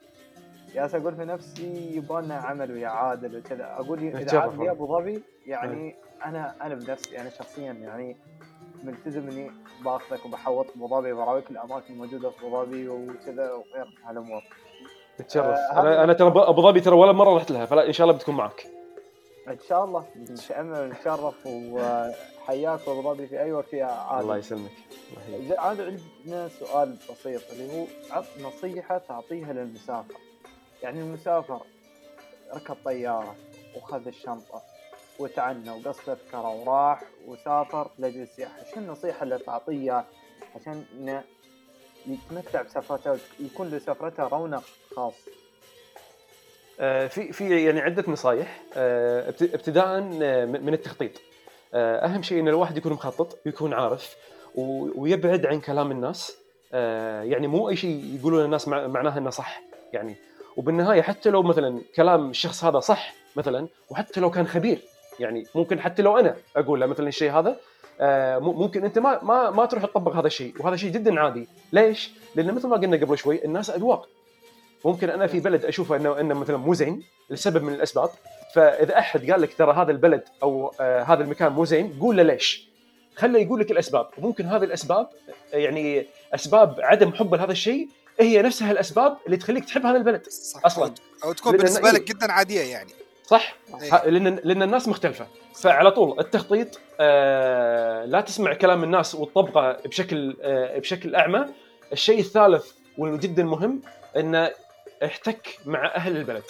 [0.74, 3.64] جالس أقول في نفسي يبغى عمل ويا عادل وكذا.
[3.64, 8.16] أقول إذا عادل يا أبو ظبي يعني أنا أنا بنفسي أنا شخصيا يعني
[8.84, 9.50] ملتزم إني
[9.84, 14.42] باخذك وبحوط أبو ظبي وبراويك الأماكن الموجودة في أبو ظبي وكذا وغير هالأمور.
[15.28, 15.44] تشرف.
[15.44, 18.18] آه أنا أنا ترى أبو ظبي ترى ولا مرة رحت لها فلا إن شاء الله
[18.18, 18.66] بتكون معك.
[19.50, 20.06] إن شاء الله
[20.86, 24.22] نتشرف وحياك ظبي في أي وقت يا عادل.
[24.22, 24.70] الله يسلمك.
[25.58, 30.14] عادل عندنا سؤال بسيط اللي هو عط نصيحة تعطيها للمسافر.
[30.82, 31.60] يعني المسافر
[32.54, 33.36] ركب طيارة
[33.76, 34.62] وخذ الشنطة
[35.18, 40.04] وتعنى وقص تذكره وراح وسافر لاجل السياحه شو النصيحة اللي تعطيه
[40.56, 40.84] عشان
[42.06, 44.62] يتمتع بسفرته ويكون لسفرته رونق
[44.96, 45.14] خاص؟
[46.78, 49.86] في في يعني عدة نصائح آه، ابتداء
[50.22, 51.10] آه، من التخطيط.
[51.74, 54.16] أهم شيء إن الواحد يكون مخطط ويكون عارف
[54.94, 56.36] ويبعد عن كلام الناس.
[57.22, 60.16] يعني مو أي شيء يقولون الناس معناها إنه صح يعني.
[60.56, 64.78] وبالنهاية حتى لو مثلا كلام الشخص هذا صح مثلا وحتى لو كان خبير
[65.20, 67.56] يعني ممكن حتى لو أنا أقول له مثلا الشيء هذا
[68.40, 71.48] ممكن أنت ما ما ما تروح تطبق هذا الشيء وهذا شيء جدا عادي.
[71.72, 74.08] ليش؟ لأن مثل ما قلنا قبل شوي الناس أذواق.
[74.84, 78.10] ممكن أنا في بلد أشوفه انه إنه مثلا مو زين لسبب من الأسباب.
[78.54, 82.22] فإذا أحد قال لك ترى هذا البلد أو آه هذا المكان مو زين قول له
[82.22, 82.68] ليش.
[83.16, 84.08] خله يقول لك الأسباب.
[84.18, 85.08] وممكن هذه الأسباب
[85.52, 87.88] يعني أسباب عدم حب لهذا الشيء
[88.20, 90.28] هي نفسها الأسباب اللي تخليك تحب هذا البلد.
[90.28, 90.64] صح.
[90.64, 90.94] أصلا.
[91.24, 92.90] أو تكون بالنسبة لك جدا عادية يعني.
[93.24, 93.56] صح.
[93.82, 94.10] أيه.
[94.10, 95.26] لأن لأن الناس مختلفة.
[95.54, 101.46] فعلى طول التخطيط آه لا تسمع كلام الناس وتطبقه بشكل آه بشكل أعمى.
[101.92, 103.80] الشيء الثالث والجدا مهم
[104.16, 104.50] انه
[105.04, 106.42] احتك مع أهل البلد.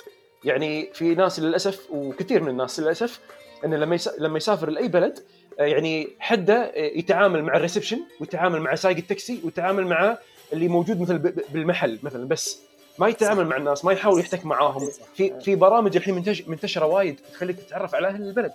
[0.44, 3.20] يعني في ناس للأسف وكثير من الناس للأسف
[3.64, 5.18] إنه لما لما يسافر لأي بلد
[5.60, 10.18] آه، يعني حده آه، يتعامل مع ال reception ويتعامل مع سايق التاكسي ويتعامل مع
[10.52, 11.18] اللي موجود مثل
[11.48, 12.58] بالمحل مثلا بس.
[12.98, 14.90] ما يتعامل مع الناس ما يحاول يحتك معاهم.
[15.14, 18.52] في في برامج الحين منتشرة وايد تخليك تتعرف على أهل البلد.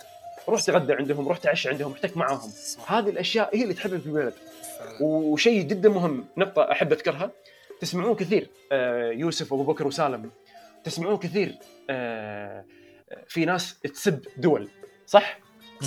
[0.50, 2.52] روح تغدى عندهم روح تعشى عندهم احتك معاهم.
[2.88, 4.34] هذه الأشياء هي اللي تحبب في البلد
[5.02, 7.32] وشيء جدا مهم نقطة أحب أذكرها.
[7.84, 10.32] تسمعون كثير آه، يوسف أبو بكر وسالم.
[10.84, 11.56] تسمعون كثير
[11.90, 12.66] آه،
[13.28, 14.70] في ناس تسب دول
[15.06, 15.40] صح؟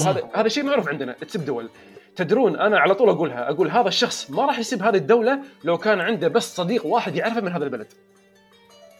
[0.07, 1.71] هذا هذا شيء معروف عندنا تسب دول.
[2.17, 6.01] تدرون أنا على طول أقولها أقول هذا الشخص ما راح يسب هذه الدولة لو كان
[6.01, 7.87] عنده بس صديق واحد يعرفه من هذا البلد.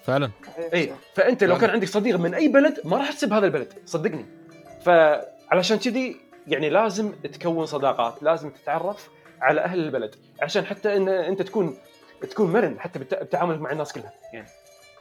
[0.05, 0.31] فعلا.
[0.75, 4.27] اي فأنت لو كان عندك صديق من أي بلد ما راح تسب هذا البلد صدقني.
[4.83, 6.17] فعلشان كذي
[6.47, 9.09] يعني لازم تكون صداقات لازم تتعرف
[9.41, 11.77] على أهل البلد عشان حتى ان أنت تكون
[12.31, 14.49] تكون مرن حتى بتعاملك مع الناس كلها يعني.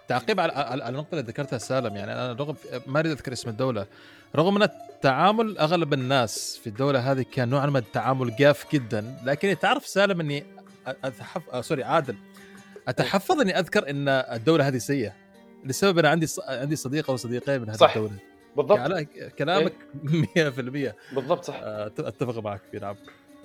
[0.08, 2.56] تعقيب على على النقطة اللي ذكرتها سالم يعني أنا رغم
[2.88, 3.86] ما أريد أذكر اسم الدولة
[4.36, 9.60] رغم إن التعامل أغلب الناس في الدولة هذه كان نوعا ما التعامل جاف جدا لكن
[9.60, 10.46] تعرف سالم إني
[10.88, 11.50] أتحف...
[11.50, 12.16] آه سوري عادل
[12.88, 15.14] أتحفظ إني أذكر إن الدولة هذه سيئة
[15.66, 16.40] لسبب أنا عندي ص...
[16.40, 17.96] عندي صديق أو صديقين من هذه صح.
[17.96, 18.18] الدولة.
[18.56, 18.78] بالضبط.
[18.78, 19.06] يعني
[19.40, 19.74] كلامك
[20.06, 21.60] 100% بالضبط صح.
[21.64, 22.96] آه، أتفق معك في نعم.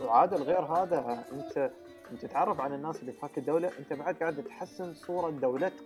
[0.00, 1.70] وعادل غير هذا أنت
[2.12, 5.84] انت تتعرف على الناس اللي في هاك الدولة انت بعد قاعد تحسن صورة دولتك.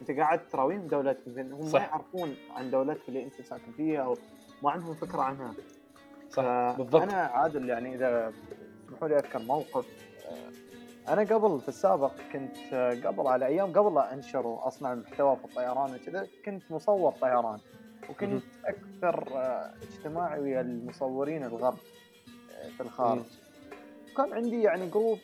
[0.00, 1.28] انت قاعد تراويهم دولتك.
[1.28, 1.80] هم صح.
[1.80, 4.16] ما يعرفون عن دولتك اللي انت ساكن فيها أو
[4.62, 5.54] ما عندهم فكرة عنها.
[6.30, 7.02] صح بالضبط.
[7.02, 8.32] أنا عادل يعني إذا
[8.86, 9.86] تسمحوا لي أذكر موقف.
[10.26, 15.36] آه، أنا قبل في السابق كنت آه، قبل على أيام قبل لا انشر واصنع محتوى
[15.36, 17.58] في الطيران وكذا كنت مصور طيران.
[18.10, 21.78] وكنت أكثر آه، اجتماعي ويا المصورين الغرب
[22.76, 23.24] في الخارج.
[24.16, 25.18] كان عندي يعني group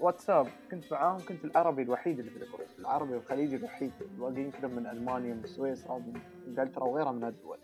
[0.00, 3.92] واتساب كنت معاهم كنت العربي الوحيد اللي في ال group العربي والخليجي الوحيد.
[4.00, 7.58] الباقيين كلهم من ألمانيا ومن سويسرا ومن انجلترا وغيرها من الدول.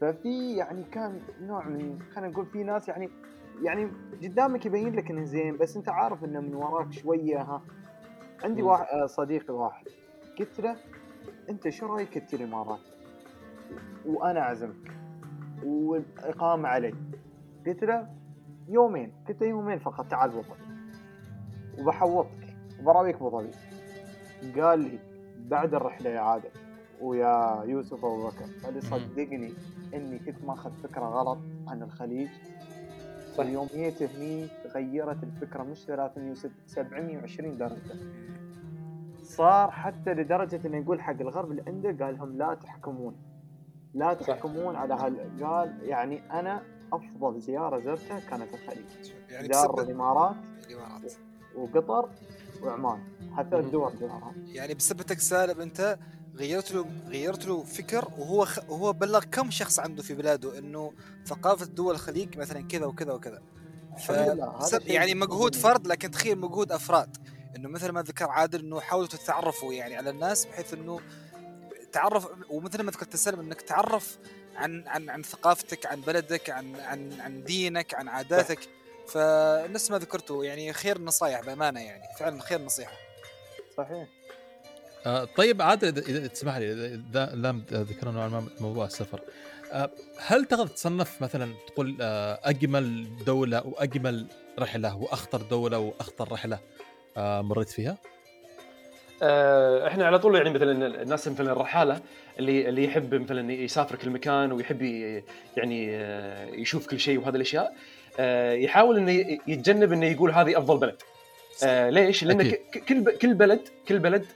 [0.00, 3.10] ففي يعني كان نوع من خلينا نقول في ناس يعني
[3.62, 3.90] يعني
[4.22, 7.62] قدامك يبين لك إنه زين بس أنت عارف إنه من وراك شوية ها.
[8.44, 9.86] عندي واحد آه، صديقي واحد.
[10.38, 10.76] قلت له
[11.50, 12.80] أنت شو رأيك تجي الامارات؟
[14.06, 14.92] وأنا أعزمك.
[15.64, 16.94] والإقامة علي
[17.66, 18.17] قلت له
[18.68, 20.42] يومين قلت له يومين فقط تعال ابو
[21.78, 22.56] وبحوطك.
[22.80, 23.50] وبراويك ابو ظبي
[24.60, 24.98] قال لي
[25.38, 26.50] بعد الرحلة يا عادل
[27.00, 29.52] ويا يوسف أبو بكر قال لي صدقني
[29.94, 31.38] إني كنت ماخذ فكرة غلط
[31.68, 32.28] عن الخليج.
[33.36, 33.46] صح.
[33.46, 37.94] يوم جيت هني تغيرت الفكرة مش 360 720 درجة.
[39.22, 43.16] صار حتى لدرجة إنه يقول حق الغرب اللي عنده قال لهم لا تحكمون.
[43.94, 46.62] لا تحكمون على هال قال يعني أنا
[46.92, 49.12] أفضل زيارة زرتها كانت الخليج.
[49.28, 50.36] يعني زار الإمارات
[50.66, 51.12] الإمارات.
[51.56, 52.08] وقطر
[52.62, 52.98] وعمان.
[53.36, 55.98] هذول الدول زارها يعني بسبتك سالم أنت
[56.36, 58.58] غيرت له غيرت له فكر وهو خ...
[58.68, 60.92] وهو بلغ كم شخص عنده في بلاده إنه
[61.26, 63.42] ثقافة دول الخليج مثلا كذا وكذا وكذا.
[63.98, 64.08] ف...
[64.86, 67.16] يعني مجهود فرد لكن تخيل مجهود أفراد.
[67.56, 71.00] إنه مثل ما ذكر عادل إنه حاولوا تتعرفوا يعني على الناس بحيث إنه
[71.92, 74.18] تعرف ومثل ما ذكرت سالم إنك تعرف
[74.58, 78.58] عن عن عن ثقافتك عن بلدك عن عن عن دينك عن عاداتك.
[79.08, 82.02] فنفس ما ذكرته يعني خير النصائح بأمانة يعني.
[82.18, 82.92] فعلا خير نصيحة.
[83.76, 84.08] صحيح.
[85.06, 89.20] آه طيب عادل اذا تسمح لي اذا لم ذكرنا نوعا ما موضوع السفر.
[89.72, 94.26] آه هل تقدر تصنف مثلا تقول آه أجمل دولة وأجمل
[94.58, 96.58] رحلة وأخطر دولة وأخطر رحلة
[97.16, 97.98] آه مريت فيها؟
[99.22, 102.00] آه، إحنا على طول يعني مثلا الناس مثلا الرحالة
[102.38, 104.82] اللي اللي يحب مثلا يسافر كل مكان ويحب
[105.56, 107.74] يعني آه، يشوف كل شيء وهذه الأشياء
[108.20, 111.02] آه، يحاول إنه يتجنب إنه يقول هذه أفضل بلد.
[111.94, 112.52] ليش؟ لأن
[112.88, 114.26] كل كل بلد كل بلد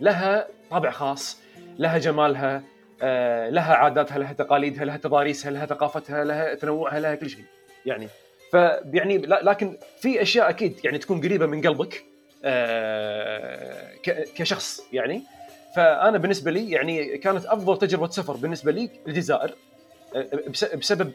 [0.00, 1.40] لها طابع خاص
[1.78, 2.62] لها جمالها
[3.50, 7.44] لها عاداتها لها تقاليدها لها تضاريسها لها ثقافتها لها تنوعها لها كل شيء.
[7.86, 8.08] يعني
[8.50, 12.04] فيعني لكن في أشياء أكيد يعني تكون قريبة من قلبك
[14.34, 15.22] كشخص يعني.
[15.76, 19.54] فأنا بالنسبة لي يعني كانت أفضل تجربة سفر بالنسبة لي الجزائر
[20.16, 21.12] آه، بسبب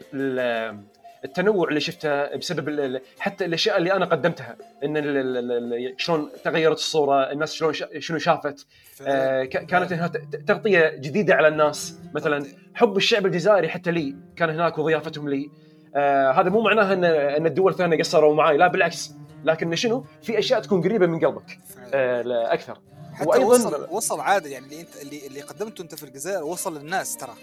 [1.24, 7.72] التنوع اللي شفته بسبب حتى الأشياء اللي أنا قدمتها إن شلون تغيرت الصورة الناس شلون
[7.98, 8.66] شنو شافت.
[9.06, 10.06] آه كانت هنا
[10.46, 11.98] تغطية جديدة على الناس.
[12.14, 15.50] مثلا حب الشعب الجزائري حتى لي كان هناك وضيافتهم لي.
[15.96, 19.12] آه هذا مو معناه ان إن الدول الثانية قصروا معي لا بالعكس.
[19.44, 21.58] لكن شنو؟ في أشياء تكون قريبة من قلبك.
[21.94, 22.80] آه أكثر.
[23.12, 26.78] حتى وأيضا وصل وصل عادة يعني اللي انت اللي اللي قدمته أنت في الجزائر وصل
[26.78, 27.34] للناس ترى.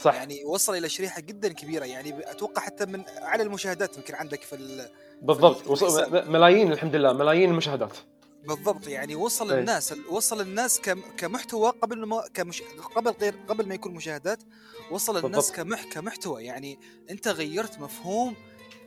[0.00, 0.14] صح.
[0.14, 1.84] يعني وصل إلى شريحة جدا كبيرة.
[1.84, 4.86] يعني أتوقع حتى من على المشاهدات يمكن عندك في
[5.22, 5.56] بالضبط.
[5.56, 7.96] في وصل ملايين الحمد لله ملايين المشاهدات.
[8.44, 8.88] بالضبط.
[8.88, 9.60] يعني وصل أي.
[9.60, 10.80] الناس وصل الناس
[11.16, 12.62] كمحتوى قبل ما كمش
[12.96, 14.42] قبل غير قبل ما يكون مشاهدات
[14.90, 16.44] وصل الناس كمح كمحتوى.
[16.44, 16.78] يعني
[17.10, 18.34] أنت غيرت مفهوم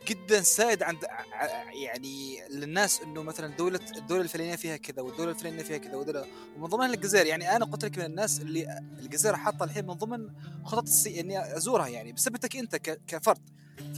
[0.07, 0.97] جدا سائد عند
[1.73, 6.25] يعني للناس إنه مثلا دولة الدولة الفلانية فيها كذا والدولة الفلانية فيها كذا ودولة
[6.57, 7.25] ومن ضمنها الجزائر.
[7.25, 10.29] يعني أنا قلت لك من الناس اللي الجزائر حاطة الحين من ضمن
[10.65, 12.75] خطط السي إني أزورها يعني بسببك أنت
[13.07, 13.39] كفرد.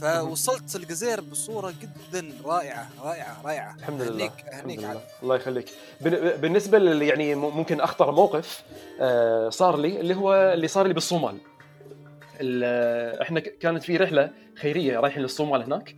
[0.00, 3.74] فوصلت الجزائر بصورة جدا رائعة رائعة رائعة.
[3.74, 4.30] الحمد لله.
[4.52, 5.00] هنيك لله.
[5.22, 5.66] الله يخليك.
[6.40, 8.62] بالنسبة يعني ممكن أخطر موقف
[9.00, 11.38] آه، صار لي اللي هو اللي صار لي بالصومال.
[13.22, 15.94] إحنا كانت في رحلة خيرية رايحين للصومال هناك.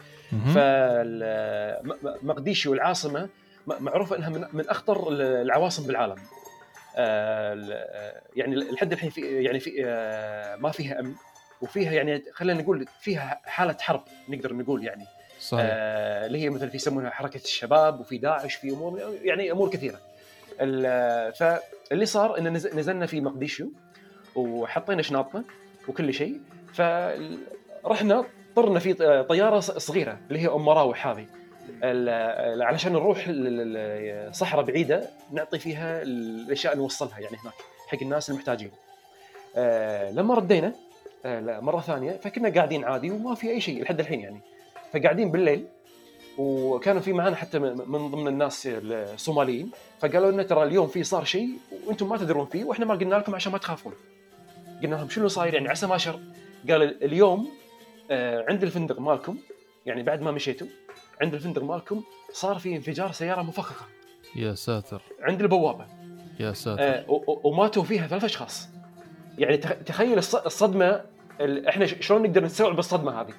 [2.23, 3.29] فمقديشي والعاصمة
[3.67, 6.17] معروفة إنها من, من أخطر العواصم بالعالم.
[6.97, 11.15] آه، يعني لحد الحين في يعني في آه، ما فيها أمن.
[11.63, 15.05] وفيها يعني خلينا نقول فيها حالة حرب نقدر نقول يعني.
[15.41, 15.67] صحيح.
[15.69, 20.01] آه اللي هي مثلا في يسمونها حركة الشباب وفي داعش في أمور يعني أمور كثيرة.
[21.31, 23.67] فاللي صار إن نزلنا في مقديشو
[24.35, 25.45] وحطينا شنطنا
[25.89, 26.41] وكل شيء
[26.75, 28.25] فرحنا
[28.57, 31.27] طرنا في طيارة صغيرة اللي هي أم مراوح هذه
[32.63, 33.31] علشان نروح
[34.33, 37.55] صحراء بعيدة نعطي فيها الأشياء نوصلها يعني هناك
[37.89, 38.71] حق الناس المحتاجين.
[39.57, 40.73] آه، لما ردينا
[41.25, 44.41] آه، مرة ثانية فكنا قاعدين عادي وما في أي شيء لحد الحين يعني
[44.93, 45.67] فقاعدين بالليل
[46.39, 51.49] وكانوا في معنا حتى من ضمن الناس الصوماليين فقالوا لنا ترى اليوم في صار شيء
[51.87, 53.93] وأنتم ما تدرون فيه وإحنا ما قلنا لكم عشان ما تخافون.
[54.83, 56.21] قلنا لهم شنو صاير؟ يعني عسى ما شر.
[56.71, 57.49] قال اليوم
[58.11, 59.39] آه، عند الفندق مالكم
[59.87, 60.67] يعني بعد ما مشيتوا
[61.23, 63.87] عند الفندق مالكم صار في انفجار سيارة مفخخة.
[64.37, 65.03] يا ساتر.
[65.21, 65.87] عند البوابة.
[66.41, 66.83] يا ساتر.
[66.83, 67.05] آه
[67.45, 68.69] وماتوا فيها ثلاث أشخاص.
[69.39, 71.03] يعني تخيل الصدمة
[71.69, 73.35] إحنا شلون نقدر نستوعب الصدمه هذه؟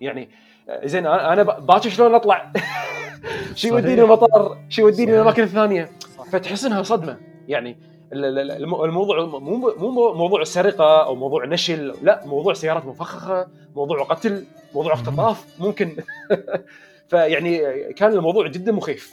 [0.00, 0.28] يعني
[0.68, 2.52] آه، زين أنا باكر شلون اطلع
[3.54, 5.90] شو يوديني المطار شو يوديني الاماكن الثانية.
[6.32, 7.18] فتحس إنها صدمة.
[7.48, 7.76] يعني
[8.12, 11.94] الموضوع مو مو موضوع السرقه أو موضوع نشل.
[12.02, 15.96] لا موضوع سيارات مفخخة موضوع قتل موضوع اختطاف ممكن.
[17.10, 17.58] فيعني
[17.92, 19.12] كان الموضوع جدا مخيف.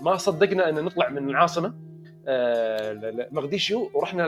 [0.00, 1.74] ما صدقنا أن نطلع من العاصمة
[3.32, 4.26] مقديشو ورحنا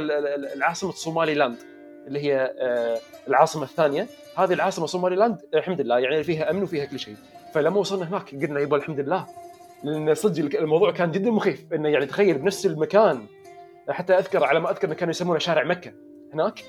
[0.55, 1.57] العاصمة صومالي لاند
[2.07, 4.07] اللي هي آه، العاصمة الثانية.
[4.37, 7.15] هذه العاصمة صومالي لاند الحمد لله يعني فيها أمن وفيها كل شيء.
[7.55, 9.27] فلما وصلنا هناك قلنا يبا الحمد لله.
[9.85, 11.65] لأن صدق الموضوع كان جدا مخيف.
[11.73, 13.27] إنه يعني تخيل بنفس المكان
[13.90, 15.92] حتى أذكر على ما أذكر كانوا يسمونه شارع مكة.
[16.34, 16.64] هناك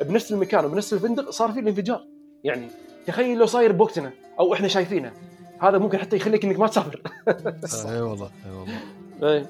[0.00, 2.06] بنفس المكان وبنفس الفندق صار فيه الانفجار.
[2.44, 2.68] يعني
[3.06, 5.12] تخيل لو صاير بوقتنا أو إحنا شايفينه.
[5.60, 7.02] هذا ممكن حتى يخليك إنك ما تسافر.
[7.88, 9.46] إي والله إي والله.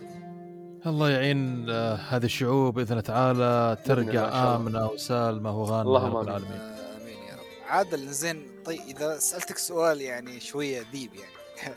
[0.86, 6.60] الله يعين آه، هذه الشعوب بإذن تعالى ترجع آمنة وسالمة وغانمه اللهم رب العالمين.
[7.00, 7.68] آمين يا رب.
[7.68, 11.74] عادل زين طيب إذا سألتك سؤال يعني شوية ذيب يعني.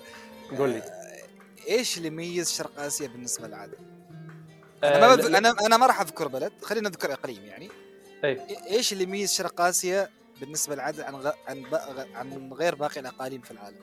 [0.58, 0.82] قول لي.
[1.70, 3.78] إيش اللي يميز شرق آسيا بالنسبة لعادل؟
[4.84, 7.70] أنا ما آه، أنا أنا ما راح أذكر بلد خلينا نذكر إقليم يعني.
[8.24, 8.42] أي.
[8.70, 10.10] إيش اللي يميز شرق آسيا
[10.42, 11.32] بالنسبة للعدد عن غ...
[11.48, 11.76] عن, ب...
[12.16, 13.78] عن غير باقي الأقاليم في العالم؟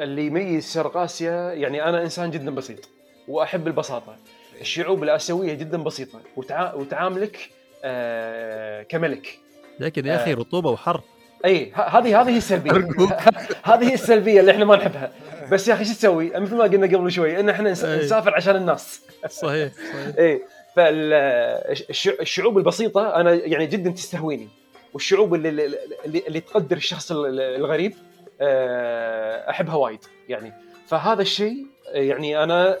[0.00, 2.88] اللي يميز شرق آسيا يعني أنا إنسان جدا بسيط
[3.28, 4.16] وأحب البساطة.
[4.60, 6.74] الشعوب الآسيوية جدا بسيطة وتع...
[6.74, 7.50] وتعاملك
[7.84, 9.38] آه كملك.
[9.80, 11.00] لكن يا أخي آه رطوبة وحر.
[11.44, 12.72] اي هذه هذه هي السلبية.
[13.70, 15.12] هذه هي السلبية اللي إحنا ما نحبها.
[15.50, 19.00] بس يا أخي شو تسوي؟ مثل ما قلنا قبل شوي إن إحنا نسافر عشان الناس.
[19.28, 20.14] صحيح صحيح.
[20.18, 20.42] اي
[20.76, 24.48] فالشعوب البسيطة أنا يعني جدا تستهويني.
[24.94, 25.48] والشعوب اللي
[26.04, 27.94] اللي, اللي تقدر الشخص الغريب
[28.40, 30.52] آه، أحبها وايد يعني.
[30.86, 32.78] فهذا الشيء يعني أنا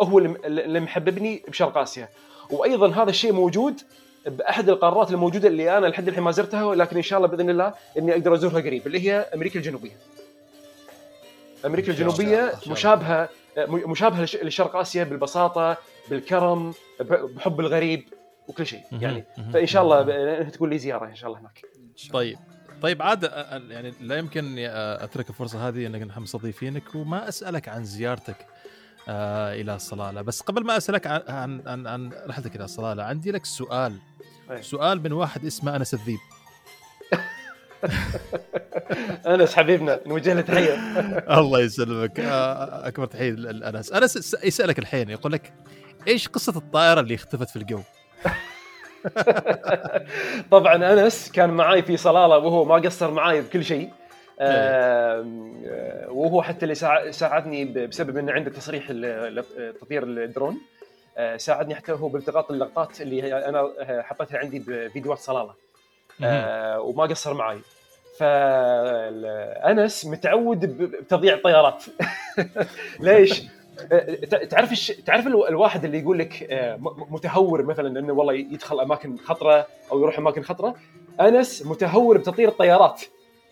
[0.00, 2.08] هو اللي محببني بشرق آسيا.
[2.50, 3.80] وأيضا هذا الشيء موجود
[4.26, 7.74] بأحد القارات الموجودة اللي أنا لحد الحين ما زرتها ولكن إن شاء الله بإذن الله
[7.98, 9.96] إني أقدر أزورها قريب اللي هي أمريكا الجنوبية.
[11.66, 13.28] أمريكا الجنوبية مشابهة
[13.68, 15.76] مشابهة لشرق آسيا بالبساطة
[16.10, 18.08] بالكرم بحب الغريب
[18.48, 18.80] وكل شيء.
[18.92, 21.62] يعني فإن شاء الله تكون لي زيارة إن شاء الله هناك.
[22.12, 22.38] طيب.
[22.82, 23.22] طيب عاد
[23.70, 28.46] يعني لا يمكن أترك الفرصة هذه إنك نحن مستضيفينك وما أسألك عن زيارتك
[29.08, 30.22] آه إلى الصلالة.
[30.22, 33.96] بس قبل ما أسألك عن عن عن رحلتك إلى الصلالة عندي لك سؤال.
[34.50, 34.62] أي.
[34.62, 36.18] سؤال من واحد اسمه أنس الذيب.
[39.26, 40.74] انس حبيبنا نوجه له تحية.
[41.38, 42.20] الله يسلمك.
[42.20, 43.92] آه، أكبر تحية لأنس.
[43.92, 45.52] أنس يسألك الحين يقول لك
[46.08, 47.80] إيش قصة الطائرة اللي اختفت في الجو؟
[50.50, 53.90] طبعا أنس كان معاي في صلالة وهو ما قصر معاي بكل شيء.
[54.40, 55.26] آه
[56.08, 56.74] وهو حتى اللي
[57.12, 58.86] ساعدني بسبب إنه عنده تصريح
[59.80, 60.58] تطوير الدرون.
[61.16, 63.72] آه ساعدني حتى هو بالتقاط اللقطات اللي أنا
[64.02, 65.65] حطيتها عندي بفيديوهات صلالة.
[66.24, 67.58] آه وما قصر معي
[68.18, 71.84] فانس متعود بتضييع الطيارات.
[73.00, 73.42] ليش؟
[73.92, 74.92] آه، تعرف الش...
[74.92, 76.78] تعرف الواحد اللي يقول لك آه،
[77.10, 80.74] متهور مثلا إنه والله يدخل أماكن خطرة أو يروح أماكن خطرة؟
[81.20, 83.02] أنس متهور بتطير الطيارات.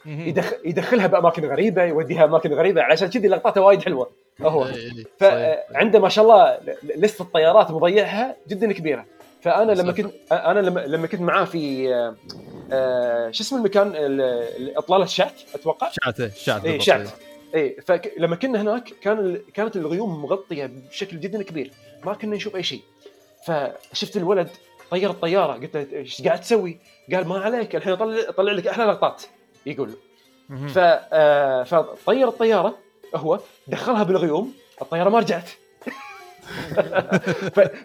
[0.06, 4.10] يدخل يدخلها بأماكن غريبة يوديها أماكن غريبة عشان كذي لقطاته وايد حلوة.
[4.42, 4.66] هو.
[5.18, 6.58] فعنده ما شاء الله
[6.96, 9.04] لسه الطيارات مضيعها جدا كبيرة.
[9.44, 11.94] فأنا لما كنت أنا لما لما كنت معاه في
[12.72, 13.92] آه شو اسم المكان
[14.76, 17.08] اطلاله الشعت أتوقع؟ شعت شعت اي شعت
[17.54, 21.70] اي فلما كنا هناك كان كانت الغيوم مغطية بشكل جدا كبير.
[22.04, 22.80] ما كنا نشوف أي شيء.
[23.46, 24.48] فشفت الولد
[24.90, 25.52] طير الطيارة.
[25.52, 26.78] قلت له إيش قاعد تسوي؟
[27.12, 27.76] قال ما عليك.
[27.76, 29.22] الحين اطلع اطلع لك أحلى لقطات.
[29.66, 29.90] يقول.
[30.68, 32.78] ف آه فطير الطيارة
[33.14, 34.54] هو دخلها بالغيوم.
[34.82, 35.50] الطيارة ما رجعت.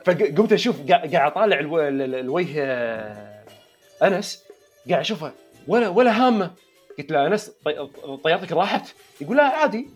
[0.05, 3.43] فقمت أشوف قاعد اطالع الوجه آه،
[4.03, 4.43] أنس
[4.89, 5.33] قاعد اشوفها
[5.67, 6.51] ولا ولا هامة.
[6.99, 7.51] قلت له أنس
[8.23, 9.89] طيارتك راحت؟ يقول لا عادي.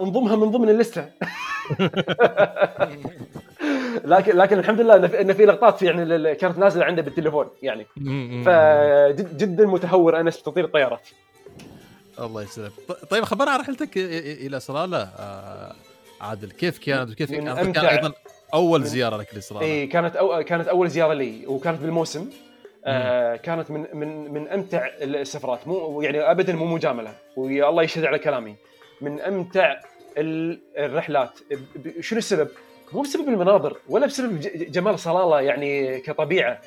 [0.00, 1.06] انضمها من ضمن اللستة.
[4.04, 7.86] لكن لكن الحمد لله إن في لقطات يعني كانت نازلة عنده بالتليفون يعني.
[8.44, 11.08] فجدا متهور أنس بتطير الطيارات.
[12.20, 12.72] الله يسلمك.
[13.10, 13.96] طيب خبرنا عن رحلتك
[14.46, 15.08] إلى صلاله
[16.20, 18.12] عادل كيف كانت وكيف كانت أيضا
[18.54, 22.30] أول زيارة لك لصلاله إي كانت أو كانت أول زيارة لي وكانت بالموسم.
[22.84, 25.68] آه كانت من من من أمتع السفرات.
[25.68, 28.56] مو يعني ابدا مو مجاملة ويا الله يشهد على كلامي.
[29.00, 29.80] من أمتع
[30.18, 31.38] الرحلات.
[32.00, 32.48] شنو السبب؟
[32.92, 36.60] مو بسبب المناظر ولا بسبب جمال صلاله يعني كطبيعة.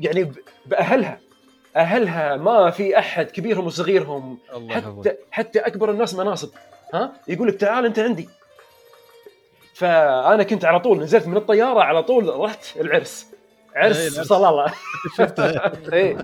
[0.00, 0.32] يعني
[0.66, 1.20] بأهلها.
[1.76, 4.38] أهلها ما في أحد كبيرهم وصغيرهم.
[4.54, 5.16] الله حتى.
[5.30, 6.50] حتى أكبر الناس مناصب.
[6.94, 8.28] ها؟ يقول لك تعال أنت عندي.
[9.74, 13.26] فأنا كنت على طول نزلت من الطيارة على طول رحت العرس.
[13.76, 14.66] عرس إيه، صلاله
[15.18, 15.44] شفته.
[15.94, 16.16] اي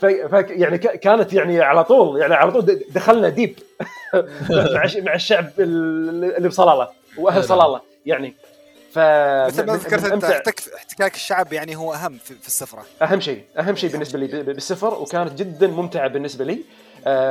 [0.00, 3.58] ف يعني كانت يعني على طول يعني على طول دخلنا ديب.
[4.50, 6.88] مع مع الشعب اللي بصلالة
[7.18, 8.34] وأهل صلالة يعني.
[8.92, 12.84] ف مثل ما ذكرت انت احتكاك الشعب يعني هو أهم في, في السفرة.
[13.02, 16.52] أهم شيء أهم شيء بالنسبة لي بالسفر وكانت جدا ممتعة بالنسبة لي.
[16.52, 16.58] آه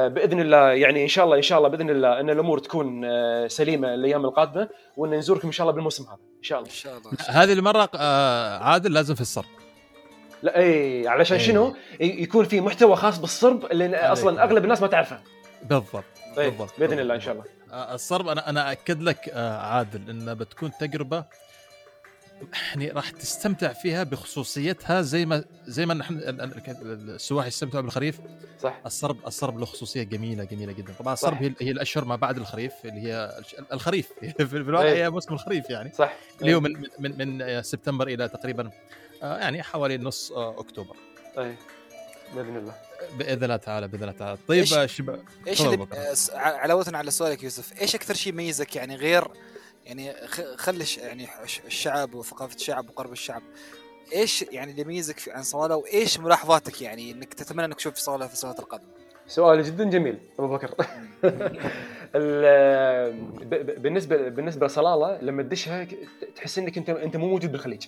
[0.07, 3.47] بإذن الله يعني إن شاء الله إن شاء الله بإذن الله إن الأمور تكون آه
[3.47, 6.69] سليمة الأيام القادمة وإن نزوركم إن شاء الله بالموسم هذا إن شاء الله.
[6.69, 7.11] إن شاء الله
[7.43, 9.45] هذه المرة آه عادل لازم في الصرب.
[10.43, 11.43] لا اي علشان أي.
[11.43, 15.19] شنو؟ يكون في محتوى خاص بالصرب اللي أصلا أغلب الناس ما تعرفه.
[15.63, 16.03] بالضبط
[16.37, 17.45] بالضبط بإذن الله إن شاء الله.
[17.71, 21.25] آه، الصرب أنا أنا أكد لك آه، عادل انها بتكون تجربة
[22.69, 26.19] يعني راح تستمتع فيها بخصوصيتها زي ما زي ما نحن
[26.81, 28.19] السواح يستمتعوا بالخريف.
[28.61, 28.81] صح.
[28.85, 30.93] الصرب الصرب له خصوصية جميله جميلة جدا.
[30.99, 33.39] طبعا الصرب هي, هي الأشهر ما بعد الخريف اللي هي
[33.73, 34.09] الخريف.
[34.49, 35.05] في الواقع إيه.
[35.05, 35.91] هي موسم الخريف يعني.
[35.91, 36.13] صح.
[36.41, 38.71] اللي هو من من من سبتمبر إلى تقريبا
[39.23, 40.95] آه، يعني حوالي نص أكتوبر.
[41.37, 41.55] اي
[42.35, 42.73] بإذن الله.
[43.17, 44.37] بإذن الله تعالى بإذن الله تعالى.
[44.47, 45.87] طيب شباب إيش اللي
[46.33, 49.27] علاوه على سؤالك يوسف إيش أكثر شيء يميزك يعني غير
[49.85, 51.27] يعني خلي يعني
[51.65, 53.41] الشعب وثقافة الشعب وقرب الشعب.
[54.13, 58.33] إيش يعني اللي يميزك عن صلاله وإيش ملاحظاتك يعني إنك تتمنى إنك تشوف صلاله في
[58.33, 58.87] السنوات القادمة؟
[59.27, 60.75] سؤال جدا جميل أبو بكر.
[63.81, 65.87] بالنسبة بالنسبة لصلالة لما تدشها
[66.35, 67.85] تحس إنك انت أنت مو موجود بالخليج.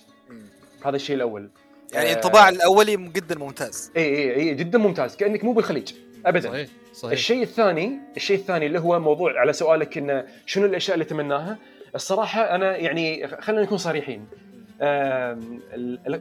[0.84, 1.50] هذا الشيء الأول.
[1.92, 3.92] يعني الانطباع آه الأولي جدا ممتاز.
[3.96, 5.92] اي اي إي جدا ممتاز كأنك مو بالخليج.
[6.26, 6.48] ابدا.
[6.48, 7.12] صحيح صحيح.
[7.12, 11.58] الشيء الثاني الشيء الثاني اللي هو موضوع على سؤالك إنه شنو الأشياء اللي تمناها؟
[11.94, 14.26] الصراحة أنا يعني خلينا نكون صريحين.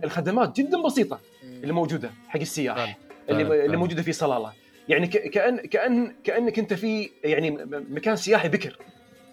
[0.04, 2.98] الخدمات جدا بسيطة اللي موجودة حق السياح
[3.30, 4.54] اللي اللي موجودة في صلالة.
[4.90, 7.52] يعني كان كان كأنك أنت في يعني
[7.90, 8.78] مكان سياحي بكر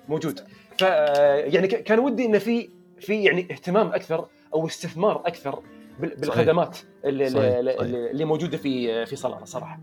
[0.09, 0.41] موجود.
[0.79, 2.71] ف يعني كان ودي انه في
[3.01, 5.63] في يعني اهتمام أكثر أو استثمار أكثر
[5.99, 7.57] بالخدمات اللي, صحيح.
[7.57, 7.89] اللي, صحيح.
[7.89, 9.81] اللي موجودة في في صلالة صراحة.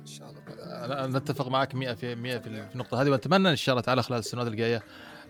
[0.00, 0.42] إن شاء الله.
[1.04, 4.18] أنا نتفق معك 100% في 100 في النقطة هذه وأتمنى إن شاء الله تعالى خلال
[4.18, 4.82] السنوات الجاية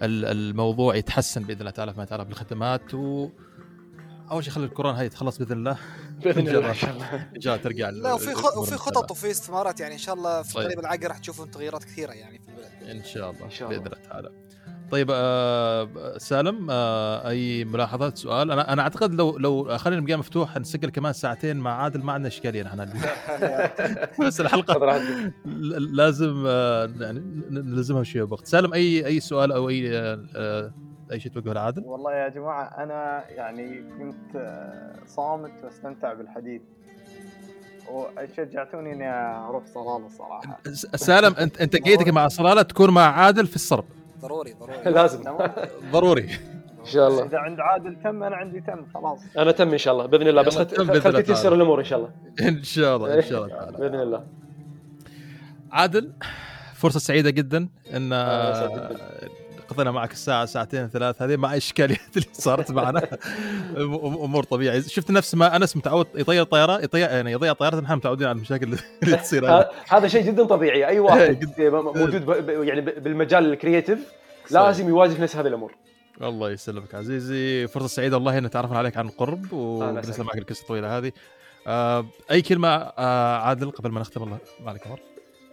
[0.03, 2.95] الموضوع يتحسن بإذن الله تعالى فيما يتعلق بالخدمات.
[2.95, 3.29] و
[4.31, 5.79] أول شيء خلي الكورونا هاي تخلص بإذن الله.
[6.25, 7.31] بإذن الله إن شاء الله.
[7.37, 10.81] جاء ترجع لا وفي وفي خطط وفي استثمارات يعني إن شاء الله في القريب طيب.
[10.81, 13.81] العاجل راح تشوفون تغييرات كثيرة يعني في البلد إن شاء الله, إن شاء الله.
[13.81, 14.31] بإذن الله تعالى.
[14.93, 15.89] طيب آه
[16.19, 18.51] سالم آه أي ملاحظات؟ سؤال.
[18.51, 22.29] أنا أنا أعتقد لو لو خلينا المجال مفتوح نسجل كمان ساعتين مع عادل ما عندنا
[22.29, 22.89] إشكالية نحن.
[24.27, 25.03] بس الحلقة
[25.79, 27.21] لازم آه يعني
[27.51, 30.73] نلزمها شوية وقت سالم أي أي سؤال أو أي آه
[31.13, 36.63] أي شيء توجهه لعادل؟ والله يا جماعة أنا يعني كنت آه، صامت واستمتع بالحديث.
[37.91, 39.11] وشجعتوني إني
[39.49, 40.61] أروح صلالة الصراحه
[40.95, 43.85] سالم أنت أنت جيتك مع صلالة تكون مع عادل في الصرب
[44.23, 44.83] ضروري ضروري.
[44.97, 45.23] لازم.
[45.93, 46.29] ضروري.
[46.81, 47.25] إن شاء الله.
[47.25, 49.19] إذا عند عادل تم أنا عندي تم خلاص.
[49.39, 50.43] أنا تم إن شاء الله بإذن الله.
[50.43, 52.11] بس خلت تيسر الأمور إن شاء الله.
[52.49, 54.25] إن شاء الله إن شاء الله بإذن الله.
[55.73, 56.13] عادل
[56.75, 58.13] فرصة سعيدة جدا إن
[59.73, 63.09] قضينا معك الساعة ساعتين ثلاث هذه مع الاشكاليات اللي صارت معنا.
[63.77, 64.81] أمور طبيعية.
[64.81, 68.77] شفت نفس ما أنس متعود يطير طياره يطير يعني يضيع طيارته نحن متعودين على المشاكل
[69.05, 70.87] اللي تصير هذا شيء جدا طبيعي.
[70.87, 74.13] أي واحد موجود يعني بالمجال الكرييتيف
[74.51, 75.75] لازم يواجه نفس هذه الأمور.
[76.23, 77.67] الله يسلمك عزيزي.
[77.67, 79.53] فرصة سعيدة والله ان تعرفنا عليك عن قرب.
[79.53, 81.13] ونسمع معك القصة الطويلة هذه.
[81.67, 85.01] آه أي كلمة آه عادل قبل ما نختم الله عليك عمر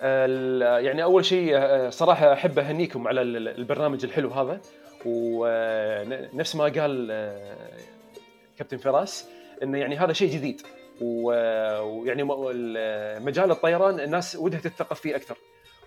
[0.01, 4.61] يعني أول شيء آه، صراحة أحب أهنيكم على البرنامج الحلو هذا.
[5.05, 7.55] ونفس ما قال آه،
[8.57, 9.29] كابتن فراس
[9.63, 10.61] إنه يعني هذا شيء جديد.
[11.01, 12.23] ويعني
[13.25, 15.37] مجال الطيران الناس ودها تتثقف فيه أكثر.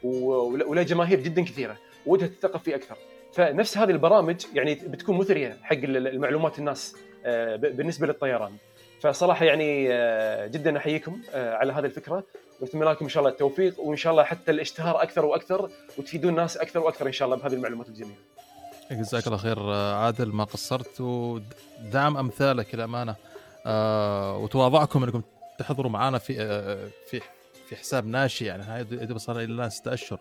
[0.03, 1.77] وله جماهير جدا كثيرة
[2.07, 2.97] ودها تتثقف فيه أكثر.
[3.33, 8.53] فنفس هذه البرامج يعني بتكون مثرية حق المعلومات الناس آه، بالنسبة للطيران.
[9.01, 9.89] فصراحة يعني
[10.49, 12.25] جدا أحييكم على هذه الفكرة.
[12.63, 16.57] ونتمنى لكم إن شاء الله التوفيق وإن شاء الله حتى الاشتهار أكثر وأكثر وتفيدون الناس
[16.57, 18.17] أكثر وأكثر إن شاء الله بهذه المعلومات الجميلة.
[18.91, 23.17] جزاك الله خير عادل ما قصرت ودعم أمثالك الامانه
[23.67, 25.23] آه وتواضعكم إنكم
[25.59, 27.21] تحضروا معنا في آه في
[27.69, 30.19] في حساب ناشئ يعني دوب صار لنا ستة أشهر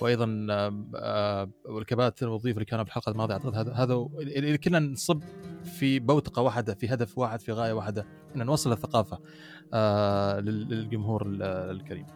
[0.00, 0.46] وأيضا
[0.96, 5.22] آه والكباتن والضيوف اللي كانوا بالحلقة الماضية أعتقد هذا هذا اللي كنا نصب
[5.64, 8.06] في بوتقة واحدة في هدف واحد في غاية واحدة
[8.36, 9.18] إن نوصل الثقافة
[9.74, 12.06] آه للجمهور الكريم.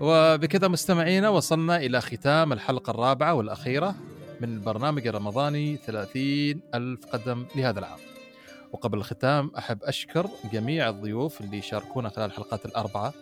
[0.00, 3.94] وبكذا مستمعينا وصلنا إلى ختام الحلقة الرابعة والأخيرة
[4.40, 6.22] من البرنامج الرمضاني 30
[6.74, 7.98] ألف قدم لهذا العام
[8.72, 13.14] وقبل الختام أحب أشكر جميع الضيوف اللي شاركونا خلال الحلقات الأربعة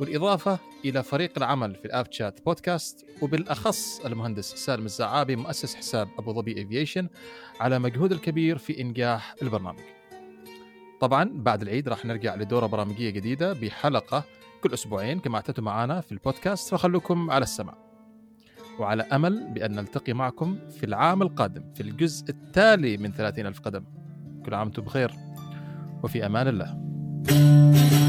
[0.00, 6.32] بالإضافة إلى فريق العمل في الآب شات بودكاست وبالأخص المهندس سالم الزعابي مؤسس حساب أبو
[6.32, 7.08] ظبي إيفيشن
[7.60, 9.82] على مجهود الكبير في إنجاح البرنامج.
[11.00, 14.24] طبعا بعد العيد راح نرجع لدورة برامجية جديدة بحلقة
[14.62, 16.70] كل أسبوعين كما اعتدتوا معنا في البودكاست.
[16.70, 17.74] فخلوكم على السمع
[18.78, 23.84] وعلى أمل بأن نلتقي معكم في العام القادم في الجزء التالي من 30 ألف قدم.
[24.46, 25.14] كل عام وأنتم بخير.
[26.02, 28.05] وفي أمان الله.